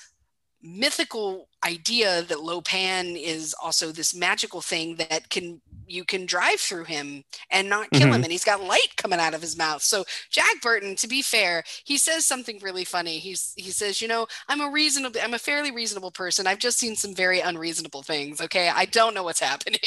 mythical 0.63 1.49
idea 1.65 2.23
that 2.23 2.39
Lopan 2.39 3.21
is 3.23 3.55
also 3.63 3.93
this 3.93 4.15
magical 4.15 4.63
thing 4.63 4.97
that 4.97 5.29
can 5.29 5.61
you 5.87 6.05
can 6.05 6.27
drive 6.27 6.61
through 6.61 6.85
him 6.85 7.25
and 7.51 7.69
not 7.69 7.91
kill 7.91 8.03
mm-hmm. 8.03 8.15
him 8.15 8.23
and 8.23 8.33
he's 8.33 8.45
got 8.45 8.63
light 8.63 8.97
coming 8.97 9.19
out 9.19 9.35
of 9.35 9.43
his 9.43 9.57
mouth. 9.57 9.83
So 9.83 10.05
Jack 10.31 10.61
Burton 10.63 10.97
to 10.97 11.09
be 11.09 11.23
fair, 11.23 11.63
he 11.85 11.99
says 11.99 12.27
something 12.27 12.59
really 12.63 12.85
funny. 12.85 13.19
He's 13.19 13.53
he 13.57 13.71
says, 13.71 14.01
"You 14.01 14.09
know, 14.09 14.27
I'm 14.49 14.61
a 14.61 14.71
reasonable 14.71 15.21
I'm 15.23 15.35
a 15.35 15.39
fairly 15.39 15.71
reasonable 15.71 16.11
person. 16.11 16.47
I've 16.47 16.59
just 16.59 16.79
seen 16.79 16.97
some 16.97 17.15
very 17.15 17.41
unreasonable 17.41 18.03
things, 18.03 18.41
okay? 18.41 18.71
I 18.75 18.87
don't 18.87 19.15
know 19.15 19.23
what's 19.23 19.41
happening." 19.51 19.81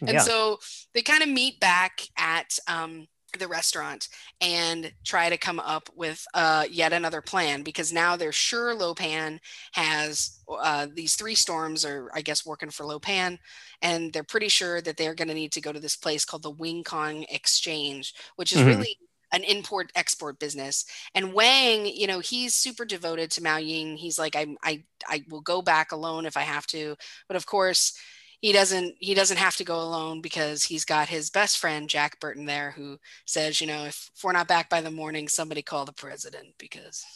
and 0.00 0.10
yeah. 0.14 0.20
so 0.20 0.58
they 0.92 1.02
kind 1.02 1.22
of 1.22 1.28
meet 1.28 1.60
back 1.60 2.02
at 2.16 2.58
um 2.68 3.06
the 3.38 3.48
restaurant 3.48 4.08
and 4.40 4.92
try 5.04 5.28
to 5.28 5.36
come 5.36 5.60
up 5.60 5.88
with 5.94 6.26
uh, 6.34 6.64
yet 6.70 6.92
another 6.92 7.20
plan 7.20 7.62
because 7.62 7.92
now 7.92 8.16
they're 8.16 8.32
sure 8.32 8.74
Lopan 8.74 9.38
has 9.72 10.40
uh, 10.48 10.86
these 10.92 11.16
three 11.16 11.34
storms 11.34 11.84
are 11.84 12.10
I 12.14 12.22
guess 12.22 12.46
working 12.46 12.70
for 12.70 12.84
Lopan 12.84 13.38
and 13.82 14.12
they're 14.12 14.24
pretty 14.24 14.48
sure 14.48 14.80
that 14.80 14.96
they're 14.96 15.14
going 15.14 15.28
to 15.28 15.34
need 15.34 15.52
to 15.52 15.60
go 15.60 15.72
to 15.72 15.80
this 15.80 15.96
place 15.96 16.24
called 16.24 16.42
the 16.42 16.50
Wing 16.50 16.84
Kong 16.84 17.24
Exchange 17.28 18.14
which 18.36 18.52
is 18.52 18.58
mm-hmm. 18.58 18.68
really 18.68 18.98
an 19.32 19.42
import 19.42 19.90
export 19.96 20.38
business. 20.38 20.84
And 21.14 21.34
Wang 21.34 21.86
you 21.86 22.06
know 22.06 22.20
he's 22.20 22.54
super 22.54 22.84
devoted 22.84 23.30
to 23.32 23.42
Mao 23.42 23.56
Ying. 23.56 23.96
He's 23.96 24.18
like 24.18 24.36
I 24.36 24.54
I 24.62 24.84
I 25.08 25.24
will 25.28 25.40
go 25.40 25.60
back 25.60 25.92
alone 25.92 26.24
if 26.24 26.36
I 26.36 26.42
have 26.42 26.66
to. 26.68 26.96
But 27.26 27.36
of 27.36 27.46
course 27.46 27.98
he 28.44 28.52
doesn't 28.52 28.94
he 28.98 29.14
doesn't 29.14 29.38
have 29.38 29.56
to 29.56 29.64
go 29.64 29.80
alone 29.80 30.20
because 30.20 30.64
he's 30.64 30.84
got 30.84 31.08
his 31.08 31.30
best 31.30 31.56
friend 31.56 31.88
Jack 31.88 32.20
Burton 32.20 32.44
there 32.44 32.72
who 32.72 32.98
says, 33.24 33.58
you 33.58 33.66
know, 33.66 33.86
if, 33.86 34.10
if 34.14 34.22
we're 34.22 34.32
not 34.32 34.48
back 34.48 34.68
by 34.68 34.82
the 34.82 34.90
morning, 34.90 35.28
somebody 35.28 35.62
call 35.62 35.86
the 35.86 35.94
president 35.94 36.48
because 36.58 37.06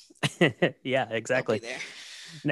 yeah, 0.83 1.07
exactly. 1.11 1.61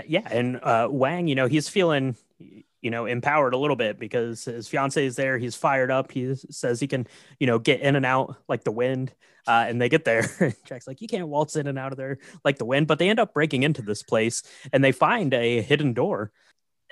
Yeah, 0.06 0.28
and 0.30 0.60
uh, 0.62 0.88
Wang, 0.90 1.26
you 1.26 1.34
know, 1.34 1.46
he's 1.46 1.70
feeling 1.70 2.16
you 2.38 2.90
know 2.90 3.06
empowered 3.06 3.54
a 3.54 3.56
little 3.56 3.76
bit 3.76 3.98
because 3.98 4.44
his 4.44 4.68
fiance 4.68 5.02
is 5.02 5.16
there. 5.16 5.38
He's 5.38 5.56
fired 5.56 5.90
up. 5.90 6.12
He 6.12 6.34
says 6.34 6.78
he 6.78 6.86
can 6.86 7.06
you 7.40 7.46
know 7.46 7.58
get 7.58 7.80
in 7.80 7.96
and 7.96 8.04
out 8.04 8.36
like 8.46 8.64
the 8.64 8.72
wind. 8.72 9.10
Uh, 9.48 9.64
and 9.68 9.80
they 9.80 9.88
get 9.88 10.04
there. 10.04 10.54
Jack's 10.66 10.88
like, 10.88 11.00
you 11.00 11.06
can't 11.06 11.28
waltz 11.28 11.54
in 11.56 11.68
and 11.68 11.78
out 11.78 11.92
of 11.92 11.96
there 11.96 12.18
like 12.44 12.58
the 12.58 12.64
wind. 12.64 12.88
But 12.88 12.98
they 12.98 13.08
end 13.08 13.20
up 13.20 13.32
breaking 13.32 13.62
into 13.62 13.80
this 13.80 14.02
place 14.02 14.42
and 14.72 14.82
they 14.82 14.90
find 14.90 15.32
a 15.32 15.62
hidden 15.62 15.94
door 15.94 16.32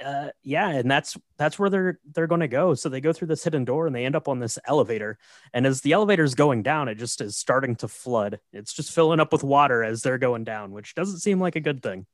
uh, 0.02 0.28
yeah, 0.42 0.68
and 0.68 0.90
that's 0.90 1.16
that's 1.36 1.58
where 1.58 1.70
they're 1.70 1.98
they're 2.12 2.26
going 2.26 2.40
to 2.40 2.48
go. 2.48 2.74
So 2.74 2.88
they 2.88 3.00
go 3.00 3.12
through 3.12 3.28
this 3.28 3.44
hidden 3.44 3.64
door 3.64 3.86
and 3.86 3.94
they 3.94 4.04
end 4.04 4.16
up 4.16 4.28
on 4.28 4.38
this 4.38 4.58
elevator. 4.66 5.18
And 5.52 5.66
as 5.66 5.80
the 5.80 5.92
elevator 5.92 6.24
is 6.24 6.34
going 6.34 6.62
down, 6.62 6.88
it 6.88 6.96
just 6.96 7.20
is 7.20 7.36
starting 7.36 7.76
to 7.76 7.88
flood. 7.88 8.40
It's 8.52 8.72
just 8.72 8.92
filling 8.92 9.20
up 9.20 9.32
with 9.32 9.44
water 9.44 9.84
as 9.84 10.02
they're 10.02 10.18
going 10.18 10.44
down, 10.44 10.72
which 10.72 10.94
doesn't 10.94 11.18
seem 11.18 11.40
like 11.40 11.56
a 11.56 11.60
good 11.60 11.82
thing. 11.82 12.06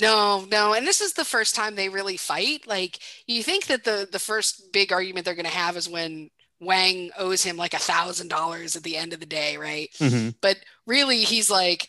No, 0.00 0.46
no, 0.50 0.74
and 0.74 0.86
this 0.86 1.00
is 1.00 1.14
the 1.14 1.24
first 1.24 1.54
time 1.54 1.74
they 1.74 1.88
really 1.88 2.16
fight. 2.16 2.66
Like 2.66 3.00
you 3.26 3.42
think 3.42 3.66
that 3.66 3.84
the 3.84 4.08
the 4.10 4.18
first 4.18 4.72
big 4.72 4.92
argument 4.92 5.24
they're 5.24 5.34
going 5.34 5.44
to 5.44 5.50
have 5.50 5.76
is 5.76 5.88
when 5.88 6.30
Wang 6.60 7.10
owes 7.18 7.42
him 7.42 7.56
like 7.56 7.74
a 7.74 7.78
thousand 7.78 8.28
dollars 8.28 8.76
at 8.76 8.82
the 8.82 8.96
end 8.96 9.12
of 9.12 9.20
the 9.20 9.26
day, 9.26 9.56
right? 9.56 9.90
Mm-hmm. 9.98 10.30
But 10.40 10.58
really, 10.86 11.22
he's 11.22 11.50
like 11.50 11.88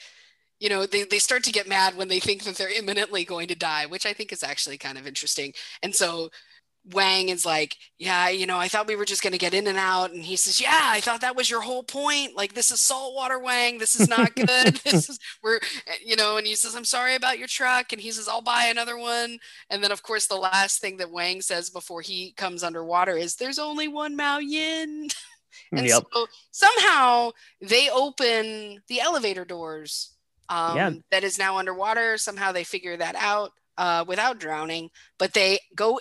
you 0.59 0.69
know 0.69 0.85
they, 0.85 1.03
they 1.03 1.19
start 1.19 1.43
to 1.43 1.51
get 1.51 1.67
mad 1.67 1.95
when 1.95 2.07
they 2.07 2.19
think 2.19 2.43
that 2.43 2.55
they're 2.55 2.77
imminently 2.77 3.23
going 3.23 3.47
to 3.47 3.55
die 3.55 3.85
which 3.85 4.05
i 4.05 4.13
think 4.13 4.31
is 4.31 4.43
actually 4.43 4.77
kind 4.77 4.97
of 4.97 5.07
interesting. 5.07 5.53
And 5.81 5.93
so 5.95 6.29
wang 6.93 7.27
is 7.27 7.45
like 7.45 7.75
yeah 7.97 8.29
you 8.29 8.47
know 8.47 8.57
i 8.57 8.69
thought 8.69 8.87
we 8.87 8.95
were 8.95 9.05
just 9.05 9.21
going 9.21 9.33
to 9.33 9.37
get 9.37 9.53
in 9.53 9.67
and 9.67 9.77
out. 9.77 10.11
And 10.11 10.23
he 10.23 10.35
says 10.35 10.61
yeah 10.61 10.89
i 10.91 10.99
thought 11.01 11.21
that 11.21 11.35
was 11.35 11.49
your 11.49 11.61
whole 11.61 11.83
point. 11.83 12.35
Like 12.35 12.53
this 12.53 12.71
is 12.71 12.81
saltwater 12.81 13.39
wang. 13.39 13.77
This 13.77 13.99
is 13.99 14.07
not 14.07 14.35
good. 14.47 14.75
This 14.77 15.09
is 15.09 15.19
we're 15.43 15.59
you 16.05 16.15
know 16.15 16.37
and 16.37 16.47
he 16.47 16.55
says 16.55 16.75
i'm 16.75 16.85
sorry 16.85 17.15
about 17.15 17.39
your 17.39 17.47
truck. 17.47 17.91
And 17.91 18.01
he 18.01 18.11
says 18.11 18.27
i'll 18.27 18.41
buy 18.41 18.65
another 18.65 18.97
one. 18.97 19.39
And 19.69 19.83
then 19.83 19.91
of 19.91 20.03
course 20.03 20.27
the 20.27 20.35
last 20.35 20.79
thing 20.81 20.97
that 20.97 21.11
wang 21.11 21.41
says 21.41 21.69
before 21.69 22.01
he 22.01 22.33
comes 22.33 22.63
underwater 22.63 23.15
is 23.17 23.35
there's 23.35 23.59
only 23.59 23.87
one 23.87 24.15
mao 24.15 24.39
yin. 24.39 25.09
And 25.71 25.85
yep. 25.85 26.03
so 26.13 26.27
somehow 26.51 27.31
they 27.59 27.89
open 27.89 28.81
the 28.87 29.01
elevator 29.01 29.45
doors 29.45 30.15
um, 30.49 30.75
yeah. 30.75 30.91
that 31.11 31.23
is 31.23 31.37
now 31.37 31.57
underwater. 31.57 32.17
Somehow 32.17 32.51
they 32.51 32.63
figure 32.63 32.97
that 32.97 33.15
out 33.15 33.51
uh, 33.77 34.03
without 34.07 34.39
drowning, 34.39 34.89
but 35.17 35.33
they 35.33 35.59
go 35.75 35.99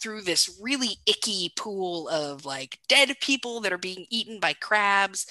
through 0.00 0.22
this 0.22 0.58
really 0.62 0.96
icky 1.06 1.52
pool 1.56 2.08
of 2.08 2.44
like 2.44 2.78
dead 2.88 3.14
people 3.20 3.60
that 3.60 3.72
are 3.72 3.78
being 3.78 4.06
eaten 4.10 4.40
by 4.40 4.52
crabs. 4.52 5.26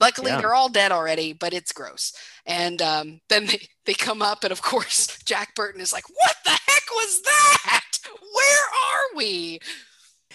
Luckily, 0.00 0.30
yeah. 0.30 0.40
they're 0.40 0.54
all 0.54 0.68
dead 0.68 0.92
already, 0.92 1.32
but 1.32 1.54
it's 1.54 1.72
gross. 1.72 2.12
And 2.44 2.82
um, 2.82 3.20
then 3.28 3.46
they, 3.46 3.68
they 3.86 3.94
come 3.94 4.22
up, 4.22 4.44
and 4.44 4.52
of 4.52 4.62
course, 4.62 5.18
Jack 5.24 5.54
Burton 5.54 5.80
is 5.80 5.92
like, 5.92 6.08
What 6.08 6.36
the 6.44 6.50
heck 6.50 6.90
was 6.90 7.22
that? 7.22 7.98
Where 8.20 8.64
are 8.64 9.16
we? 9.16 9.60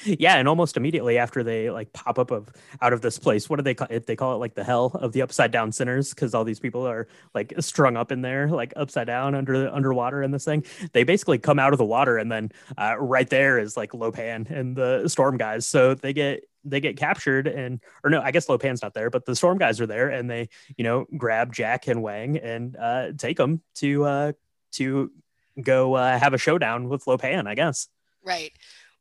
Yeah 0.05 0.37
and 0.37 0.47
almost 0.47 0.77
immediately 0.77 1.17
after 1.17 1.43
they 1.43 1.69
like 1.69 1.91
pop 1.93 2.19
up 2.19 2.31
of 2.31 2.49
out 2.81 2.93
of 2.93 3.01
this 3.01 3.17
place 3.17 3.49
what 3.49 3.57
do 3.57 3.63
they 3.63 3.73
call 3.73 3.87
it 3.89 4.05
they 4.05 4.15
call 4.15 4.33
it 4.33 4.37
like 4.37 4.55
the 4.55 4.63
hell 4.63 4.91
of 4.95 5.11
the 5.13 5.21
upside 5.21 5.51
down 5.51 5.71
sinners 5.71 6.11
because 6.13 6.33
all 6.33 6.43
these 6.43 6.59
people 6.59 6.87
are 6.87 7.07
like 7.33 7.53
strung 7.59 7.97
up 7.97 8.11
in 8.11 8.21
there 8.21 8.47
like 8.47 8.73
upside 8.75 9.07
down 9.07 9.35
under 9.35 9.57
the 9.59 9.73
underwater 9.73 10.23
in 10.23 10.31
this 10.31 10.45
thing 10.45 10.63
they 10.93 11.03
basically 11.03 11.37
come 11.37 11.59
out 11.59 11.73
of 11.73 11.77
the 11.77 11.85
water 11.85 12.17
and 12.17 12.31
then 12.31 12.51
uh, 12.77 12.95
right 12.99 13.29
there 13.29 13.59
is 13.59 13.77
like 13.77 13.91
lopan 13.91 14.49
and 14.49 14.75
the 14.75 15.07
storm 15.07 15.37
guys. 15.37 15.67
So 15.67 15.93
they 15.93 16.13
get 16.13 16.43
they 16.63 16.79
get 16.79 16.97
captured 16.97 17.47
and 17.47 17.79
or 18.03 18.09
no 18.09 18.19
i 18.21 18.31
guess 18.31 18.47
lopan's 18.47 18.81
not 18.81 18.93
there 18.93 19.09
but 19.09 19.25
the 19.25 19.33
storm 19.33 19.57
guys 19.57 19.79
are 19.79 19.85
there 19.85 20.09
and 20.09 20.29
they 20.29 20.49
you 20.75 20.83
know 20.83 21.05
grab 21.15 21.53
jack 21.53 21.87
and 21.87 22.01
wang 22.01 22.37
and 22.37 22.75
uh 22.75 23.13
take 23.17 23.37
them 23.37 23.61
to 23.73 24.03
uh 24.03 24.31
to 24.73 25.09
go 25.61 25.93
uh, 25.93 26.19
have 26.19 26.33
a 26.33 26.37
showdown 26.37 26.89
with 26.89 27.05
lopan 27.05 27.47
i 27.47 27.55
guess. 27.55 27.87
Right 28.23 28.51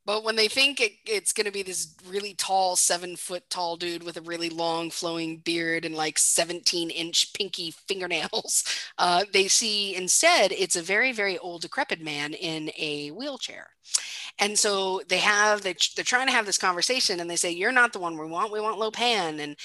but 0.06 0.22
when 0.22 0.36
they 0.36 0.46
think 0.46 0.80
it, 0.80 0.92
it's 1.04 1.32
going 1.32 1.46
to 1.46 1.52
be 1.52 1.62
this 1.64 1.94
really 2.08 2.32
tall, 2.34 2.76
seven 2.76 3.16
foot 3.16 3.50
tall 3.50 3.76
dude 3.76 4.04
with 4.04 4.16
a 4.16 4.22
really 4.22 4.48
long 4.48 4.88
flowing 4.88 5.38
beard 5.38 5.84
and 5.84 5.96
like 5.96 6.16
17 6.16 6.90
inch 6.90 7.32
pinky 7.32 7.72
fingernails, 7.72 8.64
uh, 8.98 9.24
they 9.32 9.48
see 9.48 9.96
instead 9.96 10.52
it's 10.52 10.76
a 10.76 10.82
very, 10.82 11.12
very 11.12 11.36
old, 11.38 11.62
decrepit 11.62 12.00
man 12.00 12.34
in 12.34 12.70
a 12.78 13.08
wheelchair. 13.08 13.70
And 14.38 14.56
so 14.56 15.02
they 15.08 15.18
have, 15.18 15.62
they, 15.62 15.74
they're 15.96 16.04
trying 16.04 16.26
to 16.28 16.32
have 16.32 16.46
this 16.46 16.58
conversation 16.58 17.18
and 17.18 17.28
they 17.28 17.36
say, 17.36 17.50
You're 17.50 17.72
not 17.72 17.92
the 17.92 17.98
one 17.98 18.16
we 18.16 18.26
want. 18.26 18.52
We 18.52 18.60
want 18.60 18.78
Lopan. 18.78 19.40
And 19.40 19.56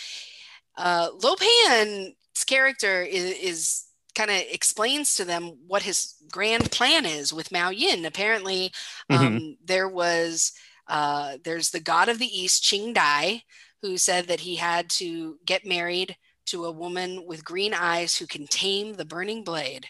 uh, 0.77 1.09
Lopan's 1.21 2.43
character 2.47 3.03
is, 3.03 3.23
is 3.39 3.83
kind 4.15 4.29
of 4.29 4.37
explains 4.49 5.15
to 5.15 5.25
them 5.25 5.57
what 5.67 5.83
his 5.83 6.15
grand 6.31 6.71
plan 6.71 7.05
is 7.05 7.31
with 7.33 7.51
Mao 7.51 7.69
Yin. 7.69 8.05
Apparently, 8.05 8.71
mm-hmm. 9.09 9.25
um, 9.25 9.57
there 9.63 9.87
was 9.87 10.53
uh, 10.87 11.37
there's 11.43 11.71
the 11.71 11.79
god 11.79 12.09
of 12.09 12.19
the 12.19 12.25
east, 12.25 12.63
Qing 12.63 12.93
Dai, 12.93 13.43
who 13.81 13.97
said 13.97 14.27
that 14.27 14.41
he 14.41 14.55
had 14.55 14.89
to 14.89 15.37
get 15.45 15.65
married 15.65 16.15
to 16.47 16.65
a 16.65 16.71
woman 16.71 17.25
with 17.25 17.45
green 17.45 17.73
eyes 17.73 18.17
who 18.17 18.27
can 18.27 18.47
tame 18.47 18.93
the 18.93 19.05
burning 19.05 19.43
blade. 19.43 19.87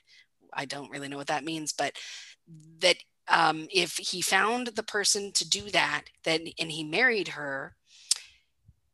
I 0.53 0.65
don't 0.65 0.91
really 0.91 1.07
know 1.07 1.17
what 1.17 1.27
that 1.27 1.43
means, 1.45 1.73
but 1.73 1.93
that 2.79 2.97
um, 3.27 3.67
if 3.73 3.97
he 3.97 4.21
found 4.21 4.67
the 4.67 4.83
person 4.83 5.31
to 5.33 5.49
do 5.49 5.69
that, 5.71 6.03
then 6.23 6.47
and 6.59 6.71
he 6.71 6.83
married 6.83 7.29
her, 7.29 7.75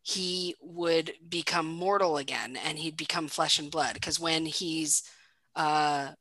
he 0.04 0.56
would 0.62 1.14
become 1.28 1.68
mortal 1.68 2.18
again, 2.18 2.58
and 2.64 2.78
he'd 2.78 2.96
become 2.96 3.28
flesh 3.28 3.60
and 3.60 3.72
blood. 3.72 3.96
Because 3.96 4.20
when 4.20 4.46
he's 4.46 5.04
uh, 5.58 6.12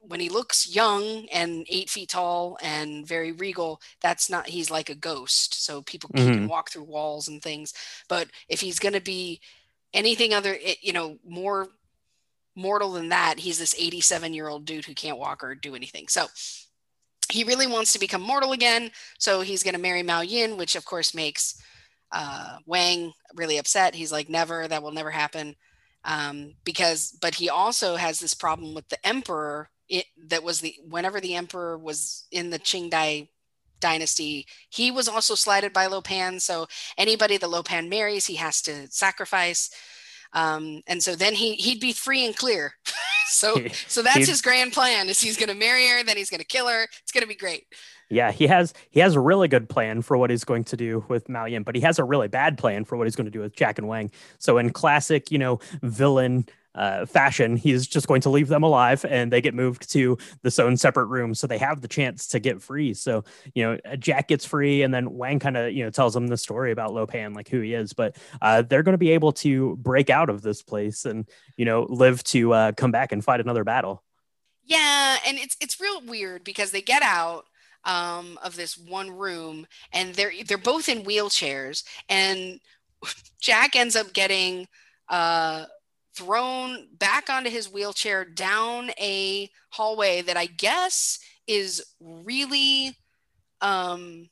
when 0.00 0.20
he 0.20 0.28
looks 0.28 0.72
young 0.72 1.26
and 1.32 1.66
eight 1.68 1.90
feet 1.90 2.10
tall 2.10 2.56
and 2.62 3.06
very 3.06 3.32
regal, 3.32 3.80
that's 4.00 4.30
not 4.30 4.46
he's 4.46 4.70
like 4.70 4.88
a 4.88 4.94
ghost. 4.94 5.64
So 5.64 5.82
people 5.82 6.10
mm-hmm. 6.10 6.32
can 6.32 6.48
walk 6.48 6.70
through 6.70 6.84
walls 6.84 7.26
and 7.26 7.42
things. 7.42 7.74
But 8.08 8.28
if 8.48 8.60
he's 8.60 8.78
going 8.78 8.94
to 8.94 9.00
be 9.00 9.40
anything 9.92 10.32
other, 10.32 10.56
you 10.80 10.92
know, 10.92 11.18
more 11.26 11.68
mortal 12.54 12.92
than 12.92 13.08
that, 13.08 13.40
he's 13.40 13.58
this 13.58 13.74
87 13.76 14.32
year 14.32 14.48
old 14.48 14.64
dude 14.64 14.84
who 14.84 14.94
can't 14.94 15.18
walk 15.18 15.42
or 15.42 15.54
do 15.54 15.74
anything. 15.74 16.06
So 16.08 16.26
he 17.30 17.42
really 17.42 17.66
wants 17.66 17.92
to 17.94 17.98
become 17.98 18.22
mortal 18.22 18.52
again. 18.52 18.90
So 19.18 19.40
he's 19.40 19.62
going 19.62 19.74
to 19.74 19.80
marry 19.80 20.02
Mao 20.02 20.20
Yin, 20.20 20.56
which 20.56 20.76
of 20.76 20.84
course 20.84 21.14
makes 21.14 21.60
uh, 22.12 22.58
Wang 22.66 23.12
really 23.34 23.58
upset. 23.58 23.94
He's 23.94 24.12
like, 24.12 24.28
never, 24.28 24.68
that 24.68 24.82
will 24.82 24.92
never 24.92 25.10
happen. 25.10 25.56
Um, 26.06 26.54
because, 26.64 27.10
but 27.20 27.34
he 27.34 27.50
also 27.50 27.96
has 27.96 28.20
this 28.20 28.32
problem 28.32 28.74
with 28.74 28.88
the 28.88 29.06
emperor. 29.06 29.68
It, 29.88 30.06
that 30.28 30.42
was 30.42 30.60
the 30.60 30.74
whenever 30.88 31.20
the 31.20 31.34
emperor 31.34 31.76
was 31.76 32.26
in 32.30 32.50
the 32.50 32.58
Qing 32.58 32.90
Dai 32.90 33.28
dynasty, 33.80 34.46
he 34.70 34.90
was 34.90 35.08
also 35.08 35.34
slighted 35.34 35.72
by 35.72 35.86
Lo 35.86 36.00
Pan. 36.00 36.40
So 36.40 36.66
anybody 36.96 37.36
that 37.36 37.50
Lo 37.50 37.62
Pan 37.62 37.88
marries, 37.88 38.26
he 38.26 38.36
has 38.36 38.62
to 38.62 38.88
sacrifice. 38.90 39.70
Um, 40.32 40.82
and 40.86 41.02
so 41.02 41.14
then 41.14 41.34
he 41.34 41.54
he'd 41.54 41.80
be 41.80 41.92
free 41.92 42.24
and 42.24 42.36
clear. 42.36 42.74
so 43.28 43.56
so 43.88 44.02
that's 44.02 44.28
his 44.28 44.42
grand 44.42 44.72
plan 44.72 45.08
is 45.08 45.20
he's 45.20 45.36
going 45.36 45.48
to 45.48 45.54
marry 45.54 45.86
her, 45.88 46.04
then 46.04 46.16
he's 46.16 46.30
going 46.30 46.40
to 46.40 46.46
kill 46.46 46.68
her. 46.68 46.84
It's 47.02 47.12
going 47.12 47.22
to 47.22 47.28
be 47.28 47.34
great. 47.34 47.66
Yeah, 48.08 48.30
he 48.30 48.46
has 48.46 48.72
he 48.90 49.00
has 49.00 49.16
a 49.16 49.20
really 49.20 49.48
good 49.48 49.68
plan 49.68 50.00
for 50.02 50.16
what 50.16 50.30
he's 50.30 50.44
going 50.44 50.64
to 50.64 50.76
do 50.76 51.04
with 51.08 51.28
Mao 51.28 51.46
Yin, 51.46 51.64
but 51.64 51.74
he 51.74 51.80
has 51.80 51.98
a 51.98 52.04
really 52.04 52.28
bad 52.28 52.56
plan 52.56 52.84
for 52.84 52.96
what 52.96 53.06
he's 53.06 53.16
going 53.16 53.24
to 53.24 53.30
do 53.30 53.40
with 53.40 53.54
Jack 53.54 53.78
and 53.78 53.88
Wang. 53.88 54.10
So 54.38 54.58
in 54.58 54.70
classic, 54.70 55.30
you 55.30 55.38
know, 55.38 55.58
villain 55.82 56.46
uh, 56.76 57.06
fashion, 57.06 57.56
he's 57.56 57.86
just 57.86 58.06
going 58.06 58.20
to 58.20 58.30
leave 58.30 58.48
them 58.48 58.62
alive 58.62 59.04
and 59.08 59.32
they 59.32 59.40
get 59.40 59.54
moved 59.54 59.90
to 59.90 60.18
this 60.42 60.58
own 60.58 60.76
separate 60.76 61.06
room. 61.06 61.34
So 61.34 61.46
they 61.46 61.58
have 61.58 61.80
the 61.80 61.88
chance 61.88 62.28
to 62.28 62.38
get 62.38 62.62
free. 62.62 62.94
So, 62.94 63.24
you 63.54 63.64
know, 63.64 63.78
uh, 63.84 63.96
Jack 63.96 64.28
gets 64.28 64.44
free 64.44 64.82
and 64.82 64.92
then 64.92 65.14
Wang 65.14 65.38
kind 65.38 65.56
of, 65.56 65.72
you 65.72 65.82
know, 65.82 65.90
tells 65.90 66.14
them 66.14 66.26
the 66.26 66.36
story 66.36 66.72
about 66.72 66.92
Lo 66.92 67.06
Pan, 67.06 67.32
like 67.32 67.48
who 67.48 67.60
he 67.60 67.72
is. 67.72 67.92
But 67.92 68.16
uh, 68.40 68.62
they're 68.62 68.82
going 68.82 68.92
to 68.92 68.98
be 68.98 69.12
able 69.12 69.32
to 69.32 69.76
break 69.76 70.10
out 70.10 70.28
of 70.28 70.42
this 70.42 70.62
place 70.62 71.06
and, 71.06 71.26
you 71.56 71.64
know, 71.64 71.86
live 71.88 72.22
to 72.24 72.52
uh, 72.52 72.72
come 72.72 72.92
back 72.92 73.10
and 73.10 73.24
fight 73.24 73.40
another 73.40 73.64
battle. 73.64 74.04
Yeah. 74.64 75.16
And 75.26 75.38
it's, 75.38 75.56
it's 75.60 75.80
real 75.80 76.02
weird 76.02 76.44
because 76.44 76.72
they 76.72 76.82
get 76.82 77.02
out. 77.02 77.46
Um, 77.86 78.36
of 78.42 78.56
this 78.56 78.76
one 78.76 79.10
room, 79.10 79.64
and 79.92 80.12
they're 80.12 80.32
they're 80.44 80.58
both 80.58 80.88
in 80.88 81.04
wheelchairs, 81.04 81.84
and 82.08 82.58
Jack 83.40 83.76
ends 83.76 83.94
up 83.94 84.12
getting 84.12 84.66
uh, 85.08 85.66
thrown 86.16 86.88
back 86.98 87.28
onto 87.28 87.50
his 87.50 87.70
wheelchair 87.70 88.24
down 88.24 88.90
a 88.98 89.50
hallway 89.70 90.22
that 90.22 90.36
I 90.36 90.46
guess 90.46 91.18
is 91.46 91.84
really 92.00 92.96
um 93.60 94.28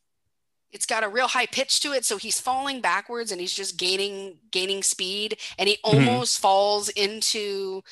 it's 0.73 0.87
got 0.87 1.05
a 1.05 1.09
real 1.09 1.29
high 1.29 1.47
pitch 1.47 1.81
to 1.81 1.93
it 1.93 2.05
so 2.05 2.17
he's 2.17 2.41
falling 2.41 2.81
backwards 2.81 3.31
and 3.31 3.41
he's 3.41 3.55
just 3.55 3.79
gaining 3.79 4.39
gaining 4.51 4.83
speed 4.83 5.37
and 5.59 5.69
he 5.69 5.77
mm-hmm. 5.77 6.09
almost 6.09 6.39
falls 6.39 6.89
into 6.91 7.83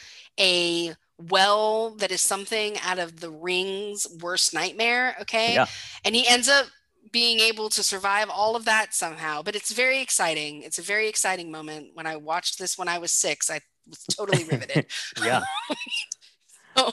a 0.40 0.94
well 1.30 1.90
that 1.96 2.10
is 2.10 2.20
something 2.20 2.76
out 2.84 2.98
of 2.98 3.20
the 3.20 3.30
ring's 3.30 4.06
worst 4.20 4.54
nightmare 4.54 5.16
okay 5.20 5.54
yeah. 5.54 5.66
and 6.04 6.14
he 6.14 6.26
ends 6.26 6.48
up 6.48 6.66
being 7.10 7.40
able 7.40 7.68
to 7.68 7.82
survive 7.82 8.30
all 8.30 8.56
of 8.56 8.64
that 8.64 8.94
somehow 8.94 9.42
but 9.42 9.54
it's 9.54 9.72
very 9.72 10.00
exciting 10.00 10.62
it's 10.62 10.78
a 10.78 10.82
very 10.82 11.08
exciting 11.08 11.50
moment 11.50 11.88
when 11.94 12.06
i 12.06 12.16
watched 12.16 12.58
this 12.58 12.78
when 12.78 12.88
i 12.88 12.98
was 12.98 13.12
six 13.12 13.50
i 13.50 13.60
was 13.88 14.04
totally 14.04 14.44
riveted. 14.44 14.86
yeah. 15.24 15.42
so 16.76 16.92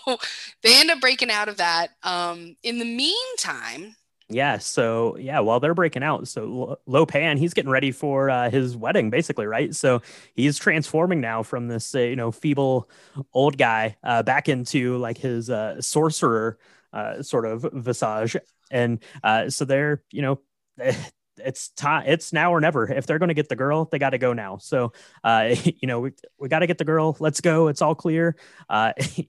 they 0.64 0.80
end 0.80 0.92
up 0.92 1.02
breaking 1.02 1.32
out 1.32 1.50
of 1.50 1.58
that. 1.58 1.90
Um, 2.04 2.56
in 2.64 2.80
the 2.80 2.86
meantime, 2.86 3.96
yeah. 4.30 4.60
So 4.60 5.18
yeah, 5.18 5.40
while 5.40 5.60
they're 5.60 5.74
breaking 5.74 6.04
out, 6.04 6.28
so 6.28 6.80
Lo 6.86 7.06
Pan, 7.06 7.38
he's 7.38 7.54
getting 7.56 7.72
ready 7.72 7.92
for 7.92 8.30
uh, 8.30 8.50
his 8.52 8.78
wedding, 8.78 9.10
basically, 9.10 9.48
right? 9.48 9.74
So 9.74 10.02
he's 10.36 10.58
transforming 10.60 11.20
now 11.20 11.42
from 11.42 11.68
this, 11.68 11.96
uh, 11.96 12.00
you 12.02 12.16
know, 12.16 12.32
feeble 12.32 12.90
old 13.34 13.58
guy 13.58 13.98
uh, 14.04 14.22
back 14.22 14.48
into 14.48 14.98
like 14.98 15.18
his 15.18 15.50
uh, 15.50 15.82
sorcerer 15.82 16.60
uh, 16.94 17.24
sort 17.24 17.46
of 17.46 17.68
visage, 17.74 18.36
and 18.70 19.00
uh, 19.24 19.50
so 19.50 19.66
they're, 19.66 20.04
you 20.12 20.22
know, 20.22 20.40
it's 21.38 21.70
time 21.70 22.04
it's 22.06 22.34
now 22.34 22.54
or 22.54 22.60
never. 22.60 22.92
If 22.92 23.08
they're 23.08 23.18
going 23.18 23.30
to 23.30 23.34
get 23.34 23.48
the 23.48 23.56
girl 23.56 23.86
they 23.86 23.98
got 23.98 24.10
to 24.10 24.18
go 24.18 24.34
now. 24.34 24.58
So 24.58 24.92
you 25.24 25.88
know 25.88 26.02
we, 26.02 26.12
we 26.38 26.50
got 26.50 26.60
to 26.60 26.68
get 26.68 26.78
the 26.78 26.86
girl. 26.86 27.16
Let's 27.20 27.42
go. 27.42 27.68
It's 27.70 27.82
all 27.82 27.96
clear. 27.96 28.36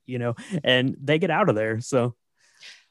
You 0.06 0.18
know 0.18 0.34
and 0.64 0.96
they 1.00 1.20
get 1.20 1.30
out 1.30 1.48
of 1.48 1.54
there. 1.54 1.80
So 1.80 2.16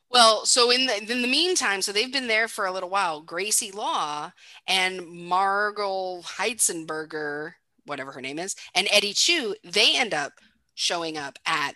well, 0.09 0.45
so 0.45 0.71
in 0.71 0.87
the 0.87 0.97
in 0.97 1.21
the 1.21 1.27
meantime, 1.27 1.81
so 1.81 1.91
they've 1.91 2.11
been 2.11 2.27
there 2.27 2.47
for 2.47 2.65
a 2.65 2.71
little 2.71 2.89
while. 2.89 3.21
Gracie 3.21 3.71
Law 3.71 4.31
and 4.67 5.05
Margot 5.07 6.21
Heisenberger, 6.21 7.53
whatever 7.85 8.11
her 8.11 8.21
name 8.21 8.39
is, 8.39 8.55
and 8.73 8.87
Eddie 8.91 9.13
Chu, 9.13 9.55
they 9.63 9.95
end 9.95 10.13
up 10.13 10.33
showing 10.75 11.17
up 11.17 11.37
at 11.45 11.75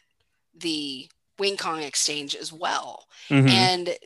the 0.56 1.08
Wing 1.38 1.58
Kong 1.58 1.84
exchange 1.84 2.36
as 2.36 2.52
well. 2.52 3.08
Mm-hmm. 3.30 3.48
And 3.48 3.98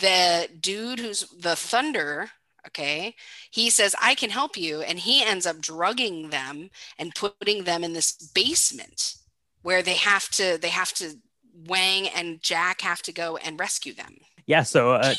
the 0.00 0.48
dude 0.60 0.98
who's 0.98 1.28
the 1.38 1.56
Thunder 1.56 2.30
okay 2.66 3.14
he 3.50 3.68
says 3.68 3.94
i 4.00 4.14
can 4.14 4.30
help 4.30 4.56
you 4.56 4.80
and 4.80 5.00
he 5.00 5.22
ends 5.22 5.44
up 5.44 5.60
drugging 5.60 6.30
them 6.30 6.70
and 6.98 7.14
putting 7.14 7.64
them 7.64 7.84
in 7.84 7.92
this 7.92 8.12
basement 8.34 9.16
where 9.62 9.82
they 9.82 9.94
have 9.94 10.30
to 10.30 10.58
they 10.60 10.70
have 10.70 10.92
to 10.94 11.18
wang 11.66 12.08
and 12.08 12.40
jack 12.42 12.80
have 12.80 13.02
to 13.02 13.12
go 13.12 13.36
and 13.38 13.58
rescue 13.58 13.94
them 13.94 14.16
yeah 14.46 14.62
so 14.62 14.92
uh, 14.92 15.14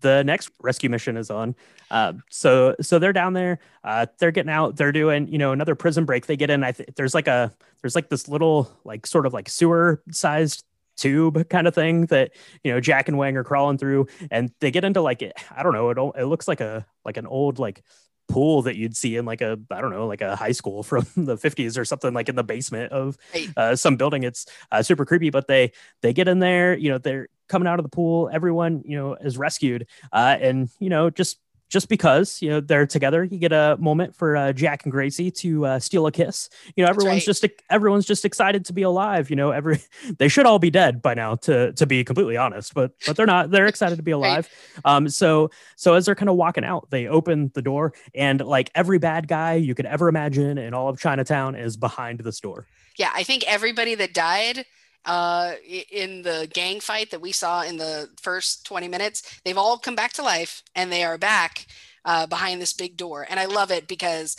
the 0.00 0.22
next 0.24 0.50
rescue 0.60 0.88
mission 0.88 1.16
is 1.16 1.30
on 1.30 1.54
uh, 1.90 2.12
so 2.30 2.74
so 2.80 2.98
they're 2.98 3.12
down 3.12 3.32
there 3.32 3.58
uh, 3.84 4.06
they're 4.18 4.30
getting 4.30 4.50
out 4.50 4.76
they're 4.76 4.92
doing 4.92 5.28
you 5.28 5.38
know 5.38 5.52
another 5.52 5.74
prison 5.74 6.04
break 6.04 6.26
they 6.26 6.36
get 6.36 6.50
in 6.50 6.62
i 6.64 6.72
think 6.72 6.94
there's 6.96 7.14
like 7.14 7.28
a 7.28 7.52
there's 7.82 7.94
like 7.94 8.08
this 8.08 8.28
little 8.28 8.70
like 8.84 9.06
sort 9.06 9.26
of 9.26 9.32
like 9.32 9.48
sewer 9.48 10.02
sized 10.10 10.64
tube 10.96 11.48
kind 11.48 11.66
of 11.66 11.74
thing 11.74 12.06
that 12.06 12.32
you 12.62 12.72
know 12.72 12.80
Jack 12.80 13.08
and 13.08 13.18
Wang 13.18 13.36
are 13.36 13.44
crawling 13.44 13.78
through, 13.78 14.06
and 14.30 14.50
they 14.60 14.70
get 14.70 14.84
into 14.84 15.00
like 15.00 15.22
it. 15.22 15.32
I 15.54 15.62
don't 15.62 15.74
know, 15.74 15.90
it 15.90 15.98
it 16.20 16.24
looks 16.24 16.48
like 16.48 16.60
a 16.60 16.86
like 17.04 17.16
an 17.16 17.26
old 17.26 17.58
like 17.58 17.82
pool 18.28 18.62
that 18.62 18.76
you'd 18.76 18.96
see 18.96 19.16
in 19.16 19.24
like 19.24 19.40
a 19.40 19.58
I 19.70 19.80
don't 19.80 19.90
know 19.90 20.06
like 20.06 20.22
a 20.22 20.36
high 20.36 20.52
school 20.52 20.82
from 20.82 21.06
the 21.16 21.36
50s 21.36 21.78
or 21.78 21.84
something 21.84 22.14
like 22.14 22.28
in 22.28 22.36
the 22.36 22.44
basement 22.44 22.92
of 22.92 23.18
uh, 23.56 23.76
some 23.76 23.96
building. 23.96 24.22
It's 24.22 24.46
uh, 24.72 24.82
super 24.82 25.04
creepy, 25.04 25.30
but 25.30 25.46
they 25.46 25.72
they 26.00 26.12
get 26.12 26.28
in 26.28 26.38
there, 26.38 26.76
you 26.76 26.90
know, 26.90 26.98
they're 26.98 27.28
coming 27.48 27.68
out 27.68 27.78
of 27.78 27.84
the 27.84 27.90
pool. 27.90 28.30
Everyone 28.32 28.82
you 28.84 28.96
know 28.96 29.14
is 29.14 29.36
rescued, 29.38 29.86
uh, 30.12 30.36
and 30.40 30.68
you 30.78 30.88
know 30.88 31.10
just 31.10 31.38
just 31.68 31.88
because 31.88 32.40
you 32.40 32.48
know 32.48 32.60
they're 32.60 32.86
together 32.86 33.24
you 33.24 33.38
get 33.38 33.52
a 33.52 33.76
moment 33.80 34.14
for 34.14 34.36
uh, 34.36 34.52
jack 34.52 34.84
and 34.84 34.92
gracie 34.92 35.30
to 35.30 35.66
uh, 35.66 35.78
steal 35.78 36.06
a 36.06 36.12
kiss 36.12 36.48
you 36.76 36.84
know 36.84 36.90
everyone's 36.90 37.26
right. 37.26 37.34
just 37.34 37.46
everyone's 37.70 38.06
just 38.06 38.24
excited 38.24 38.64
to 38.64 38.72
be 38.72 38.82
alive 38.82 39.30
you 39.30 39.36
know 39.36 39.50
every 39.50 39.80
they 40.18 40.28
should 40.28 40.46
all 40.46 40.58
be 40.58 40.70
dead 40.70 41.02
by 41.02 41.14
now 41.14 41.34
to 41.34 41.72
to 41.72 41.86
be 41.86 42.04
completely 42.04 42.36
honest 42.36 42.74
but 42.74 42.92
but 43.06 43.16
they're 43.16 43.26
not 43.26 43.50
they're 43.50 43.66
excited 43.66 43.96
to 43.96 44.02
be 44.02 44.10
alive 44.12 44.48
right. 44.76 44.96
um 44.96 45.08
so 45.08 45.50
so 45.76 45.94
as 45.94 46.06
they're 46.06 46.14
kind 46.14 46.28
of 46.28 46.36
walking 46.36 46.64
out 46.64 46.88
they 46.90 47.06
open 47.06 47.50
the 47.54 47.62
door 47.62 47.92
and 48.14 48.40
like 48.40 48.70
every 48.74 48.98
bad 48.98 49.28
guy 49.28 49.54
you 49.54 49.74
could 49.74 49.86
ever 49.86 50.08
imagine 50.08 50.58
in 50.58 50.74
all 50.74 50.88
of 50.88 50.98
chinatown 50.98 51.54
is 51.54 51.76
behind 51.76 52.20
this 52.20 52.40
door 52.40 52.66
yeah 52.98 53.10
i 53.14 53.22
think 53.22 53.44
everybody 53.46 53.94
that 53.94 54.14
died 54.14 54.64
uh, 55.06 55.52
in 55.90 56.22
the 56.22 56.48
gang 56.52 56.80
fight 56.80 57.10
that 57.10 57.20
we 57.20 57.32
saw 57.32 57.62
in 57.62 57.76
the 57.76 58.08
first 58.20 58.64
20 58.66 58.88
minutes, 58.88 59.40
they've 59.44 59.58
all 59.58 59.78
come 59.78 59.94
back 59.94 60.12
to 60.14 60.22
life 60.22 60.62
and 60.74 60.90
they 60.90 61.04
are 61.04 61.18
back 61.18 61.66
uh, 62.04 62.26
behind 62.26 62.60
this 62.60 62.72
big 62.72 62.96
door. 62.96 63.26
And 63.28 63.38
I 63.38 63.46
love 63.46 63.70
it 63.70 63.86
because, 63.88 64.36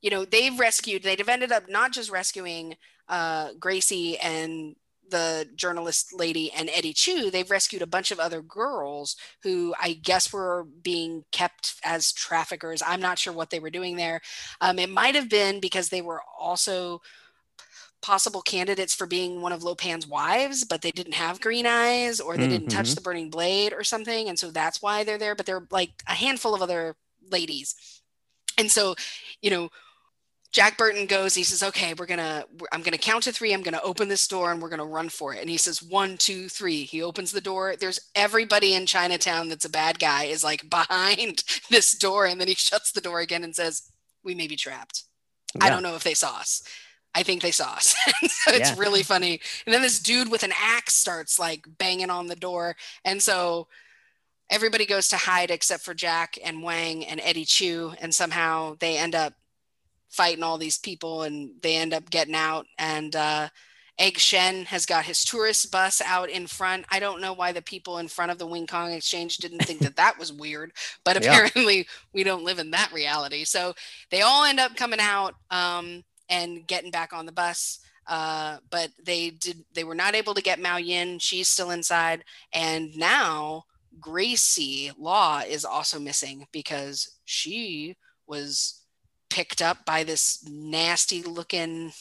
you 0.00 0.10
know, 0.10 0.24
they've 0.24 0.58
rescued, 0.58 1.02
they've 1.02 1.28
ended 1.28 1.52
up 1.52 1.68
not 1.68 1.92
just 1.92 2.10
rescuing 2.10 2.76
uh, 3.08 3.50
Gracie 3.58 4.18
and 4.18 4.76
the 5.10 5.48
journalist 5.54 6.12
lady 6.12 6.50
and 6.52 6.70
Eddie 6.72 6.92
Chu, 6.92 7.30
they've 7.30 7.50
rescued 7.50 7.82
a 7.82 7.86
bunch 7.86 8.10
of 8.10 8.18
other 8.18 8.42
girls 8.42 9.16
who 9.42 9.74
I 9.80 9.92
guess 9.92 10.32
were 10.32 10.66
being 10.82 11.24
kept 11.32 11.74
as 11.84 12.12
traffickers. 12.12 12.82
I'm 12.84 13.00
not 13.00 13.18
sure 13.18 13.32
what 13.32 13.50
they 13.50 13.60
were 13.60 13.70
doing 13.70 13.96
there. 13.96 14.20
Um, 14.60 14.78
it 14.78 14.90
might 14.90 15.14
have 15.14 15.28
been 15.28 15.60
because 15.60 15.88
they 15.88 16.02
were 16.02 16.22
also 16.38 17.02
possible 18.02 18.42
candidates 18.42 18.94
for 18.94 19.06
being 19.06 19.40
one 19.40 19.52
of 19.52 19.62
Lo 19.62 19.74
Pan's 19.74 20.06
wives, 20.06 20.64
but 20.64 20.82
they 20.82 20.90
didn't 20.90 21.14
have 21.14 21.40
green 21.40 21.66
eyes 21.66 22.20
or 22.20 22.36
they 22.36 22.42
mm-hmm. 22.42 22.50
didn't 22.50 22.68
touch 22.68 22.86
mm-hmm. 22.86 22.94
the 22.94 23.00
burning 23.00 23.30
blade 23.30 23.72
or 23.72 23.84
something. 23.84 24.28
And 24.28 24.38
so 24.38 24.50
that's 24.50 24.80
why 24.80 25.04
they're 25.04 25.18
there. 25.18 25.34
But 25.34 25.46
they're 25.46 25.66
like 25.70 25.90
a 26.06 26.12
handful 26.12 26.54
of 26.54 26.62
other 26.62 26.96
ladies. 27.30 27.74
And 28.58 28.70
so, 28.70 28.94
you 29.42 29.50
know, 29.50 29.70
Jack 30.52 30.78
Burton 30.78 31.06
goes, 31.06 31.34
he 31.34 31.42
says, 31.42 31.62
okay, 31.62 31.92
we're 31.92 32.06
gonna, 32.06 32.44
I'm 32.72 32.82
gonna 32.82 32.96
count 32.96 33.24
to 33.24 33.32
three. 33.32 33.52
I'm 33.52 33.62
gonna 33.62 33.80
open 33.82 34.08
this 34.08 34.26
door 34.26 34.52
and 34.52 34.62
we're 34.62 34.70
gonna 34.70 34.86
run 34.86 35.08
for 35.08 35.34
it. 35.34 35.40
And 35.40 35.50
he 35.50 35.58
says, 35.58 35.82
one, 35.82 36.16
two, 36.16 36.48
three. 36.48 36.84
He 36.84 37.02
opens 37.02 37.32
the 37.32 37.40
door. 37.40 37.74
There's 37.78 38.00
everybody 38.14 38.72
in 38.74 38.86
Chinatown 38.86 39.48
that's 39.48 39.66
a 39.66 39.70
bad 39.70 39.98
guy 39.98 40.24
is 40.24 40.42
like 40.42 40.70
behind 40.70 41.44
this 41.70 41.92
door. 41.92 42.26
And 42.26 42.40
then 42.40 42.48
he 42.48 42.54
shuts 42.54 42.92
the 42.92 43.00
door 43.00 43.20
again 43.20 43.44
and 43.44 43.54
says, 43.54 43.90
we 44.24 44.34
may 44.34 44.46
be 44.46 44.56
trapped. 44.56 45.02
Yeah. 45.56 45.66
I 45.66 45.70
don't 45.70 45.82
know 45.82 45.94
if 45.94 46.04
they 46.04 46.14
saw 46.14 46.36
us. 46.36 46.62
I 47.16 47.22
think 47.22 47.40
they 47.40 47.50
saw 47.50 47.72
us. 47.72 47.96
so 48.22 48.52
it's 48.52 48.70
yeah. 48.70 48.74
really 48.76 49.02
funny. 49.02 49.40
And 49.64 49.74
then 49.74 49.80
this 49.80 50.00
dude 50.00 50.30
with 50.30 50.42
an 50.42 50.52
axe 50.54 50.94
starts 50.94 51.38
like 51.38 51.66
banging 51.78 52.10
on 52.10 52.26
the 52.26 52.36
door. 52.36 52.76
And 53.06 53.22
so 53.22 53.68
everybody 54.50 54.84
goes 54.84 55.08
to 55.08 55.16
hide 55.16 55.50
except 55.50 55.82
for 55.82 55.94
Jack 55.94 56.38
and 56.44 56.62
Wang 56.62 57.06
and 57.06 57.18
Eddie 57.24 57.46
Chu. 57.46 57.94
And 58.02 58.14
somehow 58.14 58.76
they 58.80 58.98
end 58.98 59.14
up 59.14 59.32
fighting 60.10 60.44
all 60.44 60.58
these 60.58 60.76
people 60.76 61.22
and 61.22 61.52
they 61.62 61.76
end 61.76 61.94
up 61.94 62.10
getting 62.10 62.34
out. 62.34 62.66
And 62.78 63.16
uh, 63.16 63.48
Egg 63.98 64.18
Shen 64.18 64.66
has 64.66 64.84
got 64.84 65.06
his 65.06 65.24
tourist 65.24 65.72
bus 65.72 66.02
out 66.04 66.28
in 66.28 66.46
front. 66.46 66.84
I 66.90 67.00
don't 67.00 67.22
know 67.22 67.32
why 67.32 67.52
the 67.52 67.62
people 67.62 67.96
in 67.96 68.08
front 68.08 68.30
of 68.30 68.36
the 68.36 68.46
Wing 68.46 68.66
Kong 68.66 68.92
Exchange 68.92 69.38
didn't 69.38 69.60
think 69.60 69.80
that 69.80 69.96
that 69.96 70.18
was 70.18 70.34
weird, 70.34 70.72
but 71.02 71.16
apparently 71.18 71.78
yeah. 71.78 71.84
we 72.12 72.24
don't 72.24 72.44
live 72.44 72.58
in 72.58 72.72
that 72.72 72.92
reality. 72.92 73.44
So 73.44 73.74
they 74.10 74.20
all 74.20 74.44
end 74.44 74.60
up 74.60 74.76
coming 74.76 75.00
out 75.00 75.34
um, 75.50 76.04
and 76.28 76.66
getting 76.66 76.90
back 76.90 77.12
on 77.12 77.26
the 77.26 77.32
bus. 77.32 77.80
Uh, 78.06 78.58
but 78.70 78.90
they 79.02 79.30
did 79.30 79.64
they 79.74 79.82
were 79.82 79.94
not 79.94 80.14
able 80.14 80.34
to 80.34 80.42
get 80.42 80.60
Mao 80.60 80.76
Yin. 80.76 81.18
She's 81.18 81.48
still 81.48 81.70
inside, 81.70 82.24
and 82.52 82.96
now 82.96 83.64
Gracie 84.00 84.92
Law 84.98 85.40
is 85.40 85.64
also 85.64 85.98
missing 85.98 86.46
because 86.52 87.18
she 87.24 87.96
was 88.26 88.82
picked 89.28 89.60
up 89.60 89.84
by 89.84 90.04
this 90.04 90.46
nasty 90.48 91.22
looking 91.22 91.92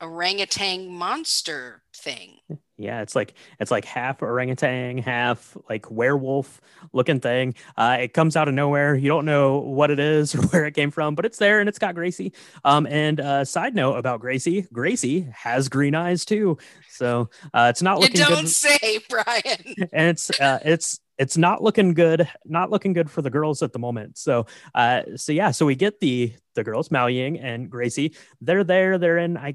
orangutan 0.00 0.88
monster 0.88 1.82
thing. 1.94 2.38
Yeah, 2.76 3.02
it's 3.02 3.14
like 3.14 3.34
it's 3.60 3.70
like 3.70 3.84
half 3.84 4.20
orangutan, 4.20 4.98
half 4.98 5.56
like 5.68 5.90
werewolf 5.90 6.60
looking 6.92 7.20
thing. 7.20 7.54
Uh, 7.76 7.98
it 8.00 8.12
comes 8.12 8.36
out 8.36 8.48
of 8.48 8.54
nowhere. 8.54 8.96
You 8.96 9.08
don't 9.08 9.24
know 9.24 9.58
what 9.58 9.92
it 9.92 10.00
is 10.00 10.34
or 10.34 10.42
where 10.48 10.64
it 10.64 10.72
came 10.74 10.90
from, 10.90 11.14
but 11.14 11.24
it's 11.24 11.38
there 11.38 11.60
and 11.60 11.68
it's 11.68 11.78
got 11.78 11.94
Gracie. 11.94 12.32
Um, 12.64 12.86
and 12.86 13.20
uh, 13.20 13.44
side 13.44 13.76
note 13.76 13.94
about 13.94 14.20
Gracie, 14.20 14.66
Gracie 14.72 15.28
has 15.32 15.68
green 15.68 15.94
eyes 15.94 16.24
too. 16.24 16.58
So 16.90 17.30
uh, 17.52 17.68
it's 17.70 17.82
not 17.82 18.00
looking. 18.00 18.16
You 18.16 18.26
don't 18.26 18.40
good. 18.42 18.48
say, 18.48 19.00
Brian. 19.08 19.74
And 19.92 20.08
it's 20.08 20.30
uh, 20.40 20.58
it's 20.64 20.98
it's 21.18 21.36
not 21.36 21.62
looking 21.62 21.94
good 21.94 22.28
not 22.44 22.70
looking 22.70 22.92
good 22.92 23.08
for 23.10 23.22
the 23.22 23.30
girls 23.30 23.62
at 23.62 23.72
the 23.72 23.78
moment 23.78 24.18
so 24.18 24.46
uh 24.74 25.02
so 25.14 25.30
yeah 25.30 25.52
so 25.52 25.64
we 25.64 25.76
get 25.76 26.00
the 26.00 26.32
the 26.54 26.64
girls 26.64 26.90
mao 26.90 27.06
ying 27.06 27.38
and 27.38 27.70
gracie 27.70 28.14
they're 28.40 28.64
there 28.64 28.98
they're 28.98 29.18
in 29.18 29.36
i 29.36 29.54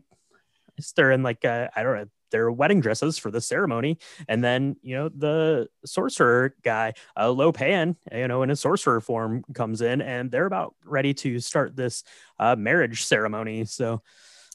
they're 0.96 1.12
in 1.12 1.22
like 1.22 1.44
uh, 1.44 1.68
i 1.76 1.84
don't 1.84 1.98
know 1.98 2.06
their 2.32 2.52
wedding 2.52 2.82
dresses 2.82 3.18
for 3.18 3.32
the 3.32 3.42
ceremony. 3.42 3.98
And 4.28 4.44
then 4.44 4.76
you 4.82 4.96
know 4.96 5.10
the 5.10 5.68
sorcerer 5.86 6.56
guy 6.64 6.94
uh, 7.18 7.30
lo 7.30 7.52
pan 7.52 7.96
you 8.12 8.28
know 8.28 8.44
in 8.44 8.50
a 8.50 8.56
sorcerer 8.56 9.02
form 9.02 9.44
comes 9.54 9.82
in 9.82 10.02
and 10.02 10.32
they're 10.32 10.46
about 10.46 10.76
ready 10.86 11.14
to 11.16 11.40
start 11.40 11.76
this 11.76 12.04
uh, 12.40 12.56
marriage 12.56 13.04
ceremony. 13.04 13.66
So 13.66 14.02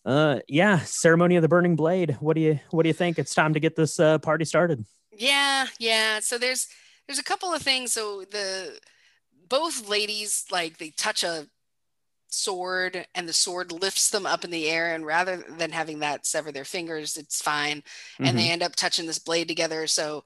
uh 0.05 0.41
yeah 0.49 0.81
ceremony 0.81 1.37
of 1.37 1.43
the 1.43 1.49
burning 1.49 1.77
blade. 1.77 2.17
What 2.21 2.35
do 2.35 2.43
you 2.43 2.61
what 2.71 2.83
do 2.83 2.89
you 2.89 2.95
think? 2.95 3.19
It's 3.19 3.35
time 3.35 3.55
to 3.55 3.61
get 3.61 3.77
this 3.77 3.99
uh, 3.99 4.19
party 4.19 4.45
started. 4.45 4.85
Yeah 5.13 5.67
yeah. 5.79 6.21
So 6.21 6.39
there's 6.39 6.69
there's 7.07 7.19
a 7.19 7.25
couple 7.25 7.53
of 7.53 7.63
things. 7.63 7.93
So 7.93 8.25
the 8.31 8.79
both 9.49 9.89
ladies 9.89 10.45
like 10.51 10.79
they 10.79 10.91
touch 10.91 11.23
a 11.23 11.47
sword 12.35 13.07
and 13.15 13.29
the 13.29 13.33
sword 13.33 13.73
lifts 13.73 14.11
them 14.11 14.27
up 14.27 14.45
in 14.45 14.51
the 14.51 14.69
air 14.69 14.95
and 14.95 15.07
rather 15.07 15.43
than 15.59 15.71
having 15.71 16.01
that 16.01 16.27
sever 16.27 16.53
their 16.53 16.65
fingers 16.65 17.17
it's 17.17 17.41
fine 17.41 17.79
mm-hmm. 17.79 18.25
and 18.25 18.39
they 18.39 18.45
mm-hmm. 18.45 18.53
end 18.53 18.63
up 18.63 18.75
touching 18.77 19.07
this 19.07 19.19
blade 19.19 19.49
together 19.49 19.87
so 19.87 20.25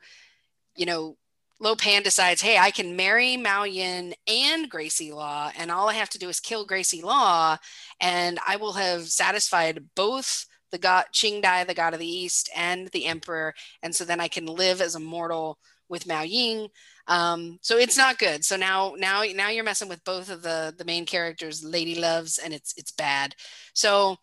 you 0.76 0.86
know 0.86 1.16
Lo 1.60 1.74
Pan 1.74 2.04
decides, 2.04 2.40
hey, 2.40 2.56
I 2.56 2.70
can 2.70 2.94
marry 2.94 3.36
Mao 3.36 3.64
Yin 3.64 4.14
and 4.28 4.70
Gracie 4.70 5.10
Law, 5.10 5.50
and 5.58 5.72
all 5.72 5.88
I 5.88 5.94
have 5.94 6.10
to 6.10 6.18
do 6.18 6.28
is 6.28 6.38
kill 6.38 6.64
Gracie 6.64 7.02
Law, 7.02 7.56
and 8.00 8.38
I 8.46 8.54
will 8.54 8.74
have 8.74 9.08
satisfied 9.08 9.82
both 9.96 10.46
the 10.70 10.78
god 10.78 11.06
Qing 11.12 11.42
Dai, 11.42 11.64
the 11.64 11.74
god 11.74 11.94
of 11.94 12.00
the 12.00 12.06
East, 12.06 12.48
and 12.54 12.86
the 12.88 13.06
Emperor, 13.06 13.54
and 13.82 13.92
so 13.92 14.04
then 14.04 14.20
I 14.20 14.28
can 14.28 14.46
live 14.46 14.80
as 14.80 14.94
a 14.94 15.00
mortal 15.00 15.58
with 15.88 16.06
Mao 16.06 16.22
Ying. 16.22 16.68
Um, 17.08 17.58
so 17.62 17.78
it's 17.78 17.96
not 17.96 18.18
good. 18.18 18.44
So 18.44 18.56
now, 18.56 18.94
now, 18.98 19.22
now 19.34 19.48
you're 19.48 19.64
messing 19.64 19.88
with 19.88 20.04
both 20.04 20.30
of 20.30 20.42
the 20.42 20.74
the 20.76 20.84
main 20.84 21.06
characters, 21.06 21.64
Lady 21.64 21.98
Loves, 21.98 22.38
and 22.38 22.52
it's 22.52 22.74
it's 22.76 22.92
bad. 22.92 23.34
So 23.72 24.18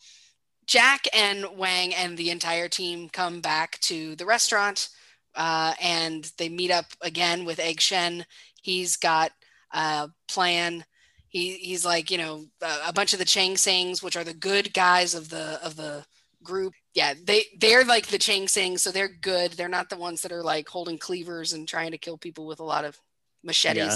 Jack 0.67 1.07
and 1.13 1.45
Wang 1.57 1.93
and 1.95 2.17
the 2.17 2.29
entire 2.29 2.69
team 2.69 3.09
come 3.09 3.41
back 3.41 3.79
to 3.81 4.15
the 4.15 4.25
restaurant, 4.25 4.89
uh, 5.35 5.73
and 5.81 6.31
they 6.37 6.47
meet 6.47 6.71
up 6.71 6.85
again 7.01 7.43
with 7.43 7.59
Egg 7.59 7.81
Shen. 7.81 8.25
He's 8.61 8.97
got 8.97 9.31
a 9.73 10.09
plan. 10.27 10.85
He, 11.27 11.53
he's 11.53 11.85
like 11.85 12.11
you 12.11 12.19
know 12.19 12.45
a, 12.61 12.89
a 12.89 12.93
bunch 12.93 13.13
of 13.13 13.19
the 13.19 13.25
Chang 13.25 13.57
Sings, 13.57 14.03
which 14.03 14.15
are 14.15 14.23
the 14.23 14.33
good 14.33 14.73
guys 14.73 15.15
of 15.15 15.29
the 15.29 15.59
of 15.63 15.75
the 15.75 16.05
group 16.43 16.73
yeah 16.95 17.13
they 17.23 17.45
they're 17.59 17.83
like 17.83 18.07
the 18.07 18.17
chang 18.17 18.47
sing 18.47 18.77
so 18.77 18.91
they're 18.91 19.07
good. 19.07 19.51
They're 19.51 19.69
not 19.69 19.89
the 19.89 19.97
ones 19.97 20.21
that 20.21 20.31
are 20.31 20.41
like 20.41 20.67
holding 20.67 20.97
cleavers 20.97 21.53
and 21.53 21.67
trying 21.67 21.91
to 21.91 21.97
kill 21.97 22.17
people 22.17 22.47
with 22.47 22.59
a 22.59 22.63
lot 22.63 22.85
of 22.85 22.99
machetes. 23.43 23.77
Yeah. 23.83 23.95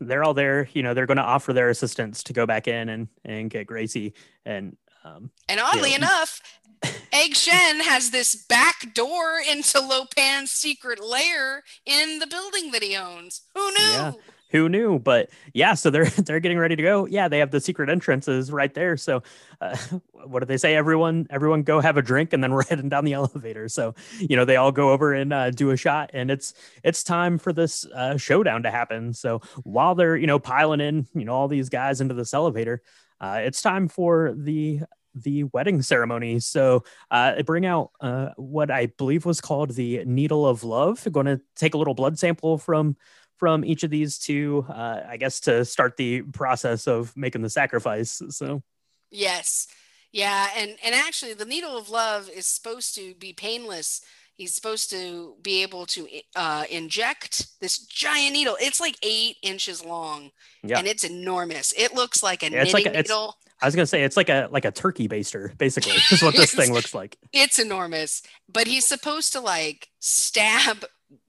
they're 0.00 0.24
all 0.24 0.34
there 0.34 0.68
you 0.72 0.82
know 0.82 0.92
they're 0.92 1.06
going 1.06 1.16
to 1.16 1.22
offer 1.22 1.52
their 1.52 1.70
assistance 1.70 2.22
to 2.24 2.32
go 2.32 2.44
back 2.44 2.68
in 2.68 2.88
and 2.88 3.08
and 3.24 3.48
get 3.48 3.66
gracie 3.66 4.12
and 4.44 4.76
um 5.04 5.30
and 5.48 5.60
oddly 5.60 5.92
you 5.92 5.98
know, 5.98 6.06
enough 6.06 6.42
egg 7.12 7.34
shen 7.34 7.80
has 7.80 8.10
this 8.10 8.34
back 8.34 8.92
door 8.92 9.40
into 9.48 9.80
lo 9.80 10.04
pan's 10.14 10.50
secret 10.50 11.02
lair 11.02 11.62
in 11.86 12.18
the 12.18 12.26
building 12.26 12.72
that 12.72 12.82
he 12.82 12.96
owns. 12.96 13.42
Who 13.54 13.64
knew? 13.70 13.92
Yeah 13.92 14.12
who 14.52 14.68
knew? 14.68 14.98
But 14.98 15.30
yeah 15.52 15.74
so 15.74 15.90
they're 15.90 16.04
they're 16.26 16.40
getting 16.40 16.58
ready 16.58 16.76
to 16.76 16.82
go. 16.82 17.06
Yeah 17.06 17.28
they 17.28 17.38
have 17.40 17.50
the 17.50 17.60
secret 17.60 17.90
entrances 17.90 18.52
right 18.52 18.72
there. 18.72 18.96
So 18.96 19.22
uh, 19.60 19.76
what 20.12 20.40
do 20.40 20.46
they 20.46 20.56
say? 20.56 20.76
Everyone 20.76 21.26
everyone 21.30 21.62
go 21.62 21.80
have 21.80 21.96
a 21.96 22.02
drink 22.02 22.32
and 22.32 22.42
then 22.42 22.52
we're 22.54 22.64
heading 22.64 22.88
down 22.88 23.04
the 23.04 23.14
elevator. 23.14 23.68
So 23.68 23.94
you 24.18 24.36
know 24.36 24.44
they 24.44 24.56
all 24.56 24.72
go 24.72 24.90
over 24.90 25.12
and 25.12 25.32
uh, 25.32 25.50
do 25.50 25.70
a 25.70 25.76
shot 25.76 26.10
and 26.12 26.30
it's 26.30 26.54
it's 26.84 27.02
time 27.02 27.38
for 27.38 27.52
this 27.52 27.84
uh, 27.86 28.16
showdown 28.16 28.62
to 28.62 28.70
happen. 28.70 29.12
So 29.12 29.40
while 29.64 29.94
they're 29.94 30.16
you 30.16 30.26
know 30.26 30.38
piling 30.38 30.80
in 30.80 31.08
you 31.14 31.24
know 31.24 31.32
all 31.34 31.48
these 31.48 31.68
guys 31.68 32.00
into 32.00 32.14
this 32.14 32.34
elevator 32.34 32.82
uh, 33.20 33.40
it's 33.44 33.62
time 33.62 33.88
for 33.88 34.34
the 34.36 34.80
the 35.14 35.44
wedding 35.44 35.82
ceremony. 35.82 36.40
So 36.40 36.84
uh, 37.10 37.42
bring 37.42 37.66
out 37.66 37.90
uh, 38.00 38.30
what 38.36 38.70
I 38.70 38.86
believe 38.86 39.24
was 39.24 39.40
called 39.40 39.70
the 39.70 40.04
needle 40.04 40.46
of 40.46 40.64
love. 40.64 41.06
going 41.10 41.26
to 41.26 41.40
take 41.54 41.74
a 41.74 41.78
little 41.78 41.94
blood 41.94 42.18
sample 42.18 42.58
from 42.58 42.96
from 43.42 43.64
each 43.64 43.82
of 43.82 43.90
these 43.90 44.18
two, 44.18 44.64
uh, 44.68 45.00
I 45.08 45.16
guess, 45.16 45.40
to 45.40 45.64
start 45.64 45.96
the 45.96 46.22
process 46.22 46.86
of 46.86 47.12
making 47.16 47.42
the 47.42 47.50
sacrifice. 47.50 48.22
So, 48.28 48.62
yes, 49.10 49.66
yeah, 50.12 50.46
and 50.56 50.76
and 50.84 50.94
actually, 50.94 51.34
the 51.34 51.44
needle 51.44 51.76
of 51.76 51.90
love 51.90 52.30
is 52.30 52.46
supposed 52.46 52.94
to 52.94 53.14
be 53.16 53.32
painless. 53.32 54.00
He's 54.36 54.54
supposed 54.54 54.90
to 54.90 55.34
be 55.42 55.60
able 55.62 55.86
to 55.86 56.06
uh, 56.36 56.66
inject 56.70 57.48
this 57.58 57.78
giant 57.78 58.34
needle. 58.34 58.56
It's 58.60 58.78
like 58.78 58.96
eight 59.02 59.38
inches 59.42 59.84
long, 59.84 60.30
yeah. 60.62 60.78
and 60.78 60.86
it's 60.86 61.02
enormous. 61.02 61.74
It 61.76 61.96
looks 61.96 62.22
like 62.22 62.44
a 62.44 62.46
yeah, 62.46 62.62
knitting 62.62 62.72
like 62.72 62.86
a, 62.86 62.90
needle. 62.90 63.38
I 63.60 63.66
was 63.66 63.74
gonna 63.74 63.86
say 63.86 64.04
it's 64.04 64.16
like 64.16 64.28
a 64.28 64.48
like 64.52 64.64
a 64.64 64.70
turkey 64.70 65.08
baster, 65.08 65.58
basically. 65.58 65.94
is 66.12 66.22
what 66.22 66.36
this 66.36 66.54
thing 66.54 66.72
looks 66.72 66.94
like. 66.94 67.18
It's 67.32 67.58
enormous, 67.58 68.22
but 68.48 68.68
he's 68.68 68.86
supposed 68.86 69.32
to 69.32 69.40
like 69.40 69.88
stab 69.98 70.84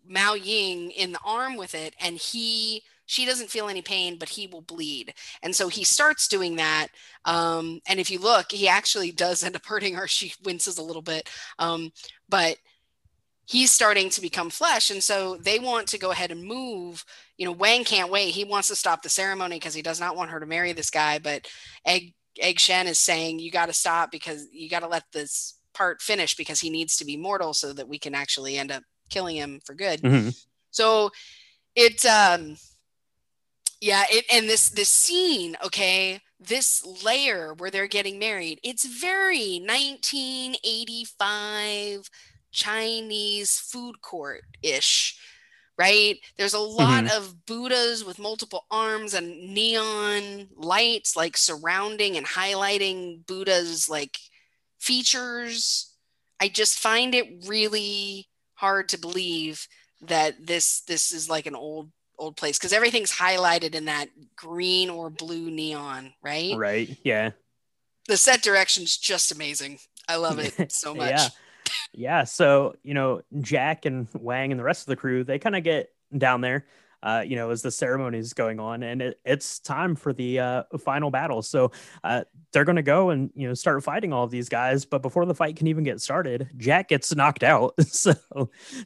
Mao 0.07 0.33
Ying 0.33 0.91
in 0.91 1.11
the 1.11 1.19
arm 1.25 1.57
with 1.57 1.75
it, 1.75 1.95
and 1.99 2.17
he 2.17 2.83
she 3.05 3.25
doesn't 3.25 3.49
feel 3.49 3.67
any 3.67 3.81
pain, 3.81 4.17
but 4.17 4.29
he 4.29 4.47
will 4.47 4.61
bleed. 4.61 5.13
And 5.41 5.55
so 5.55 5.67
he 5.67 5.83
starts 5.83 6.27
doing 6.27 6.55
that. 6.55 6.87
Um, 7.25 7.81
and 7.85 7.99
if 7.99 8.09
you 8.09 8.17
look, 8.17 8.51
he 8.51 8.67
actually 8.67 9.11
does 9.11 9.43
end 9.43 9.55
up 9.55 9.65
hurting 9.67 9.95
her. 9.95 10.07
She 10.07 10.33
winces 10.43 10.77
a 10.77 10.83
little 10.83 11.01
bit, 11.01 11.29
um, 11.59 11.91
but 12.29 12.57
he's 13.45 13.71
starting 13.71 14.09
to 14.09 14.21
become 14.21 14.49
flesh. 14.49 14.89
And 14.89 15.03
so 15.03 15.35
they 15.35 15.59
want 15.59 15.87
to 15.89 15.99
go 15.99 16.11
ahead 16.11 16.31
and 16.31 16.43
move. 16.43 17.03
You 17.37 17.45
know, 17.45 17.51
Wang 17.51 17.83
can't 17.83 18.11
wait. 18.11 18.31
He 18.31 18.45
wants 18.45 18.69
to 18.69 18.75
stop 18.75 19.01
the 19.01 19.09
ceremony 19.09 19.57
because 19.57 19.73
he 19.73 19.81
does 19.81 19.99
not 19.99 20.15
want 20.15 20.31
her 20.31 20.39
to 20.39 20.45
marry 20.45 20.71
this 20.71 20.89
guy. 20.89 21.19
But 21.19 21.47
Egg 21.85 22.13
Egg 22.39 22.59
Shen 22.59 22.87
is 22.87 22.99
saying, 22.99 23.39
you 23.39 23.51
got 23.51 23.67
to 23.67 23.73
stop 23.73 24.11
because 24.11 24.47
you 24.51 24.69
got 24.69 24.79
to 24.79 24.87
let 24.87 25.03
this 25.11 25.59
part 25.73 26.01
finish 26.01 26.35
because 26.35 26.59
he 26.59 26.69
needs 26.69 26.97
to 26.97 27.05
be 27.05 27.17
mortal 27.17 27.53
so 27.53 27.73
that 27.73 27.87
we 27.87 27.99
can 27.99 28.15
actually 28.15 28.57
end 28.57 28.71
up 28.71 28.83
killing 29.13 29.35
him 29.35 29.59
for 29.63 29.75
good. 29.75 30.01
Mm-hmm. 30.01 30.29
So 30.71 31.11
it 31.75 32.03
um 32.05 32.57
yeah, 33.79 34.05
it 34.09 34.25
and 34.31 34.49
this 34.49 34.69
this 34.69 34.89
scene, 34.89 35.55
okay, 35.63 36.19
this 36.39 36.83
layer 37.03 37.53
where 37.53 37.69
they're 37.69 37.85
getting 37.87 38.17
married, 38.17 38.59
it's 38.63 38.85
very 38.85 39.59
1985 39.59 42.09
Chinese 42.51 43.59
food 43.59 44.01
court 44.01 44.43
ish, 44.61 45.17
right? 45.77 46.17
There's 46.37 46.53
a 46.53 46.59
lot 46.59 47.03
mm-hmm. 47.05 47.17
of 47.17 47.45
Buddhas 47.45 48.05
with 48.05 48.19
multiple 48.19 48.65
arms 48.71 49.13
and 49.13 49.53
neon 49.53 50.47
lights 50.55 51.17
like 51.17 51.35
surrounding 51.35 52.15
and 52.15 52.25
highlighting 52.25 53.25
Buddha's 53.25 53.89
like 53.89 54.17
features. 54.79 55.93
I 56.39 56.47
just 56.47 56.79
find 56.79 57.13
it 57.13 57.43
really 57.47 58.29
hard 58.63 58.87
to 58.87 58.97
believe 58.97 59.67
that 60.03 60.47
this 60.47 60.81
this 60.87 61.11
is 61.11 61.29
like 61.29 61.47
an 61.47 61.55
old 61.55 61.91
old 62.17 62.37
place 62.37 62.57
because 62.57 62.71
everything's 62.71 63.11
highlighted 63.11 63.75
in 63.75 63.85
that 63.85 64.07
green 64.37 64.89
or 64.89 65.09
blue 65.09 65.51
neon, 65.51 66.13
right? 66.23 66.55
Right. 66.55 66.97
Yeah. 67.03 67.31
The 68.07 68.15
set 68.15 68.41
direction's 68.41 68.95
just 68.95 69.33
amazing. 69.33 69.79
I 70.07 70.15
love 70.15 70.39
it 70.39 70.71
so 70.71 70.95
much. 70.95 71.09
yeah. 71.09 71.27
Yeah. 71.93 72.23
So, 72.23 72.75
you 72.83 72.93
know, 72.93 73.21
Jack 73.41 73.85
and 73.85 74.07
Wang 74.13 74.51
and 74.51 74.59
the 74.59 74.63
rest 74.63 74.83
of 74.83 74.87
the 74.87 74.95
crew, 74.95 75.25
they 75.25 75.39
kind 75.39 75.57
of 75.57 75.63
get 75.63 75.91
down 76.17 76.39
there 76.39 76.65
uh, 77.03 77.21
you 77.27 77.35
know, 77.35 77.49
as 77.49 77.61
the 77.61 77.69
ceremony 77.69 78.17
is 78.17 78.33
going 78.33 78.61
on, 78.61 78.81
and 78.81 79.01
it, 79.01 79.19
it's 79.25 79.59
time 79.59 79.93
for 79.93 80.13
the 80.13 80.39
uh, 80.39 80.63
final 80.79 81.11
battle. 81.11 81.41
So 81.41 81.73
uh, 82.01 82.23
they're 82.53 82.63
going 82.63 82.77
to 82.77 82.81
go 82.81 83.09
and 83.09 83.29
you 83.35 83.45
know 83.45 83.53
start 83.53 83.83
fighting 83.83 84.13
all 84.13 84.23
of 84.23 84.31
these 84.31 84.47
guys. 84.47 84.85
But 84.85 85.01
before 85.01 85.25
the 85.25 85.35
fight 85.35 85.57
can 85.57 85.67
even 85.67 85.83
get 85.83 85.99
started, 85.99 86.49
Jack 86.55 86.87
gets 86.87 87.13
knocked 87.13 87.43
out, 87.43 87.73
so 87.85 88.13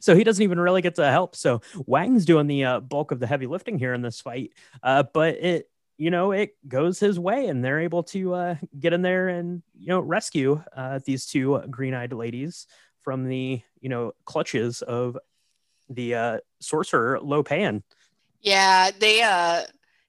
so 0.00 0.16
he 0.16 0.24
doesn't 0.24 0.42
even 0.42 0.58
really 0.58 0.82
get 0.82 0.96
to 0.96 1.08
help. 1.08 1.36
So 1.36 1.62
Wang's 1.86 2.24
doing 2.24 2.48
the 2.48 2.64
uh, 2.64 2.80
bulk 2.80 3.12
of 3.12 3.20
the 3.20 3.26
heavy 3.28 3.46
lifting 3.46 3.78
here 3.78 3.94
in 3.94 4.02
this 4.02 4.20
fight. 4.20 4.52
Uh, 4.82 5.04
but 5.14 5.36
it 5.36 5.70
you 5.96 6.10
know 6.10 6.32
it 6.32 6.56
goes 6.66 6.98
his 6.98 7.20
way, 7.20 7.46
and 7.46 7.64
they're 7.64 7.80
able 7.80 8.02
to 8.04 8.34
uh, 8.34 8.54
get 8.80 8.92
in 8.92 9.02
there 9.02 9.28
and 9.28 9.62
you 9.78 9.86
know 9.86 10.00
rescue 10.00 10.60
these 11.04 11.24
two 11.26 11.62
green-eyed 11.70 12.12
ladies 12.12 12.66
from 13.00 13.28
the 13.28 13.62
you 13.80 13.88
know 13.88 14.12
clutches 14.24 14.82
of 14.82 15.16
the 15.88 16.42
sorcerer 16.58 17.20
Lo 17.20 17.44
Pan. 17.44 17.84
Yeah, 18.40 18.90
they 18.98 19.22
uh 19.22 19.62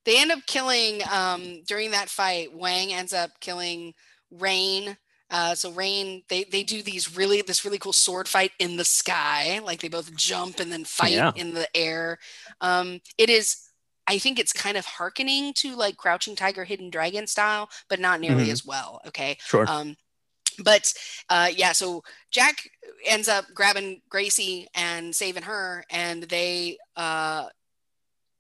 they 0.05 0.19
end 0.19 0.31
up 0.31 0.39
killing 0.47 1.01
um 1.11 1.63
during 1.67 1.91
that 1.91 2.09
fight. 2.09 2.53
Wang 2.53 2.93
ends 2.93 3.13
up 3.13 3.31
killing 3.39 3.93
Rain. 4.31 4.97
Uh, 5.31 5.53
so 5.53 5.71
Rain, 5.71 6.23
they 6.27 6.43
they 6.45 6.63
do 6.63 6.81
these 6.81 7.15
really 7.15 7.43
this 7.43 7.63
really 7.63 7.77
cool 7.77 7.93
sword 7.93 8.27
fight 8.27 8.51
in 8.57 8.77
the 8.77 8.83
sky, 8.83 9.59
like 9.63 9.79
they 9.79 9.87
both 9.87 10.15
jump 10.15 10.59
and 10.59 10.71
then 10.71 10.83
fight 10.83 11.13
yeah. 11.13 11.31
in 11.35 11.53
the 11.53 11.67
air. 11.77 12.17
Um, 12.61 12.99
it 13.17 13.29
is, 13.29 13.69
I 14.07 14.17
think 14.17 14.39
it's 14.39 14.51
kind 14.51 14.75
of 14.75 14.85
harkening 14.85 15.53
to 15.57 15.75
like 15.75 15.97
Crouching 15.97 16.35
Tiger, 16.35 16.63
Hidden 16.63 16.89
Dragon 16.89 17.27
style, 17.27 17.69
but 17.89 17.99
not 17.99 18.19
nearly 18.19 18.45
mm-hmm. 18.45 18.51
as 18.51 18.65
well. 18.65 19.01
Okay, 19.05 19.37
sure. 19.45 19.69
Um, 19.69 19.95
but 20.63 20.91
uh, 21.29 21.49
yeah, 21.55 21.73
so 21.73 22.03
Jack 22.31 22.67
ends 23.05 23.27
up 23.27 23.45
grabbing 23.53 24.01
Gracie 24.09 24.67
and 24.73 25.15
saving 25.15 25.43
her, 25.43 25.83
and 25.91 26.23
they 26.23 26.77
uh, 26.95 27.45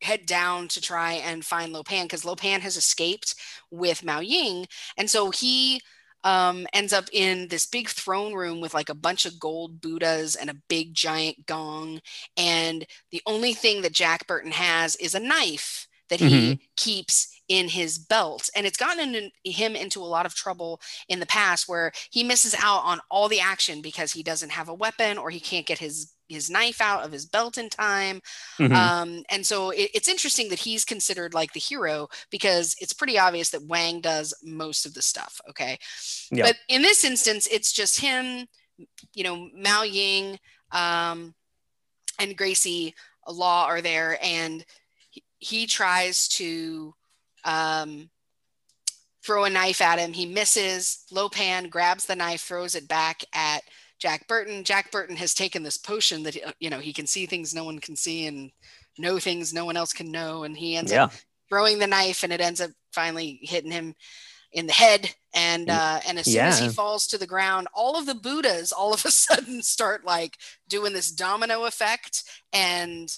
head 0.01 0.25
down 0.25 0.67
to 0.69 0.81
try 0.81 1.13
and 1.13 1.45
find 1.45 1.73
Lo 1.73 1.83
Pan 1.83 2.05
because 2.05 2.25
Lo 2.25 2.35
Pan 2.35 2.61
has 2.61 2.77
escaped 2.77 3.35
with 3.71 4.03
Mao 4.03 4.19
Ying. 4.19 4.67
And 4.97 5.09
so 5.09 5.29
he 5.31 5.81
um, 6.23 6.67
ends 6.73 6.93
up 6.93 7.05
in 7.11 7.47
this 7.47 7.65
big 7.65 7.89
throne 7.89 8.33
room 8.33 8.61
with 8.61 8.73
like 8.73 8.89
a 8.89 8.95
bunch 8.95 9.25
of 9.25 9.39
gold 9.39 9.81
Buddhas 9.81 10.35
and 10.35 10.49
a 10.49 10.57
big 10.67 10.93
giant 10.93 11.45
gong. 11.45 12.01
And 12.35 12.85
the 13.11 13.21
only 13.25 13.53
thing 13.53 13.81
that 13.81 13.93
Jack 13.93 14.27
Burton 14.27 14.51
has 14.51 14.95
is 14.97 15.15
a 15.15 15.19
knife 15.19 15.87
that 16.09 16.19
he 16.19 16.29
mm-hmm. 16.29 16.63
keeps 16.75 17.38
in 17.49 17.67
his 17.67 17.97
belt. 17.97 18.49
And 18.55 18.65
it's 18.65 18.77
gotten 18.77 19.15
in, 19.15 19.31
him 19.43 19.75
into 19.75 19.99
a 19.99 20.05
lot 20.05 20.25
of 20.25 20.35
trouble 20.35 20.79
in 21.09 21.19
the 21.19 21.25
past 21.25 21.67
where 21.67 21.91
he 22.11 22.23
misses 22.23 22.55
out 22.55 22.83
on 22.85 23.01
all 23.09 23.27
the 23.27 23.41
action 23.41 23.81
because 23.81 24.13
he 24.13 24.23
doesn't 24.23 24.51
have 24.51 24.69
a 24.69 24.73
weapon 24.73 25.17
or 25.17 25.31
he 25.31 25.39
can't 25.39 25.65
get 25.65 25.79
his 25.79 26.13
his 26.29 26.47
knife 26.47 26.79
out 26.79 27.03
of 27.03 27.11
his 27.11 27.25
belt 27.25 27.57
in 27.57 27.69
time. 27.69 28.21
Mm-hmm. 28.59 28.75
Um, 28.75 29.23
and 29.31 29.43
so 29.43 29.71
it, 29.71 29.89
it's 29.95 30.07
interesting 30.07 30.49
that 30.49 30.59
he's 30.59 30.85
considered 30.85 31.33
like 31.33 31.53
the 31.53 31.59
hero 31.59 32.07
because 32.29 32.75
it's 32.79 32.93
pretty 32.93 33.17
obvious 33.17 33.49
that 33.49 33.65
Wang 33.65 33.99
does 33.99 34.31
most 34.43 34.85
of 34.85 34.93
the 34.93 35.01
stuff. 35.01 35.41
Okay. 35.49 35.79
Yep. 36.31 36.45
But 36.45 36.55
in 36.67 36.83
this 36.83 37.03
instance, 37.03 37.47
it's 37.51 37.73
just 37.73 37.99
him, 37.99 38.45
you 39.15 39.23
know, 39.23 39.49
Mao 39.55 39.81
Ying 39.81 40.37
um, 40.71 41.33
and 42.19 42.37
Gracie 42.37 42.93
Law 43.27 43.65
are 43.65 43.81
there 43.81 44.19
and 44.23 44.63
he, 45.09 45.23
he 45.39 45.65
tries 45.65 46.27
to 46.27 46.93
um, 47.43 48.09
throw 49.23 49.43
a 49.43 49.49
knife 49.49 49.81
at 49.81 49.99
him. 49.99 50.13
He 50.13 50.25
misses. 50.25 51.05
Lopan 51.11 51.69
grabs 51.69 52.05
the 52.05 52.15
knife, 52.15 52.41
throws 52.41 52.75
it 52.75 52.87
back 52.87 53.23
at 53.33 53.61
Jack 53.99 54.27
Burton. 54.27 54.63
Jack 54.63 54.91
Burton 54.91 55.15
has 55.17 55.33
taken 55.33 55.63
this 55.63 55.77
potion 55.77 56.23
that 56.23 56.37
you 56.59 56.69
know 56.69 56.79
he 56.79 56.93
can 56.93 57.07
see 57.07 57.25
things 57.25 57.53
no 57.53 57.63
one 57.63 57.79
can 57.79 57.95
see 57.95 58.27
and 58.27 58.51
know 58.97 59.19
things 59.19 59.53
no 59.53 59.65
one 59.65 59.77
else 59.77 59.93
can 59.93 60.11
know, 60.11 60.43
and 60.43 60.57
he 60.57 60.75
ends 60.75 60.91
yeah. 60.91 61.05
up 61.05 61.13
throwing 61.49 61.79
the 61.79 61.87
knife, 61.87 62.23
and 62.23 62.33
it 62.33 62.41
ends 62.41 62.61
up 62.61 62.71
finally 62.91 63.39
hitting 63.41 63.71
him 63.71 63.93
in 64.51 64.65
the 64.65 64.73
head 64.73 65.13
and 65.33 65.69
uh, 65.69 65.99
and 66.07 66.17
as 66.17 66.25
soon 66.25 66.35
yeah. 66.35 66.47
as 66.47 66.59
he 66.59 66.69
falls 66.69 67.07
to 67.07 67.17
the 67.17 67.27
ground 67.27 67.67
all 67.73 67.97
of 67.97 68.05
the 68.05 68.15
buddhas 68.15 68.71
all 68.71 68.93
of 68.93 69.05
a 69.05 69.11
sudden 69.11 69.61
start 69.61 70.03
like 70.03 70.37
doing 70.67 70.93
this 70.93 71.11
domino 71.11 71.65
effect 71.65 72.23
and 72.51 73.17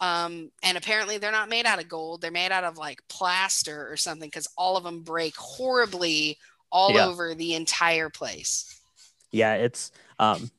um, 0.00 0.50
and 0.62 0.76
apparently 0.76 1.18
they're 1.18 1.32
not 1.32 1.48
made 1.48 1.66
out 1.66 1.80
of 1.80 1.88
gold. 1.88 2.20
They're 2.20 2.30
made 2.30 2.52
out 2.52 2.64
of 2.64 2.78
like 2.78 3.06
plaster 3.08 3.90
or 3.90 3.96
something 3.96 4.28
because 4.28 4.48
all 4.56 4.76
of 4.76 4.84
them 4.84 5.02
break 5.02 5.36
horribly 5.36 6.38
all 6.70 6.92
yeah. 6.92 7.06
over 7.06 7.34
the 7.34 7.54
entire 7.54 8.08
place. 8.08 8.80
Yeah, 9.30 9.54
it's 9.54 9.90
um, 10.18 10.50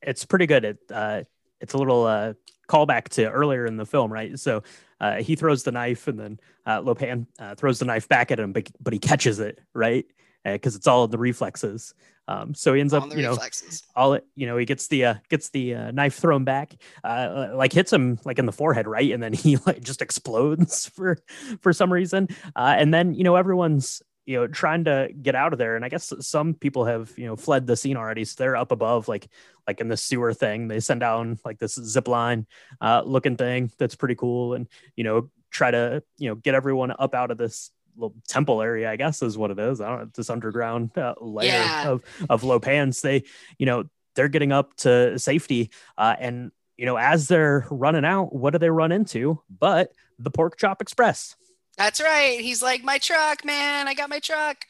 it's 0.00 0.24
pretty 0.24 0.46
good. 0.46 0.64
It 0.64 0.78
uh, 0.90 1.22
it's 1.60 1.74
a 1.74 1.78
little 1.78 2.04
uh, 2.04 2.34
callback 2.68 3.08
to 3.10 3.30
earlier 3.30 3.66
in 3.66 3.76
the 3.76 3.86
film, 3.86 4.12
right? 4.12 4.38
So 4.38 4.62
uh, 5.00 5.22
he 5.22 5.36
throws 5.36 5.62
the 5.62 5.72
knife, 5.72 6.08
and 6.08 6.18
then 6.18 6.40
uh, 6.66 6.80
Lo 6.80 6.94
Pan 6.94 7.26
uh, 7.38 7.54
throws 7.54 7.78
the 7.78 7.84
knife 7.84 8.08
back 8.08 8.30
at 8.30 8.40
him, 8.40 8.52
but 8.52 8.70
but 8.80 8.92
he 8.92 8.98
catches 8.98 9.40
it, 9.40 9.60
right? 9.74 10.06
Because 10.44 10.74
uh, 10.74 10.78
it's 10.78 10.86
all 10.86 11.06
the 11.06 11.18
reflexes. 11.18 11.94
Um, 12.32 12.54
so 12.54 12.72
he 12.72 12.80
ends 12.80 12.94
up, 12.94 13.10
you 13.10 13.22
know, 13.22 13.30
reflexes. 13.30 13.82
all 13.94 14.18
you 14.34 14.46
know, 14.46 14.56
he 14.56 14.64
gets 14.64 14.88
the 14.88 15.04
uh, 15.04 15.14
gets 15.28 15.50
the 15.50 15.74
uh, 15.74 15.90
knife 15.90 16.14
thrown 16.14 16.44
back, 16.44 16.74
uh, 17.04 17.50
like 17.54 17.72
hits 17.72 17.92
him 17.92 18.18
like 18.24 18.38
in 18.38 18.46
the 18.46 18.52
forehead, 18.52 18.86
right, 18.86 19.12
and 19.12 19.22
then 19.22 19.32
he 19.32 19.56
like 19.66 19.82
just 19.82 20.02
explodes 20.02 20.86
for 20.94 21.18
for 21.60 21.72
some 21.72 21.92
reason. 21.92 22.28
Uh, 22.56 22.74
and 22.76 22.92
then 22.92 23.14
you 23.14 23.24
know 23.24 23.36
everyone's 23.36 24.02
you 24.24 24.38
know 24.38 24.46
trying 24.46 24.84
to 24.84 25.10
get 25.20 25.34
out 25.34 25.52
of 25.52 25.58
there, 25.58 25.76
and 25.76 25.84
I 25.84 25.88
guess 25.88 26.12
some 26.20 26.54
people 26.54 26.84
have 26.86 27.12
you 27.16 27.26
know 27.26 27.36
fled 27.36 27.66
the 27.66 27.76
scene 27.76 27.96
already, 27.96 28.24
so 28.24 28.36
they're 28.38 28.56
up 28.56 28.72
above, 28.72 29.08
like 29.08 29.28
like 29.66 29.80
in 29.80 29.88
the 29.88 29.96
sewer 29.96 30.32
thing. 30.32 30.68
They 30.68 30.80
send 30.80 31.00
down 31.00 31.38
like 31.44 31.58
this 31.58 31.74
zip 31.74 32.08
line 32.08 32.46
uh, 32.80 33.02
looking 33.04 33.36
thing 33.36 33.70
that's 33.78 33.96
pretty 33.96 34.14
cool, 34.14 34.54
and 34.54 34.68
you 34.96 35.04
know 35.04 35.30
try 35.50 35.70
to 35.70 36.02
you 36.16 36.30
know 36.30 36.34
get 36.34 36.54
everyone 36.54 36.92
up 36.98 37.14
out 37.14 37.30
of 37.30 37.36
this 37.36 37.70
little 37.96 38.14
temple 38.28 38.62
area, 38.62 38.90
I 38.90 38.96
guess 38.96 39.22
is 39.22 39.36
what 39.36 39.50
it 39.50 39.58
is. 39.58 39.80
I 39.80 39.88
don't 39.88 39.98
know, 40.00 40.10
this 40.14 40.30
underground 40.30 40.96
uh, 40.96 41.14
layer 41.20 41.52
yeah. 41.52 41.88
of, 41.88 42.02
of 42.28 42.44
Lo 42.44 42.58
Pans. 42.58 43.00
They, 43.00 43.24
you 43.58 43.66
know, 43.66 43.84
they're 44.14 44.28
getting 44.28 44.52
up 44.52 44.74
to 44.78 45.18
safety. 45.18 45.70
Uh, 45.96 46.16
and, 46.18 46.52
you 46.76 46.86
know, 46.86 46.96
as 46.96 47.28
they're 47.28 47.66
running 47.70 48.04
out, 48.04 48.34
what 48.34 48.50
do 48.50 48.58
they 48.58 48.70
run 48.70 48.92
into? 48.92 49.40
But 49.48 49.92
the 50.18 50.30
Pork 50.30 50.58
Chop 50.58 50.80
Express. 50.82 51.36
That's 51.78 52.00
right. 52.00 52.40
He's 52.40 52.62
like, 52.62 52.84
my 52.84 52.98
truck, 52.98 53.44
man. 53.44 53.88
I 53.88 53.94
got 53.94 54.10
my 54.10 54.18
truck. 54.18 54.66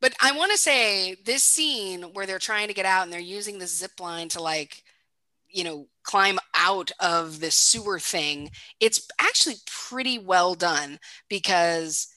But 0.00 0.14
I 0.20 0.32
want 0.32 0.50
to 0.50 0.58
say 0.58 1.16
this 1.24 1.42
scene 1.42 2.02
where 2.14 2.26
they're 2.26 2.38
trying 2.38 2.68
to 2.68 2.74
get 2.74 2.86
out 2.86 3.04
and 3.04 3.12
they're 3.12 3.20
using 3.20 3.58
the 3.58 3.66
zip 3.66 4.00
line 4.00 4.28
to 4.30 4.42
like, 4.42 4.82
you 5.48 5.62
know, 5.62 5.86
climb 6.02 6.38
out 6.54 6.90
of 7.00 7.40
this 7.40 7.54
sewer 7.54 7.98
thing. 7.98 8.50
It's 8.80 9.06
actually 9.20 9.56
pretty 9.66 10.18
well 10.18 10.54
done 10.54 10.98
because 11.28 12.09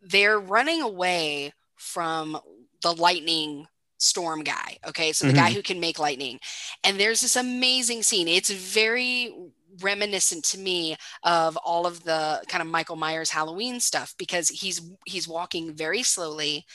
they're 0.00 0.38
running 0.38 0.82
away 0.82 1.52
from 1.76 2.38
the 2.82 2.92
lightning 2.92 3.66
storm 3.98 4.42
guy. 4.42 4.78
Okay. 4.86 5.12
So 5.12 5.26
the 5.26 5.32
mm-hmm. 5.32 5.42
guy 5.42 5.52
who 5.52 5.62
can 5.62 5.80
make 5.80 5.98
lightning. 5.98 6.40
And 6.82 6.98
there's 6.98 7.20
this 7.20 7.36
amazing 7.36 8.02
scene. 8.02 8.28
It's 8.28 8.50
very 8.50 9.32
reminiscent 9.80 10.44
to 10.44 10.58
me 10.58 10.96
of 11.22 11.56
all 11.58 11.86
of 11.86 12.04
the 12.04 12.42
kind 12.48 12.60
of 12.60 12.68
Michael 12.68 12.96
Myers 12.96 13.30
Halloween 13.30 13.80
stuff 13.80 14.14
because 14.18 14.48
he's 14.48 14.82
he's 15.06 15.28
walking 15.28 15.72
very 15.72 16.02
slowly. 16.02 16.66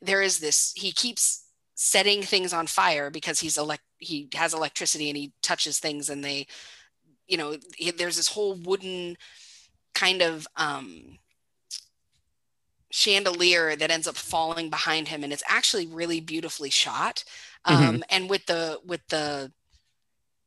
There 0.00 0.22
is 0.22 0.38
this 0.38 0.72
he 0.74 0.90
keeps 0.90 1.44
setting 1.74 2.22
things 2.22 2.52
on 2.52 2.66
fire 2.66 3.10
because 3.10 3.40
he's 3.40 3.58
elect 3.58 3.82
he 3.98 4.28
has 4.34 4.54
electricity 4.54 5.08
and 5.08 5.16
he 5.16 5.32
touches 5.42 5.78
things 5.78 6.08
and 6.08 6.24
they 6.24 6.46
you 7.26 7.36
know 7.36 7.56
he, 7.76 7.90
there's 7.90 8.16
this 8.16 8.28
whole 8.28 8.54
wooden 8.54 9.16
kind 9.94 10.22
of 10.22 10.46
um 10.56 11.18
chandelier 12.94 13.74
that 13.74 13.90
ends 13.90 14.06
up 14.06 14.14
falling 14.14 14.70
behind 14.70 15.08
him 15.08 15.24
and 15.24 15.32
it's 15.32 15.42
actually 15.48 15.84
really 15.84 16.20
beautifully 16.20 16.70
shot 16.70 17.24
mm-hmm. 17.66 17.74
um, 17.74 17.94
mm-hmm. 17.94 18.02
and 18.08 18.30
with 18.30 18.46
the 18.46 18.78
with 18.86 19.00
the 19.08 19.50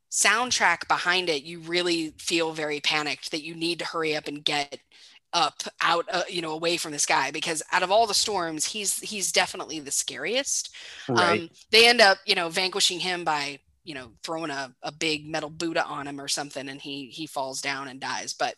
soundtrack 0.09 0.87
behind 0.87 1.27
it 1.27 1.43
you 1.43 1.59
really 1.59 2.13
feel 2.17 2.53
very 2.53 2.79
panicked 2.79 3.31
that 3.31 3.43
you 3.43 3.53
need 3.53 3.77
to 3.77 3.85
hurry 3.85 4.15
up 4.15 4.29
and 4.29 4.45
get 4.45 4.79
up 5.33 5.61
out 5.81 6.05
uh, 6.09 6.23
you 6.29 6.41
know 6.41 6.53
away 6.53 6.77
from 6.77 6.93
this 6.93 7.05
guy 7.05 7.31
because 7.31 7.61
out 7.73 7.83
of 7.83 7.91
all 7.91 8.07
the 8.07 8.13
storms 8.13 8.65
he's 8.65 8.97
he's 9.01 9.33
definitely 9.33 9.81
the 9.81 9.91
scariest 9.91 10.73
right. 11.09 11.41
um, 11.41 11.49
they 11.71 11.85
end 11.85 11.99
up 11.99 12.17
you 12.25 12.33
know 12.33 12.47
vanquishing 12.47 13.01
him 13.01 13.25
by 13.25 13.59
you 13.88 13.93
know 13.93 14.11
throwing 14.21 14.51
a, 14.51 14.73
a 14.83 14.91
big 14.91 15.25
metal 15.25 15.49
buddha 15.49 15.83
on 15.85 16.07
him 16.07 16.19
or 16.19 16.27
something 16.27 16.67
and 16.67 16.81
he 16.81 17.07
he 17.07 17.25
falls 17.25 17.61
down 17.61 17.88
and 17.88 18.01
dies. 18.01 18.33
But 18.33 18.55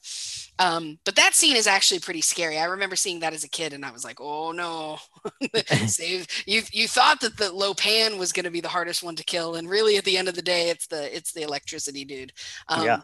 um 0.57 0.97
but 1.05 1.15
that 1.17 1.35
scene 1.35 1.55
is 1.55 1.67
actually 1.67 1.99
pretty 1.99 2.21
scary. 2.21 2.57
I 2.57 2.65
remember 2.65 2.95
seeing 2.95 3.19
that 3.19 3.33
as 3.33 3.43
a 3.43 3.49
kid 3.49 3.71
and 3.71 3.85
i 3.85 3.91
was 3.91 4.03
like 4.03 4.19
oh 4.19 4.51
no. 4.51 4.97
Save 5.85 6.25
you 6.47 6.63
you 6.71 6.87
thought 6.87 7.21
that 7.21 7.37
the 7.37 7.53
Lo 7.53 7.75
Pan 7.75 8.17
was 8.17 8.31
going 8.31 8.45
to 8.45 8.51
be 8.51 8.61
the 8.61 8.67
hardest 8.67 9.03
one 9.03 9.15
to 9.15 9.23
kill 9.23 9.55
and 9.55 9.69
really 9.69 9.97
at 9.97 10.03
the 10.03 10.17
end 10.17 10.27
of 10.27 10.35
the 10.35 10.41
day 10.41 10.69
it's 10.69 10.87
the 10.87 11.15
it's 11.15 11.31
the 11.31 11.43
electricity 11.43 12.03
dude. 12.05 12.33
Um, 12.67 12.85
yeah. 12.85 13.01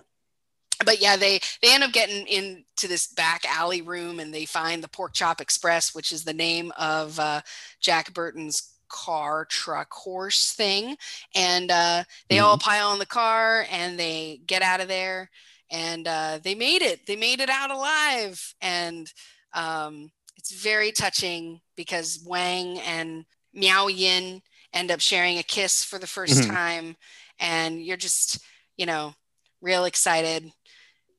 but 0.83 0.99
yeah, 0.99 1.15
they 1.17 1.39
they 1.61 1.73
end 1.73 1.83
up 1.83 1.91
getting 1.91 2.25
into 2.25 2.87
this 2.87 3.05
back 3.07 3.45
alley 3.45 3.83
room 3.83 4.19
and 4.19 4.33
they 4.33 4.45
find 4.45 4.83
the 4.83 4.89
Pork 4.89 5.13
Chop 5.13 5.41
Express, 5.41 5.93
which 5.93 6.11
is 6.11 6.23
the 6.23 6.33
name 6.33 6.71
of 6.77 7.19
uh, 7.19 7.41
Jack 7.79 8.13
Burton's 8.13 8.74
car, 8.89 9.45
truck, 9.45 9.91
horse 9.93 10.53
thing. 10.53 10.97
And 11.33 11.71
uh, 11.71 12.03
they 12.29 12.37
mm-hmm. 12.37 12.45
all 12.45 12.57
pile 12.57 12.89
on 12.89 12.99
the 12.99 13.05
car 13.05 13.65
and 13.71 13.99
they 13.99 14.41
get 14.45 14.61
out 14.61 14.81
of 14.81 14.87
there. 14.87 15.29
And 15.71 16.07
uh, 16.07 16.39
they 16.43 16.55
made 16.55 16.81
it. 16.81 17.07
They 17.07 17.15
made 17.15 17.39
it 17.39 17.49
out 17.49 17.71
alive. 17.71 18.53
And 18.61 19.11
um, 19.53 20.11
it's 20.37 20.51
very 20.51 20.91
touching 20.91 21.61
because 21.75 22.23
Wang 22.25 22.79
and 22.79 23.25
Miao 23.53 23.87
Yin 23.87 24.41
end 24.73 24.91
up 24.91 24.99
sharing 24.99 25.37
a 25.37 25.43
kiss 25.43 25.83
for 25.83 25.97
the 25.97 26.05
1st 26.05 26.41
mm-hmm. 26.41 26.51
time. 26.51 26.95
And 27.39 27.83
you're 27.83 27.97
just, 27.97 28.39
you 28.77 28.85
know, 28.85 29.15
real 29.61 29.85
excited. 29.85 30.51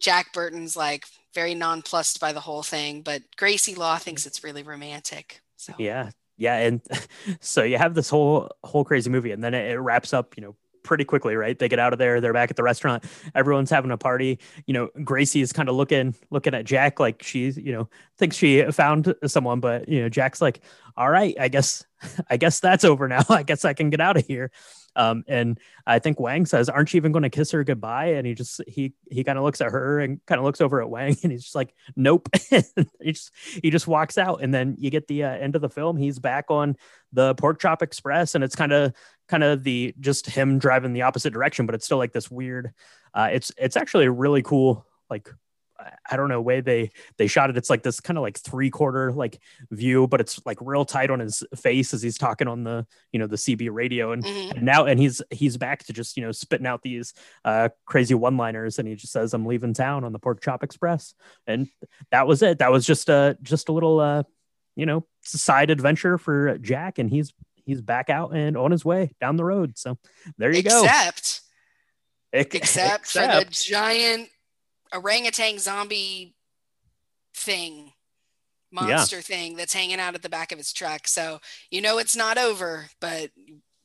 Jack 0.00 0.32
Burton's 0.32 0.76
like 0.76 1.04
very 1.34 1.54
nonplussed 1.54 2.20
by 2.20 2.32
the 2.32 2.40
whole 2.40 2.62
thing, 2.62 3.02
but 3.02 3.22
Gracie 3.36 3.74
Law 3.74 3.98
thinks 3.98 4.26
it's 4.26 4.44
really 4.44 4.62
romantic. 4.62 5.40
So 5.56 5.74
yeah, 5.78 6.10
yeah, 6.36 6.56
and 6.58 6.80
so 7.40 7.62
you 7.62 7.78
have 7.78 7.94
this 7.94 8.08
whole 8.08 8.50
whole 8.64 8.84
crazy 8.84 9.10
movie, 9.10 9.32
and 9.32 9.42
then 9.42 9.54
it, 9.54 9.70
it 9.72 9.78
wraps 9.78 10.12
up, 10.12 10.36
you 10.36 10.42
know, 10.42 10.56
pretty 10.82 11.04
quickly, 11.04 11.34
right? 11.34 11.58
They 11.58 11.68
get 11.68 11.78
out 11.78 11.92
of 11.92 11.98
there, 11.98 12.20
they're 12.20 12.32
back 12.32 12.50
at 12.50 12.56
the 12.56 12.62
restaurant, 12.62 13.04
everyone's 13.34 13.70
having 13.70 13.90
a 13.90 13.98
party. 13.98 14.38
You 14.66 14.74
know, 14.74 14.88
Gracie 15.04 15.40
is 15.40 15.52
kind 15.52 15.68
of 15.68 15.74
looking 15.74 16.14
looking 16.30 16.54
at 16.54 16.64
Jack 16.64 17.00
like 17.00 17.22
she's, 17.22 17.58
you 17.58 17.72
know, 17.72 17.88
thinks 18.16 18.36
she 18.36 18.62
found 18.70 19.14
someone, 19.26 19.60
but 19.60 19.88
you 19.88 20.00
know, 20.00 20.08
Jack's 20.08 20.40
like, 20.40 20.60
all 20.96 21.10
right, 21.10 21.36
I 21.38 21.48
guess 21.48 21.84
I 22.30 22.36
guess 22.36 22.60
that's 22.60 22.84
over 22.84 23.08
now. 23.08 23.24
I 23.28 23.42
guess 23.42 23.64
I 23.64 23.74
can 23.74 23.90
get 23.90 24.00
out 24.00 24.16
of 24.16 24.26
here. 24.26 24.50
Um, 24.96 25.24
and 25.28 25.60
I 25.86 25.98
think 25.98 26.18
Wang 26.18 26.46
says, 26.46 26.68
"Aren't 26.68 26.92
you 26.92 26.98
even 26.98 27.12
going 27.12 27.22
to 27.22 27.30
kiss 27.30 27.50
her 27.52 27.62
goodbye?" 27.62 28.14
And 28.14 28.26
he 28.26 28.34
just 28.34 28.60
he 28.66 28.94
he 29.10 29.22
kind 29.22 29.38
of 29.38 29.44
looks 29.44 29.60
at 29.60 29.70
her 29.70 30.00
and 30.00 30.24
kind 30.26 30.38
of 30.38 30.44
looks 30.44 30.60
over 30.60 30.80
at 30.80 30.90
Wang, 30.90 31.16
and 31.22 31.30
he's 31.30 31.44
just 31.44 31.54
like, 31.54 31.74
"Nope." 31.94 32.28
he 32.50 33.12
just 33.12 33.30
he 33.62 33.70
just 33.70 33.86
walks 33.86 34.18
out, 34.18 34.42
and 34.42 34.52
then 34.52 34.76
you 34.78 34.90
get 34.90 35.06
the 35.06 35.24
uh, 35.24 35.30
end 35.30 35.54
of 35.54 35.62
the 35.62 35.68
film. 35.68 35.96
He's 35.96 36.18
back 36.18 36.46
on 36.48 36.76
the 37.12 37.34
Pork 37.34 37.60
Chop 37.60 37.82
Express, 37.82 38.34
and 38.34 38.42
it's 38.42 38.56
kind 38.56 38.72
of 38.72 38.92
kind 39.28 39.44
of 39.44 39.62
the 39.62 39.94
just 40.00 40.26
him 40.26 40.58
driving 40.58 40.92
the 40.92 41.02
opposite 41.02 41.32
direction, 41.32 41.66
but 41.66 41.74
it's 41.74 41.84
still 41.84 41.98
like 41.98 42.12
this 42.12 42.30
weird. 42.30 42.72
Uh, 43.14 43.28
it's 43.32 43.52
it's 43.58 43.76
actually 43.76 44.06
a 44.06 44.10
really 44.10 44.42
cool 44.42 44.86
like 45.10 45.30
I 46.10 46.16
don't 46.16 46.28
know 46.28 46.40
way 46.40 46.60
they 46.60 46.90
they 47.18 47.26
shot 47.26 47.50
it. 47.50 47.56
It's 47.56 47.70
like 47.70 47.82
this 47.82 48.00
kind 48.00 48.16
of 48.16 48.22
like 48.22 48.38
three 48.38 48.70
quarter 48.70 49.12
like 49.12 49.40
view, 49.70 50.06
but 50.06 50.20
it's 50.20 50.40
like 50.46 50.58
real 50.60 50.84
tight 50.84 51.10
on 51.10 51.20
his 51.20 51.42
face 51.54 51.94
as 51.94 52.02
he's 52.02 52.18
talking 52.18 52.48
on 52.48 52.64
the 52.64 52.86
you 53.12 53.18
know 53.18 53.26
the 53.26 53.36
CB 53.36 53.68
radio, 53.72 54.12
and, 54.12 54.24
mm-hmm. 54.24 54.56
and 54.56 54.62
now 54.62 54.86
and 54.86 54.98
he's 54.98 55.22
he's 55.30 55.56
back 55.56 55.84
to 55.84 55.92
just 55.92 56.16
you 56.16 56.22
know 56.22 56.32
spitting 56.32 56.66
out 56.66 56.82
these 56.82 57.14
uh, 57.44 57.68
crazy 57.84 58.14
one 58.14 58.36
liners, 58.36 58.78
and 58.78 58.88
he 58.88 58.94
just 58.94 59.12
says, 59.12 59.34
"I'm 59.34 59.46
leaving 59.46 59.74
town 59.74 60.04
on 60.04 60.12
the 60.12 60.18
Pork 60.18 60.42
Chop 60.42 60.62
Express," 60.62 61.14
and 61.46 61.68
that 62.10 62.26
was 62.26 62.42
it. 62.42 62.58
That 62.58 62.72
was 62.72 62.86
just 62.86 63.08
a 63.08 63.36
just 63.42 63.68
a 63.68 63.72
little 63.72 64.00
uh, 64.00 64.22
you 64.74 64.86
know 64.86 65.06
side 65.22 65.70
adventure 65.70 66.18
for 66.18 66.58
Jack, 66.58 66.98
and 66.98 67.10
he's 67.10 67.32
he's 67.64 67.82
back 67.82 68.10
out 68.10 68.34
and 68.34 68.56
on 68.56 68.70
his 68.70 68.84
way 68.84 69.12
down 69.20 69.36
the 69.36 69.44
road. 69.44 69.76
So 69.76 69.98
there 70.38 70.50
you 70.50 70.60
except, 70.60 71.42
go. 72.32 72.38
Except. 72.38 72.54
Except 72.54 73.06
for 73.06 73.20
the 73.20 73.46
giant 73.50 74.28
orangutan 74.92 75.58
zombie 75.58 76.34
thing 77.34 77.92
monster 78.72 79.16
yeah. 79.16 79.22
thing 79.22 79.56
that's 79.56 79.72
hanging 79.72 80.00
out 80.00 80.14
at 80.14 80.22
the 80.22 80.28
back 80.28 80.52
of 80.52 80.58
his 80.58 80.72
truck. 80.72 81.08
So 81.08 81.40
you 81.70 81.80
know 81.80 81.98
it's 81.98 82.16
not 82.16 82.38
over 82.38 82.86
but 83.00 83.30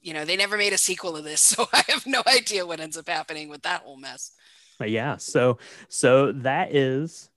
you 0.02 0.14
know 0.14 0.26
they 0.26 0.36
never 0.36 0.58
made 0.58 0.74
a 0.74 0.78
sequel 0.78 1.16
of 1.16 1.24
this 1.24 1.42
so 1.42 1.68
i 1.74 1.84
have 1.88 2.06
no 2.06 2.24
idea 2.28 2.66
what 2.66 2.80
ends 2.80 2.98
up 2.98 3.08
happening 3.08 3.50
with 3.50 3.64
that 3.64 3.82
whole 3.82 3.98
mess. 3.98 4.32
Yeah 4.80 5.18
so 5.18 5.60
so 5.90 6.32
that 6.32 6.76
is 6.76 7.30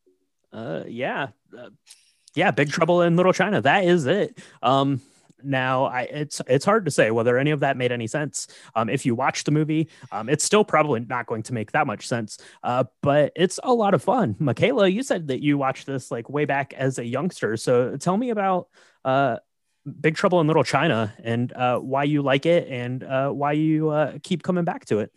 uh 0.53 0.85
yeah 0.87 1.29
uh, 1.57 1.69
yeah 2.35 2.51
big 2.51 2.71
trouble 2.71 3.03
in 3.03 3.17
little 3.17 3.33
china. 3.33 3.61
That 3.61 3.85
is 3.85 4.07
it. 4.07 4.39
Um 4.63 5.01
now, 5.45 5.85
I, 5.85 6.03
it's 6.03 6.41
it's 6.47 6.65
hard 6.65 6.85
to 6.85 6.91
say 6.91 7.11
whether 7.11 7.39
any 7.39 7.51
of 7.51 7.61
that 7.61 7.77
made 7.77 7.93
any 7.93 8.07
sense. 8.07 8.47
Um, 8.75 8.89
if 8.89 9.05
you 9.05 9.15
watch 9.15 9.45
the 9.45 9.51
movie, 9.51 9.89
um, 10.13 10.29
it's 10.29 10.45
still 10.45 10.65
probably 10.65 11.01
not 11.01 11.27
going 11.27 11.43
to 11.45 11.55
make 11.55 11.73
that 11.73 11.87
much 11.87 12.07
sense. 12.07 12.39
Uh, 12.63 12.85
but 13.03 13.33
it's 13.37 13.61
a 13.63 13.73
lot 13.73 13.95
of 13.95 14.03
fun. 14.03 14.37
Michaela, 14.39 14.89
you 14.89 15.03
said 15.03 15.29
that 15.29 15.43
you 15.43 15.59
watched 15.59 15.87
this 15.87 16.11
like 16.11 16.29
way 16.29 16.45
back 16.45 16.73
as 16.75 16.99
a 16.99 17.05
youngster. 17.05 17.57
So 17.57 17.97
tell 17.97 18.17
me 18.17 18.31
about 18.31 18.69
uh, 19.05 19.39
Big 20.01 20.17
Trouble 20.17 20.41
in 20.41 20.47
Little 20.47 20.65
China 20.65 21.15
and 21.23 21.53
uh, 21.53 21.79
why 21.79 22.05
you 22.05 22.23
like 22.23 22.47
it 22.47 22.69
and 22.69 23.03
uh, 23.05 23.31
why 23.31 23.53
you 23.53 23.91
uh, 23.91 24.19
keep 24.23 24.43
coming 24.43 24.65
back 24.65 24.87
to 24.87 25.01
it. 25.01 25.13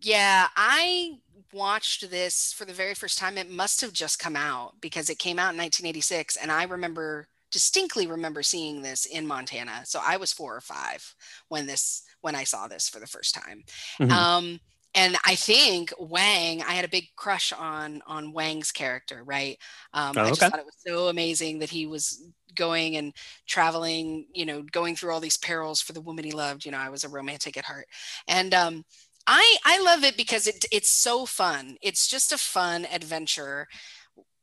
Yeah, 0.00 0.46
I 0.56 1.18
watched 1.52 2.08
this 2.10 2.52
for 2.52 2.64
the 2.64 2.72
very 2.72 2.94
first 2.94 3.18
time. 3.18 3.36
It 3.36 3.50
must 3.50 3.80
have 3.80 3.92
just 3.92 4.18
come 4.18 4.36
out 4.36 4.74
because 4.80 5.10
it 5.10 5.18
came 5.18 5.38
out 5.38 5.54
in 5.54 5.58
1986, 5.58 6.36
and 6.36 6.52
I 6.52 6.64
remember 6.64 7.28
distinctly 7.50 8.06
remember 8.06 8.42
seeing 8.42 8.82
this 8.82 9.06
in 9.06 9.26
Montana. 9.26 9.82
So 9.84 10.00
I 10.04 10.16
was 10.16 10.32
four 10.32 10.54
or 10.54 10.60
five 10.60 11.14
when 11.48 11.66
this 11.66 12.02
when 12.20 12.34
I 12.34 12.44
saw 12.44 12.68
this 12.68 12.88
for 12.88 12.98
the 13.00 13.06
first 13.06 13.34
time. 13.34 13.64
Mm-hmm. 14.00 14.12
Um, 14.12 14.60
and 14.94 15.16
I 15.24 15.34
think 15.34 15.92
Wang, 15.98 16.62
I 16.62 16.72
had 16.72 16.84
a 16.84 16.88
big 16.88 17.04
crush 17.14 17.52
on 17.52 18.02
on 18.06 18.32
Wang's 18.32 18.72
character, 18.72 19.22
right? 19.24 19.58
Um, 19.92 20.14
oh, 20.16 20.22
I 20.22 20.28
just 20.28 20.40
thought 20.40 20.58
it 20.58 20.64
was 20.64 20.76
so 20.86 21.08
amazing 21.08 21.58
that 21.60 21.70
he 21.70 21.86
was 21.86 22.24
going 22.54 22.96
and 22.96 23.12
traveling, 23.46 24.26
you 24.32 24.46
know, 24.46 24.62
going 24.72 24.96
through 24.96 25.12
all 25.12 25.20
these 25.20 25.36
perils 25.36 25.80
for 25.80 25.92
the 25.92 26.00
woman 26.00 26.24
he 26.24 26.32
loved. 26.32 26.64
You 26.64 26.72
know, 26.72 26.78
I 26.78 26.88
was 26.88 27.04
a 27.04 27.08
romantic 27.08 27.56
at 27.56 27.64
heart, 27.64 27.86
and 28.26 28.54
um, 28.54 28.84
I 29.26 29.56
I 29.64 29.80
love 29.82 30.04
it 30.04 30.16
because 30.16 30.46
it 30.46 30.64
it's 30.72 30.90
so 30.90 31.26
fun. 31.26 31.76
It's 31.82 32.08
just 32.08 32.32
a 32.32 32.38
fun 32.38 32.86
adventure 32.92 33.68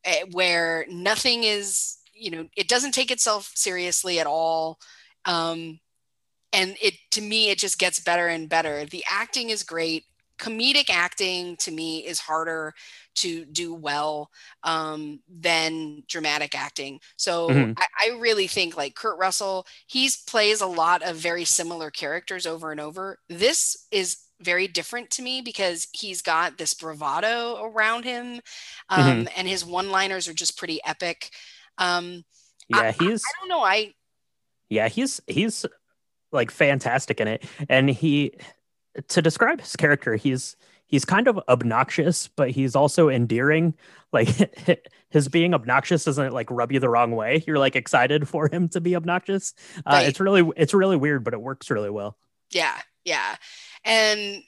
eh, 0.03 0.23
where 0.31 0.85
nothing 0.89 1.43
is 1.43 1.97
you 2.15 2.31
know 2.31 2.47
it 2.55 2.67
doesn't 2.67 2.93
take 2.93 3.11
itself 3.11 3.51
seriously 3.55 4.19
at 4.19 4.27
all 4.27 4.79
um, 5.25 5.79
and 6.53 6.75
it 6.81 6.95
to 7.11 7.21
me 7.21 7.49
it 7.49 7.59
just 7.59 7.77
gets 7.77 7.99
better 7.99 8.27
and 8.27 8.49
better 8.49 8.85
the 8.85 9.03
acting 9.09 9.49
is 9.49 9.63
great 9.63 10.05
comedic 10.37 10.89
acting 10.89 11.55
to 11.57 11.71
me 11.71 12.05
is 12.05 12.19
harder 12.19 12.73
to 13.15 13.45
do 13.45 13.73
well 13.73 14.29
um, 14.63 15.19
than 15.29 16.03
dramatic 16.07 16.53
acting. 16.55 16.99
So 17.17 17.49
mm-hmm. 17.49 17.71
I, 17.77 17.85
I, 18.01 18.19
really 18.19 18.47
think 18.47 18.75
like 18.75 18.95
Kurt 18.95 19.17
Russell, 19.17 19.65
he's 19.87 20.17
plays 20.17 20.61
a 20.61 20.67
lot 20.67 21.01
of 21.01 21.15
very 21.15 21.45
similar 21.45 21.89
characters 21.89 22.45
over 22.45 22.71
and 22.71 22.81
over. 22.81 23.17
This 23.29 23.87
is 23.91 24.17
very 24.41 24.67
different 24.67 25.09
to 25.11 25.21
me 25.21 25.41
because 25.41 25.87
he's 25.93 26.21
got 26.21 26.57
this 26.57 26.73
bravado 26.73 27.63
around 27.63 28.03
him, 28.03 28.41
um, 28.89 29.01
mm-hmm. 29.01 29.27
and 29.37 29.47
his 29.47 29.65
one-liners 29.65 30.27
are 30.27 30.33
just 30.33 30.57
pretty 30.57 30.81
epic. 30.85 31.29
Um, 31.77 32.23
yeah, 32.69 32.91
he's. 32.91 33.23
I, 33.23 33.27
I 33.27 33.39
don't 33.39 33.49
know. 33.49 33.63
I. 33.63 33.93
Yeah, 34.69 34.87
he's 34.87 35.21
he's 35.27 35.65
like 36.31 36.51
fantastic 36.51 37.19
in 37.21 37.27
it, 37.27 37.45
and 37.69 37.89
he 37.89 38.33
to 39.07 39.21
describe 39.21 39.61
his 39.61 39.75
character, 39.75 40.15
he's 40.15 40.55
he's 40.87 41.05
kind 41.05 41.27
of 41.27 41.39
obnoxious, 41.49 42.27
but 42.27 42.51
he's 42.51 42.75
also 42.75 43.09
endearing. 43.09 43.73
Like 44.11 44.29
his 45.09 45.27
being 45.27 45.53
obnoxious 45.53 46.03
doesn't 46.03 46.33
like 46.33 46.49
rub 46.49 46.71
you 46.71 46.79
the 46.79 46.89
wrong 46.89 47.11
way. 47.11 47.43
You're 47.45 47.59
like 47.59 47.75
excited 47.75 48.27
for 48.27 48.49
him 48.51 48.69
to 48.69 48.81
be 48.81 48.95
obnoxious. 48.95 49.53
Uh, 49.77 49.81
right. 49.93 50.07
It's 50.07 50.19
really 50.19 50.49
it's 50.55 50.73
really 50.73 50.97
weird, 50.97 51.23
but 51.23 51.33
it 51.33 51.41
works 51.41 51.69
really 51.69 51.89
well. 51.89 52.17
Yeah, 52.51 52.77
yeah, 53.03 53.35
and 53.83 54.41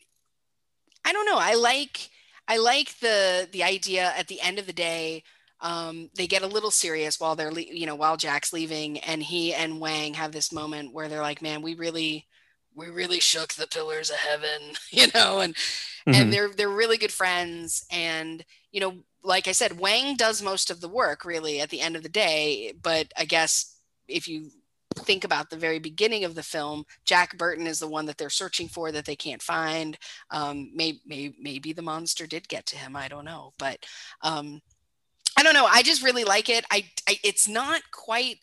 I 1.03 1.13
don't 1.13 1.25
know. 1.25 1.38
I 1.38 1.55
like 1.55 2.09
I 2.47 2.57
like 2.57 2.97
the 2.99 3.49
the 3.51 3.63
idea 3.63 4.13
at 4.15 4.28
the 4.28 4.39
end 4.41 4.59
of 4.59 4.67
the 4.67 4.73
day 4.73 5.23
um, 5.60 6.10
they 6.16 6.28
get 6.28 6.43
a 6.43 6.47
little 6.47 6.72
serious 6.72 7.20
while 7.20 7.36
they're, 7.36 7.51
you 7.51 7.86
know, 7.86 7.95
while 7.95 8.18
Jack's 8.18 8.53
leaving, 8.53 8.99
and 8.99 9.24
he 9.24 9.53
and 9.53 9.80
Wang 9.80 10.14
have 10.14 10.32
this 10.32 10.51
moment 10.51 10.93
where 10.93 11.08
they're 11.08 11.22
like, 11.22 11.41
"Man, 11.41 11.62
we 11.62 11.74
really, 11.74 12.28
we 12.76 12.88
really 12.88 13.20
shook 13.20 13.53
the 13.53 13.68
pillars 13.68 14.10
of 14.10 14.18
heaven," 14.18 14.74
you 14.91 15.08
know, 15.14 15.39
and 15.39 15.55
mm-hmm. 15.55 16.14
and 16.14 16.32
they're 16.34 16.49
they're 16.49 16.70
really 16.70 16.97
good 16.97 17.12
friends, 17.12 17.86
and 17.91 18.45
you 18.72 18.80
know, 18.80 18.97
like 19.24 19.47
I 19.47 19.51
said, 19.51 19.80
Wang 19.80 20.16
does 20.16 20.41
most 20.41 20.70
of 20.70 20.80
the 20.82 20.89
work 20.89 21.26
really 21.26 21.60
at 21.60 21.70
the 21.70 21.82
end 21.82 21.95
of 21.95 22.03
the 22.03 22.10
day, 22.10 22.74
but 22.82 23.12
I 23.18 23.26
guess 23.26 23.80
if 24.08 24.28
you 24.28 24.51
think 24.95 25.24
about 25.24 25.49
the 25.49 25.58
very 25.58 25.80
beginning 25.80 26.24
of 26.24 26.36
the 26.36 26.43
film, 26.43 26.86
Jack 27.05 27.38
Burton 27.38 27.68
is 27.68 27.80
the 27.80 27.88
one 27.88 28.05
that 28.05 28.18
they're 28.18 28.30
searching 28.30 28.68
for 28.68 28.91
that 28.91 29.05
they 29.05 29.16
can't 29.16 29.41
find. 29.41 29.97
Um, 30.32 30.72
maybe, 30.74 31.01
maybe, 31.05 31.36
maybe 31.39 31.74
the 31.74 31.82
monster 31.82 32.26
did 32.26 32.47
get 32.47 32.66
to 32.68 32.78
him. 32.78 32.95
I 32.95 33.08
don't 33.08 33.26
know, 33.26 33.53
but 33.58 33.86
um, 34.22 34.62
I 35.38 35.43
don't 35.43 35.53
know. 35.53 35.65
I 35.65 35.83
just 35.83 36.03
really 36.03 36.23
like 36.23 36.49
it. 36.49 36.65
I, 36.71 36.85
I 37.07 37.19
it's 37.23 37.47
not 37.47 37.81
quite. 37.91 38.39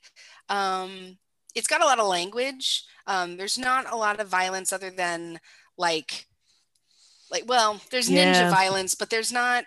Um, 0.48 1.18
it's 1.54 1.66
got 1.66 1.82
a 1.82 1.84
lot 1.84 1.98
of 1.98 2.06
language. 2.06 2.84
Um, 3.06 3.36
there's 3.36 3.58
not 3.58 3.92
a 3.92 3.96
lot 3.96 4.20
of 4.20 4.28
violence 4.28 4.72
other 4.72 4.90
than 4.90 5.40
like, 5.76 6.26
like 7.30 7.44
well, 7.46 7.80
there's 7.90 8.08
ninja 8.08 8.34
yeah. 8.34 8.50
violence, 8.50 8.94
but 8.94 9.10
there's 9.10 9.32
not. 9.32 9.64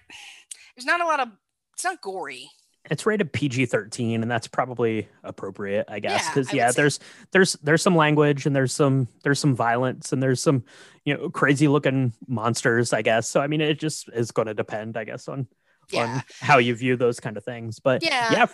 There's 0.75 0.85
not 0.85 1.01
a 1.01 1.05
lot 1.05 1.19
of. 1.19 1.29
It's 1.73 1.83
not 1.83 2.01
gory 2.01 2.49
it's 2.89 3.05
rated 3.05 3.33
PG-13 3.33 4.21
and 4.21 4.31
that's 4.31 4.47
probably 4.47 5.07
appropriate 5.23 5.85
I 5.87 5.99
guess 5.99 6.29
cuz 6.33 6.53
yeah, 6.53 6.67
yeah 6.67 6.71
there's 6.71 6.99
there's 7.31 7.53
there's 7.63 7.81
some 7.81 7.95
language 7.95 8.45
and 8.45 8.55
there's 8.55 8.73
some 8.73 9.07
there's 9.23 9.39
some 9.39 9.55
violence 9.55 10.13
and 10.13 10.21
there's 10.21 10.41
some 10.41 10.63
you 11.03 11.15
know 11.15 11.29
crazy 11.29 11.67
looking 11.67 12.13
monsters 12.27 12.93
I 12.93 13.01
guess 13.01 13.27
so 13.27 13.41
I 13.41 13.47
mean 13.47 13.61
it 13.61 13.79
just 13.79 14.09
is 14.13 14.31
going 14.31 14.47
to 14.47 14.53
depend 14.53 14.97
I 14.97 15.03
guess 15.03 15.27
on 15.27 15.47
yeah. 15.89 16.03
on 16.03 16.23
how 16.39 16.57
you 16.57 16.75
view 16.75 16.95
those 16.95 17.19
kind 17.19 17.37
of 17.37 17.43
things 17.43 17.79
but 17.79 18.03
yeah. 18.03 18.31
yeah 18.31 18.45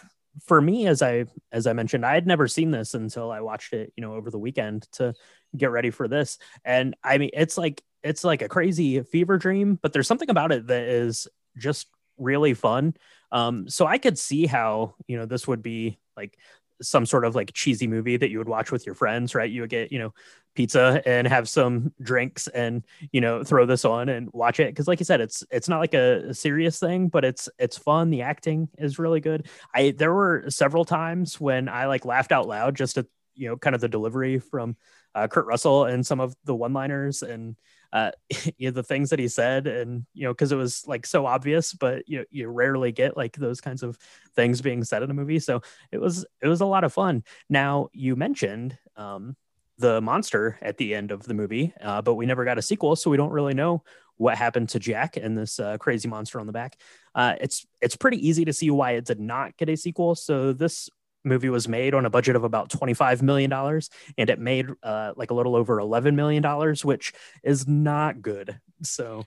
for 0.46 0.60
me 0.60 0.88
as 0.88 1.02
I 1.02 1.26
as 1.52 1.68
I 1.68 1.74
mentioned 1.74 2.06
I 2.06 2.14
had 2.14 2.26
never 2.26 2.48
seen 2.48 2.72
this 2.72 2.94
until 2.94 3.32
I 3.32 3.42
watched 3.42 3.74
it 3.74 3.94
you 3.96 4.02
know 4.02 4.16
over 4.16 4.32
the 4.32 4.40
weekend 4.40 4.88
to 4.94 5.14
get 5.56 5.72
ready 5.72 5.92
for 5.92 6.08
this 6.08 6.40
and 6.66 6.96
I 7.04 7.18
mean 7.18 7.30
it's 7.34 7.58
like 7.58 7.84
it's 8.02 8.24
like 8.24 8.42
a 8.42 8.50
crazy 8.50 9.02
fever 9.04 9.38
dream 9.38 9.78
but 9.82 9.94
there's 9.94 10.08
something 10.08 10.30
about 10.30 10.52
it 10.52 10.68
that 10.68 10.84
is 10.84 11.28
just 11.58 11.88
really 12.18 12.54
fun 12.54 12.96
um, 13.34 13.68
so 13.68 13.88
I 13.88 13.98
could 13.98 14.18
see 14.18 14.46
how, 14.46 14.94
you 15.08 15.18
know, 15.18 15.26
this 15.26 15.48
would 15.48 15.64
be 15.64 15.98
like 16.16 16.38
some 16.82 17.06
sort 17.06 17.26
of 17.26 17.36
like 17.36 17.54
cheesy 17.54 17.88
movie 17.88 18.18
that 18.18 18.30
you 18.30 18.38
would 18.38 18.50
watch 18.50 18.72
with 18.72 18.86
your 18.86 18.96
friends, 18.96 19.36
right? 19.36 19.50
You 19.50 19.62
would 19.62 19.70
get, 19.70 19.92
you 19.92 20.00
know, 20.00 20.14
pizza 20.56 21.02
and 21.06 21.28
have 21.28 21.50
some 21.50 21.94
drinks 22.02 22.48
and, 22.48 22.84
you 23.12 23.22
know, 23.22 23.44
throw 23.44 23.66
this 23.66 23.86
on 23.86 24.10
and 24.10 24.30
watch 24.34 24.60
it. 24.60 24.76
Cause 24.76 24.88
like 24.88 25.00
you 25.00 25.06
said, 25.06 25.22
it's 25.22 25.44
it's 25.52 25.70
not 25.70 25.80
like 25.80 25.94
a, 25.94 26.34
serious 26.34 26.80
thing, 26.80 27.08
but 27.08 27.26
it's 27.26 27.50
it's 27.58 27.78
fun. 27.78 28.10
The 28.10 28.22
acting 28.22 28.70
is 28.78 29.00
really 29.00 29.20
good. 29.20 29.48
I 29.74 29.92
there 29.98 30.14
were 30.14 30.46
several 30.50 30.86
times 30.86 31.40
when 31.40 31.70
I 31.70 31.86
like 31.88 32.06
laughed 32.06 32.32
out 32.32 32.48
loud 32.48 32.76
just 32.76 32.98
at, 32.98 33.06
you 33.36 33.50
know, 33.50 33.58
kind 33.58 33.76
of 33.76 33.82
the 33.82 33.88
delivery 33.90 34.40
from 34.40 34.76
uh, 35.16 35.28
Kurt 35.28 35.46
Russell 35.46 35.86
and 35.86 36.06
some 36.06 36.20
of 36.20 36.36
the 36.44 36.56
one-liners 36.56 37.24
and 37.24 37.56
uh, 37.94 38.12
you 38.58 38.68
know, 38.68 38.72
the 38.72 38.84
things 38.84 39.12
that 39.12 39.20
he 39.20 39.28
said, 39.30 39.68
and 39.68 40.06
you 40.14 40.24
know, 40.24 40.34
because 40.34 40.52
it 40.52 40.58
was 40.58 40.86
like 40.88 41.06
so 41.06 41.26
obvious, 41.26 41.74
but 41.74 42.10
you 42.10 42.26
you 42.32 42.50
rarely 42.50 42.92
get 42.92 43.16
like 43.16 43.38
those 43.38 43.62
kinds 43.62 43.84
of 43.84 43.98
things 44.36 44.62
being 44.62 44.84
said 44.84 45.04
in 45.04 45.12
a 45.12 45.14
movie. 45.14 45.40
So 45.40 45.62
it 45.92 46.02
was 46.02 46.26
it 46.42 46.48
was 46.48 46.60
a 46.60 46.66
lot 46.66 46.84
of 46.84 46.92
fun. 46.92 47.24
Now 47.50 47.88
you 47.94 48.16
mentioned 48.16 48.78
um, 48.98 49.38
the 49.78 50.02
monster 50.02 50.58
at 50.62 50.78
the 50.78 50.96
end 50.96 51.12
of 51.12 51.24
the 51.24 51.36
movie, 51.36 51.74
uh, 51.80 52.02
but 52.02 52.16
we 52.16 52.26
never 52.26 52.44
got 52.44 52.58
a 52.58 52.64
sequel, 52.64 52.96
so 52.96 53.10
we 53.10 53.18
don't 53.18 53.32
really 53.32 53.54
know 53.54 53.84
what 54.18 54.38
happened 54.38 54.70
to 54.70 54.80
Jack 54.80 55.18
and 55.18 55.38
this 55.38 55.60
uh, 55.60 55.78
crazy 55.78 56.08
monster 56.08 56.40
on 56.40 56.48
the 56.48 56.54
back. 56.54 56.80
Uh, 57.16 57.36
it's 57.40 57.66
it's 57.80 57.96
pretty 57.96 58.28
easy 58.28 58.44
to 58.46 58.54
see 58.54 58.72
why 58.72 58.92
it 58.92 59.06
did 59.06 59.20
not 59.20 59.56
get 59.58 59.70
a 59.70 59.78
sequel. 59.78 60.16
So 60.16 60.52
this 60.52 60.90
movie 61.24 61.50
was 61.50 61.68
made 61.68 61.94
on 61.94 62.06
a 62.06 62.10
budget 62.10 62.36
of 62.36 62.44
about 62.44 62.70
$25 62.70 63.22
million 63.22 63.52
and 63.52 64.30
it 64.30 64.40
made 64.40 64.68
uh, 64.84 65.14
like 65.16 65.32
a 65.32 65.34
little 65.34 65.56
over 65.56 65.78
$11 65.78 66.16
million 66.16 66.44
which 66.84 67.14
is 67.44 67.68
not 67.68 68.22
good 68.22 68.60
so. 68.82 69.24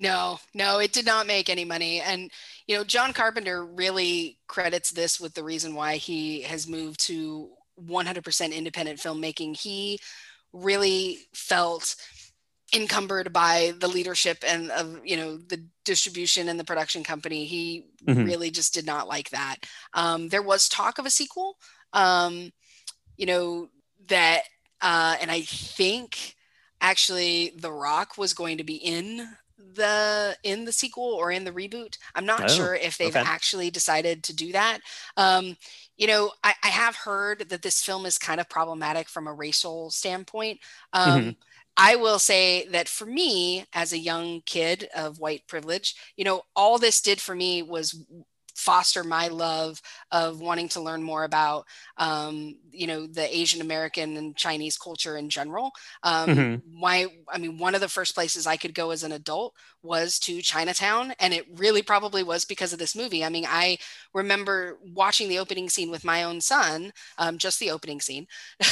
No 0.00 0.38
no 0.54 0.80
it 0.80 0.92
did 0.92 1.06
not 1.06 1.26
make 1.26 1.48
any 1.48 1.64
money 1.64 2.00
and 2.00 2.30
you 2.66 2.76
know 2.76 2.82
john 2.82 3.12
carpenter 3.12 3.64
really 3.64 4.38
credits 4.48 4.90
this 4.90 5.20
with 5.20 5.34
the 5.34 5.44
reason 5.44 5.76
why 5.76 5.96
he 5.96 6.42
has 6.42 6.66
moved 6.66 6.98
to 7.06 7.50
100% 7.80 8.54
independent 8.54 8.98
filmmaking. 8.98 9.56
He 9.56 9.98
really 10.52 11.18
felt 11.32 11.96
encumbered 12.74 13.32
by 13.32 13.72
the 13.78 13.88
leadership 13.88 14.44
and 14.46 14.70
of 14.70 15.00
you 15.04 15.16
know 15.16 15.36
the 15.36 15.64
distribution 15.84 16.48
and 16.48 16.58
the 16.58 16.64
production 16.64 17.04
company. 17.04 17.44
He 17.44 17.86
mm-hmm. 18.04 18.24
really 18.24 18.50
just 18.50 18.74
did 18.74 18.86
not 18.86 19.08
like 19.08 19.30
that. 19.30 19.56
Um, 19.92 20.28
there 20.28 20.42
was 20.42 20.68
talk 20.68 20.98
of 20.98 21.06
a 21.06 21.10
sequel 21.10 21.56
um, 21.94 22.52
you 23.16 23.24
know 23.24 23.68
that 24.08 24.42
uh, 24.82 25.16
and 25.20 25.30
i 25.30 25.40
think 25.40 26.34
actually 26.82 27.54
the 27.56 27.72
rock 27.72 28.18
was 28.18 28.34
going 28.34 28.58
to 28.58 28.64
be 28.64 28.74
in 28.74 29.26
the 29.74 30.36
in 30.42 30.66
the 30.66 30.72
sequel 30.72 31.04
or 31.04 31.32
in 31.32 31.44
the 31.44 31.50
reboot. 31.50 31.96
I'm 32.14 32.26
not 32.26 32.44
oh, 32.44 32.48
sure 32.48 32.74
if 32.74 32.98
they've 32.98 33.16
okay. 33.16 33.24
actually 33.24 33.70
decided 33.70 34.22
to 34.24 34.36
do 34.36 34.52
that. 34.52 34.80
Um, 35.16 35.56
you 35.96 36.06
know 36.06 36.32
I, 36.42 36.54
I, 36.62 36.68
have 36.68 36.96
heard 36.96 37.48
that 37.48 37.62
this 37.62 37.80
film 37.80 38.04
is 38.04 38.18
kind 38.18 38.40
of 38.40 38.48
problematic 38.48 39.08
from 39.08 39.26
a 39.26 39.32
racial 39.32 39.90
standpoint. 39.90 40.60
Um, 40.92 41.20
mm-hmm 41.20 41.30
I 41.76 41.96
will 41.96 42.18
say 42.18 42.68
that 42.68 42.88
for 42.88 43.06
me, 43.06 43.64
as 43.72 43.92
a 43.92 43.98
young 43.98 44.42
kid 44.46 44.88
of 44.94 45.18
white 45.18 45.46
privilege, 45.46 45.94
you 46.16 46.24
know, 46.24 46.42
all 46.54 46.78
this 46.78 47.00
did 47.00 47.20
for 47.20 47.34
me 47.34 47.62
was 47.62 48.04
foster 48.54 49.02
my 49.02 49.28
love 49.28 49.82
of 50.12 50.40
wanting 50.40 50.68
to 50.68 50.80
learn 50.80 51.02
more 51.02 51.24
about 51.24 51.66
um, 51.98 52.56
you 52.70 52.86
know 52.86 53.06
the 53.06 53.36
asian 53.36 53.60
american 53.60 54.16
and 54.16 54.36
chinese 54.36 54.78
culture 54.78 55.16
in 55.16 55.28
general 55.28 55.72
um, 56.02 56.28
mm-hmm. 56.28 56.80
why 56.80 57.06
i 57.28 57.38
mean 57.38 57.58
one 57.58 57.74
of 57.74 57.80
the 57.80 57.88
first 57.88 58.14
places 58.14 58.46
i 58.46 58.56
could 58.56 58.74
go 58.74 58.90
as 58.90 59.02
an 59.02 59.12
adult 59.12 59.54
was 59.82 60.18
to 60.18 60.40
chinatown 60.40 61.12
and 61.18 61.34
it 61.34 61.46
really 61.56 61.82
probably 61.82 62.22
was 62.22 62.44
because 62.44 62.72
of 62.72 62.78
this 62.78 62.96
movie 62.96 63.24
i 63.24 63.28
mean 63.28 63.44
i 63.48 63.76
remember 64.12 64.78
watching 64.94 65.28
the 65.28 65.38
opening 65.38 65.68
scene 65.68 65.90
with 65.90 66.04
my 66.04 66.22
own 66.22 66.40
son 66.40 66.92
um, 67.18 67.38
just 67.38 67.58
the 67.58 67.70
opening 67.70 68.00
scene 68.00 68.26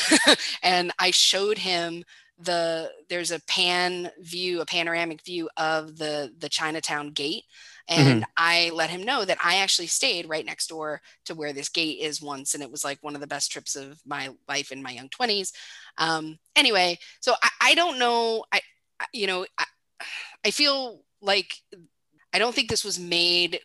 and 0.63 0.93
i 0.99 1.11
showed 1.11 1.59
him 1.59 2.05
the 2.45 2.91
there's 3.09 3.31
a 3.31 3.41
pan 3.41 4.11
view 4.21 4.61
a 4.61 4.67
panoramic 4.67 5.23
view 5.23 5.49
of 5.57 5.97
the 5.97 6.33
the 6.39 6.49
chinatown 6.49 7.11
gate 7.11 7.45
and 7.89 8.23
mm-hmm. 8.23 8.31
i 8.37 8.71
let 8.75 8.91
him 8.91 9.03
know 9.03 9.25
that 9.25 9.39
i 9.45 9.57
actually 9.57 9.87
stayed 9.87 10.29
right 10.29 10.47
next 10.47 10.69
door 10.69 11.01
to 11.25 11.35
where 11.35 11.53
this 11.53 11.69
gate 11.69 11.99
is 12.01 12.23
once 12.23 12.55
and 12.55 12.63
it 12.63 12.71
was 12.71 12.85
like 12.85 12.99
one 13.03 13.15
of 13.15 13.21
the 13.21 13.27
best 13.27 13.51
trips 13.51 13.77
of 13.77 14.01
my 14.07 14.31
life 14.49 14.73
in 14.73 14.83
my 14.83 14.91
young 14.91 15.09
20s 15.09 15.53
um 15.99 16.39
anyway 16.57 16.99
so 17.21 17.35
i, 17.43 17.51
I 17.61 17.75
don't 17.75 17.99
know 17.99 18.45
i 18.53 18.61
you 19.13 19.27
know 19.27 19.47
I, 19.59 19.65
I 20.45 20.51
feel 20.51 21.03
like 21.21 21.55
i 22.33 22.39
don't 22.39 22.55
think 22.55 22.69
this 22.69 22.85
was 22.85 22.99
made 22.99 23.61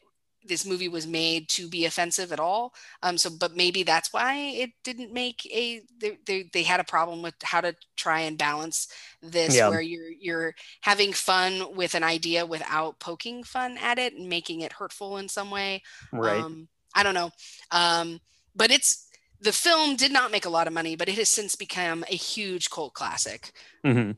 this 0.48 0.66
movie 0.66 0.90
was 0.90 1.06
made 1.06 1.50
to 1.50 1.68
be 1.68 1.86
offensive 1.86 2.32
at 2.32 2.40
all. 2.40 2.74
Um, 3.04 3.18
so, 3.18 3.30
but 3.30 3.56
maybe 3.56 3.84
that's 3.84 4.14
why 4.14 4.36
it 4.36 4.72
didn't 4.84 5.14
make 5.14 5.46
a. 5.46 5.82
They, 6.00 6.18
they, 6.26 6.50
they 6.54 6.64
had 6.64 6.80
a 6.80 6.86
problem 6.86 7.22
with 7.22 7.36
how 7.44 7.62
to 7.62 7.76
try 7.96 8.22
and 8.22 8.38
balance 8.38 8.88
this, 9.22 9.56
yeah. 9.56 9.70
where 9.70 9.82
you're 9.82 10.12
you're 10.20 10.56
having 10.82 11.14
fun 11.14 11.76
with 11.76 11.96
an 11.96 12.04
idea 12.04 12.46
without 12.46 13.00
poking 13.00 13.44
fun 13.44 13.78
at 13.78 14.00
it 14.00 14.14
and 14.14 14.30
making 14.30 14.62
it 14.62 14.74
hurtful 14.74 15.18
in 15.18 15.30
some 15.30 15.52
way. 15.52 15.84
Right. 16.12 16.40
Um, 16.40 16.68
I 16.96 17.04
don't 17.04 17.14
know. 17.14 17.32
Um, 17.72 18.20
but 18.56 18.72
it's 18.72 19.08
the 19.40 19.52
film 19.52 19.96
did 19.96 20.12
not 20.12 20.32
make 20.32 20.46
a 20.46 20.50
lot 20.50 20.68
of 20.68 20.74
money, 20.74 20.96
but 20.96 21.10
it 21.10 21.16
has 21.16 21.30
since 21.30 21.56
become 21.56 22.04
a 22.10 22.16
huge 22.16 22.70
cult 22.70 22.94
classic. 22.94 23.52
Mm-hmm. 23.86 24.12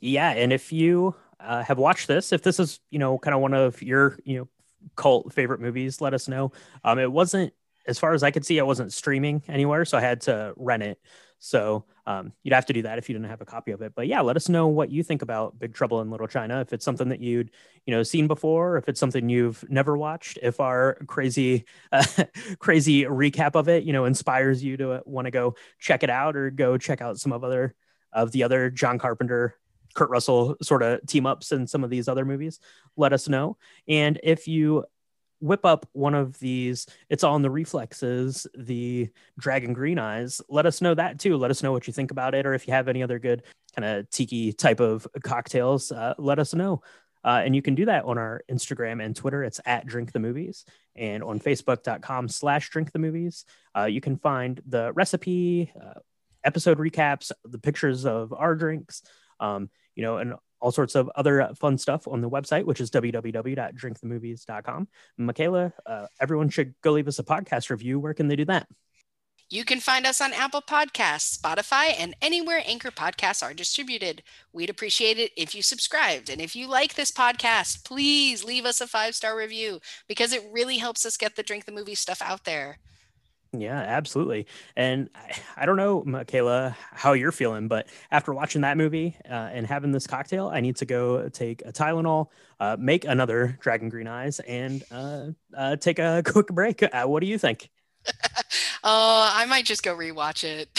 Yeah, 0.00 0.30
and 0.30 0.52
if 0.52 0.72
you 0.72 1.14
uh, 1.40 1.62
have 1.62 1.78
watched 1.78 2.08
this, 2.08 2.32
if 2.32 2.42
this 2.42 2.58
is 2.58 2.80
you 2.90 2.98
know 2.98 3.18
kind 3.18 3.34
of 3.34 3.40
one 3.40 3.54
of 3.54 3.80
your 3.82 4.18
you 4.24 4.38
know 4.38 4.48
cult 4.96 5.32
favorite 5.32 5.60
movies, 5.60 6.00
let 6.00 6.14
us 6.14 6.28
know. 6.28 6.52
Um, 6.84 6.98
it 6.98 7.10
wasn't, 7.10 7.52
as 7.86 7.98
far 7.98 8.12
as 8.12 8.22
I 8.22 8.30
could 8.30 8.44
see, 8.44 8.60
I 8.60 8.64
wasn't 8.64 8.92
streaming 8.92 9.42
anywhere, 9.48 9.84
so 9.84 9.96
I 9.98 10.00
had 10.00 10.22
to 10.22 10.52
rent 10.56 10.82
it. 10.82 11.00
So 11.38 11.84
um, 12.06 12.32
you'd 12.42 12.54
have 12.54 12.66
to 12.66 12.72
do 12.72 12.82
that 12.82 12.98
if 12.98 13.08
you 13.08 13.14
didn't 13.14 13.30
have 13.30 13.40
a 13.40 13.46
copy 13.46 13.70
of 13.70 13.80
it. 13.82 13.92
But 13.94 14.08
yeah, 14.08 14.20
let 14.20 14.36
us 14.36 14.48
know 14.48 14.66
what 14.66 14.90
you 14.90 15.02
think 15.02 15.22
about 15.22 15.58
Big 15.58 15.72
Trouble 15.72 16.00
in 16.00 16.10
Little 16.10 16.26
China. 16.26 16.60
If 16.60 16.72
it's 16.72 16.84
something 16.84 17.10
that 17.10 17.20
you'd 17.20 17.50
you 17.86 17.94
know 17.94 18.02
seen 18.02 18.26
before, 18.26 18.76
if 18.76 18.88
it's 18.88 18.98
something 18.98 19.28
you've 19.28 19.64
never 19.70 19.96
watched, 19.96 20.38
if 20.42 20.58
our 20.58 20.94
crazy 21.06 21.64
uh, 21.92 22.04
crazy 22.58 23.04
recap 23.04 23.54
of 23.54 23.68
it 23.68 23.84
you 23.84 23.92
know 23.92 24.04
inspires 24.04 24.64
you 24.64 24.76
to 24.78 25.02
want 25.06 25.26
to 25.26 25.30
go 25.30 25.54
check 25.78 26.02
it 26.02 26.10
out 26.10 26.36
or 26.36 26.50
go 26.50 26.76
check 26.76 27.00
out 27.00 27.18
some 27.18 27.32
of 27.32 27.44
other 27.44 27.74
of 28.12 28.32
the 28.32 28.42
other 28.42 28.70
John 28.70 28.98
Carpenter 28.98 29.54
Kurt 29.94 30.10
Russell 30.10 30.56
sort 30.62 30.82
of 30.82 31.04
team 31.06 31.26
ups 31.26 31.52
in 31.52 31.66
some 31.66 31.84
of 31.84 31.90
these 31.90 32.08
other 32.08 32.24
movies, 32.24 32.60
let 32.96 33.12
us 33.12 33.28
know. 33.28 33.56
And 33.86 34.18
if 34.22 34.48
you 34.48 34.84
whip 35.40 35.64
up 35.64 35.86
one 35.92 36.14
of 36.14 36.38
these, 36.38 36.86
it's 37.08 37.22
all 37.24 37.36
in 37.36 37.42
the 37.42 37.50
reflexes, 37.50 38.46
the 38.56 39.08
Dragon 39.38 39.72
Green 39.72 39.98
Eyes, 39.98 40.40
let 40.48 40.66
us 40.66 40.80
know 40.80 40.94
that 40.94 41.18
too. 41.18 41.36
Let 41.36 41.50
us 41.50 41.62
know 41.62 41.72
what 41.72 41.86
you 41.86 41.92
think 41.92 42.10
about 42.10 42.34
it, 42.34 42.46
or 42.46 42.54
if 42.54 42.66
you 42.66 42.74
have 42.74 42.88
any 42.88 43.02
other 43.02 43.18
good 43.18 43.42
kind 43.76 43.84
of 43.84 44.10
tiki 44.10 44.52
type 44.52 44.80
of 44.80 45.06
cocktails, 45.22 45.92
uh, 45.92 46.14
let 46.18 46.38
us 46.38 46.54
know. 46.54 46.82
Uh, 47.24 47.42
and 47.44 47.54
you 47.54 47.62
can 47.62 47.74
do 47.74 47.84
that 47.84 48.04
on 48.04 48.16
our 48.16 48.42
Instagram 48.50 49.04
and 49.04 49.14
Twitter. 49.14 49.42
It's 49.42 49.60
at 49.66 49.86
Drink 49.86 50.12
the 50.12 50.20
Movies. 50.20 50.64
And 50.96 51.22
on 51.22 51.40
Facebook.com 51.40 52.28
slash 52.28 52.70
Drink 52.70 52.92
the 52.92 52.98
Movies, 52.98 53.44
uh, 53.76 53.84
you 53.84 54.00
can 54.00 54.16
find 54.16 54.60
the 54.66 54.92
recipe, 54.92 55.72
uh, 55.80 56.00
episode 56.44 56.78
recaps, 56.78 57.32
the 57.44 57.58
pictures 57.58 58.06
of 58.06 58.32
our 58.32 58.54
drinks, 58.54 59.02
um, 59.40 59.70
you 59.94 60.02
know, 60.02 60.18
and 60.18 60.34
all 60.60 60.72
sorts 60.72 60.94
of 60.94 61.08
other 61.14 61.50
fun 61.54 61.78
stuff 61.78 62.08
on 62.08 62.20
the 62.20 62.28
website, 62.30 62.64
which 62.64 62.80
is 62.80 62.90
www.drinkthemovies.com. 62.90 64.88
Michaela, 65.16 65.72
uh, 65.86 66.06
everyone 66.20 66.48
should 66.48 66.74
go 66.82 66.92
leave 66.92 67.08
us 67.08 67.18
a 67.18 67.24
podcast 67.24 67.70
review. 67.70 67.98
Where 68.00 68.14
can 68.14 68.28
they 68.28 68.36
do 68.36 68.44
that? 68.46 68.66
You 69.50 69.64
can 69.64 69.80
find 69.80 70.06
us 70.06 70.20
on 70.20 70.34
Apple 70.34 70.60
Podcasts, 70.60 71.38
Spotify, 71.38 71.94
and 71.98 72.14
anywhere 72.20 72.62
Anchor 72.66 72.90
podcasts 72.90 73.42
are 73.42 73.54
distributed. 73.54 74.22
We'd 74.52 74.68
appreciate 74.68 75.18
it 75.18 75.32
if 75.38 75.54
you 75.54 75.62
subscribed. 75.62 76.28
And 76.28 76.38
if 76.38 76.54
you 76.54 76.68
like 76.68 76.94
this 76.94 77.10
podcast, 77.10 77.82
please 77.82 78.44
leave 78.44 78.66
us 78.66 78.82
a 78.82 78.86
five 78.86 79.14
star 79.14 79.34
review 79.34 79.80
because 80.06 80.34
it 80.34 80.44
really 80.52 80.76
helps 80.76 81.06
us 81.06 81.16
get 81.16 81.34
the 81.34 81.42
Drink 81.42 81.64
the 81.64 81.72
Movie 81.72 81.94
stuff 81.94 82.20
out 82.20 82.44
there. 82.44 82.78
Yeah, 83.56 83.78
absolutely. 83.78 84.46
And 84.76 85.08
I, 85.14 85.62
I 85.62 85.66
don't 85.66 85.76
know, 85.76 86.02
Michaela, 86.04 86.76
how 86.92 87.14
you're 87.14 87.32
feeling, 87.32 87.66
but 87.66 87.88
after 88.10 88.34
watching 88.34 88.60
that 88.60 88.76
movie 88.76 89.16
uh, 89.28 89.32
and 89.52 89.66
having 89.66 89.90
this 89.90 90.06
cocktail, 90.06 90.48
I 90.48 90.60
need 90.60 90.76
to 90.76 90.86
go 90.86 91.28
take 91.30 91.62
a 91.64 91.72
Tylenol, 91.72 92.26
uh, 92.60 92.76
make 92.78 93.06
another 93.06 93.56
Dragon 93.60 93.88
Green 93.88 94.06
Eyes, 94.06 94.40
and 94.40 94.84
uh, 94.90 95.28
uh 95.56 95.76
take 95.76 95.98
a 95.98 96.22
quick 96.26 96.48
break. 96.48 96.82
Uh, 96.82 97.06
what 97.06 97.20
do 97.20 97.26
you 97.26 97.38
think? 97.38 97.70
oh, 98.84 99.30
I 99.32 99.46
might 99.46 99.64
just 99.64 99.82
go 99.82 99.96
rewatch 99.96 100.44
it. 100.44 100.78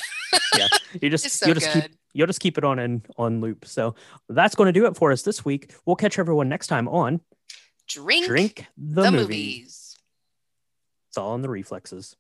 yeah, 0.55 0.67
you 1.01 1.09
just 1.09 1.28
so 1.28 1.47
you'll 1.47 1.55
just 1.55 1.74
good. 1.74 1.84
keep 1.84 1.91
you'll 2.13 2.28
just 2.28 2.39
keep 2.39 2.57
it 2.59 2.63
on 2.63 2.78
and 2.78 3.05
on 3.17 3.41
loop. 3.41 3.65
So 3.65 3.95
that's 4.30 4.55
going 4.55 4.72
to 4.72 4.80
do 4.80 4.86
it 4.86 4.95
for 4.95 5.11
us 5.11 5.24
this 5.24 5.43
week. 5.43 5.74
We'll 5.86 5.95
catch 5.95 6.20
everyone 6.20 6.49
next 6.49 6.67
time 6.67 6.88
on 6.88 7.22
Drink 7.88 8.28
Drink 8.28 8.67
the, 8.78 9.03
the 9.03 9.11
movies. 9.11 9.28
movies. 9.28 9.97
It's 11.09 11.17
all 11.17 11.34
in 11.34 11.41
the 11.41 11.49
reflexes. 11.49 12.15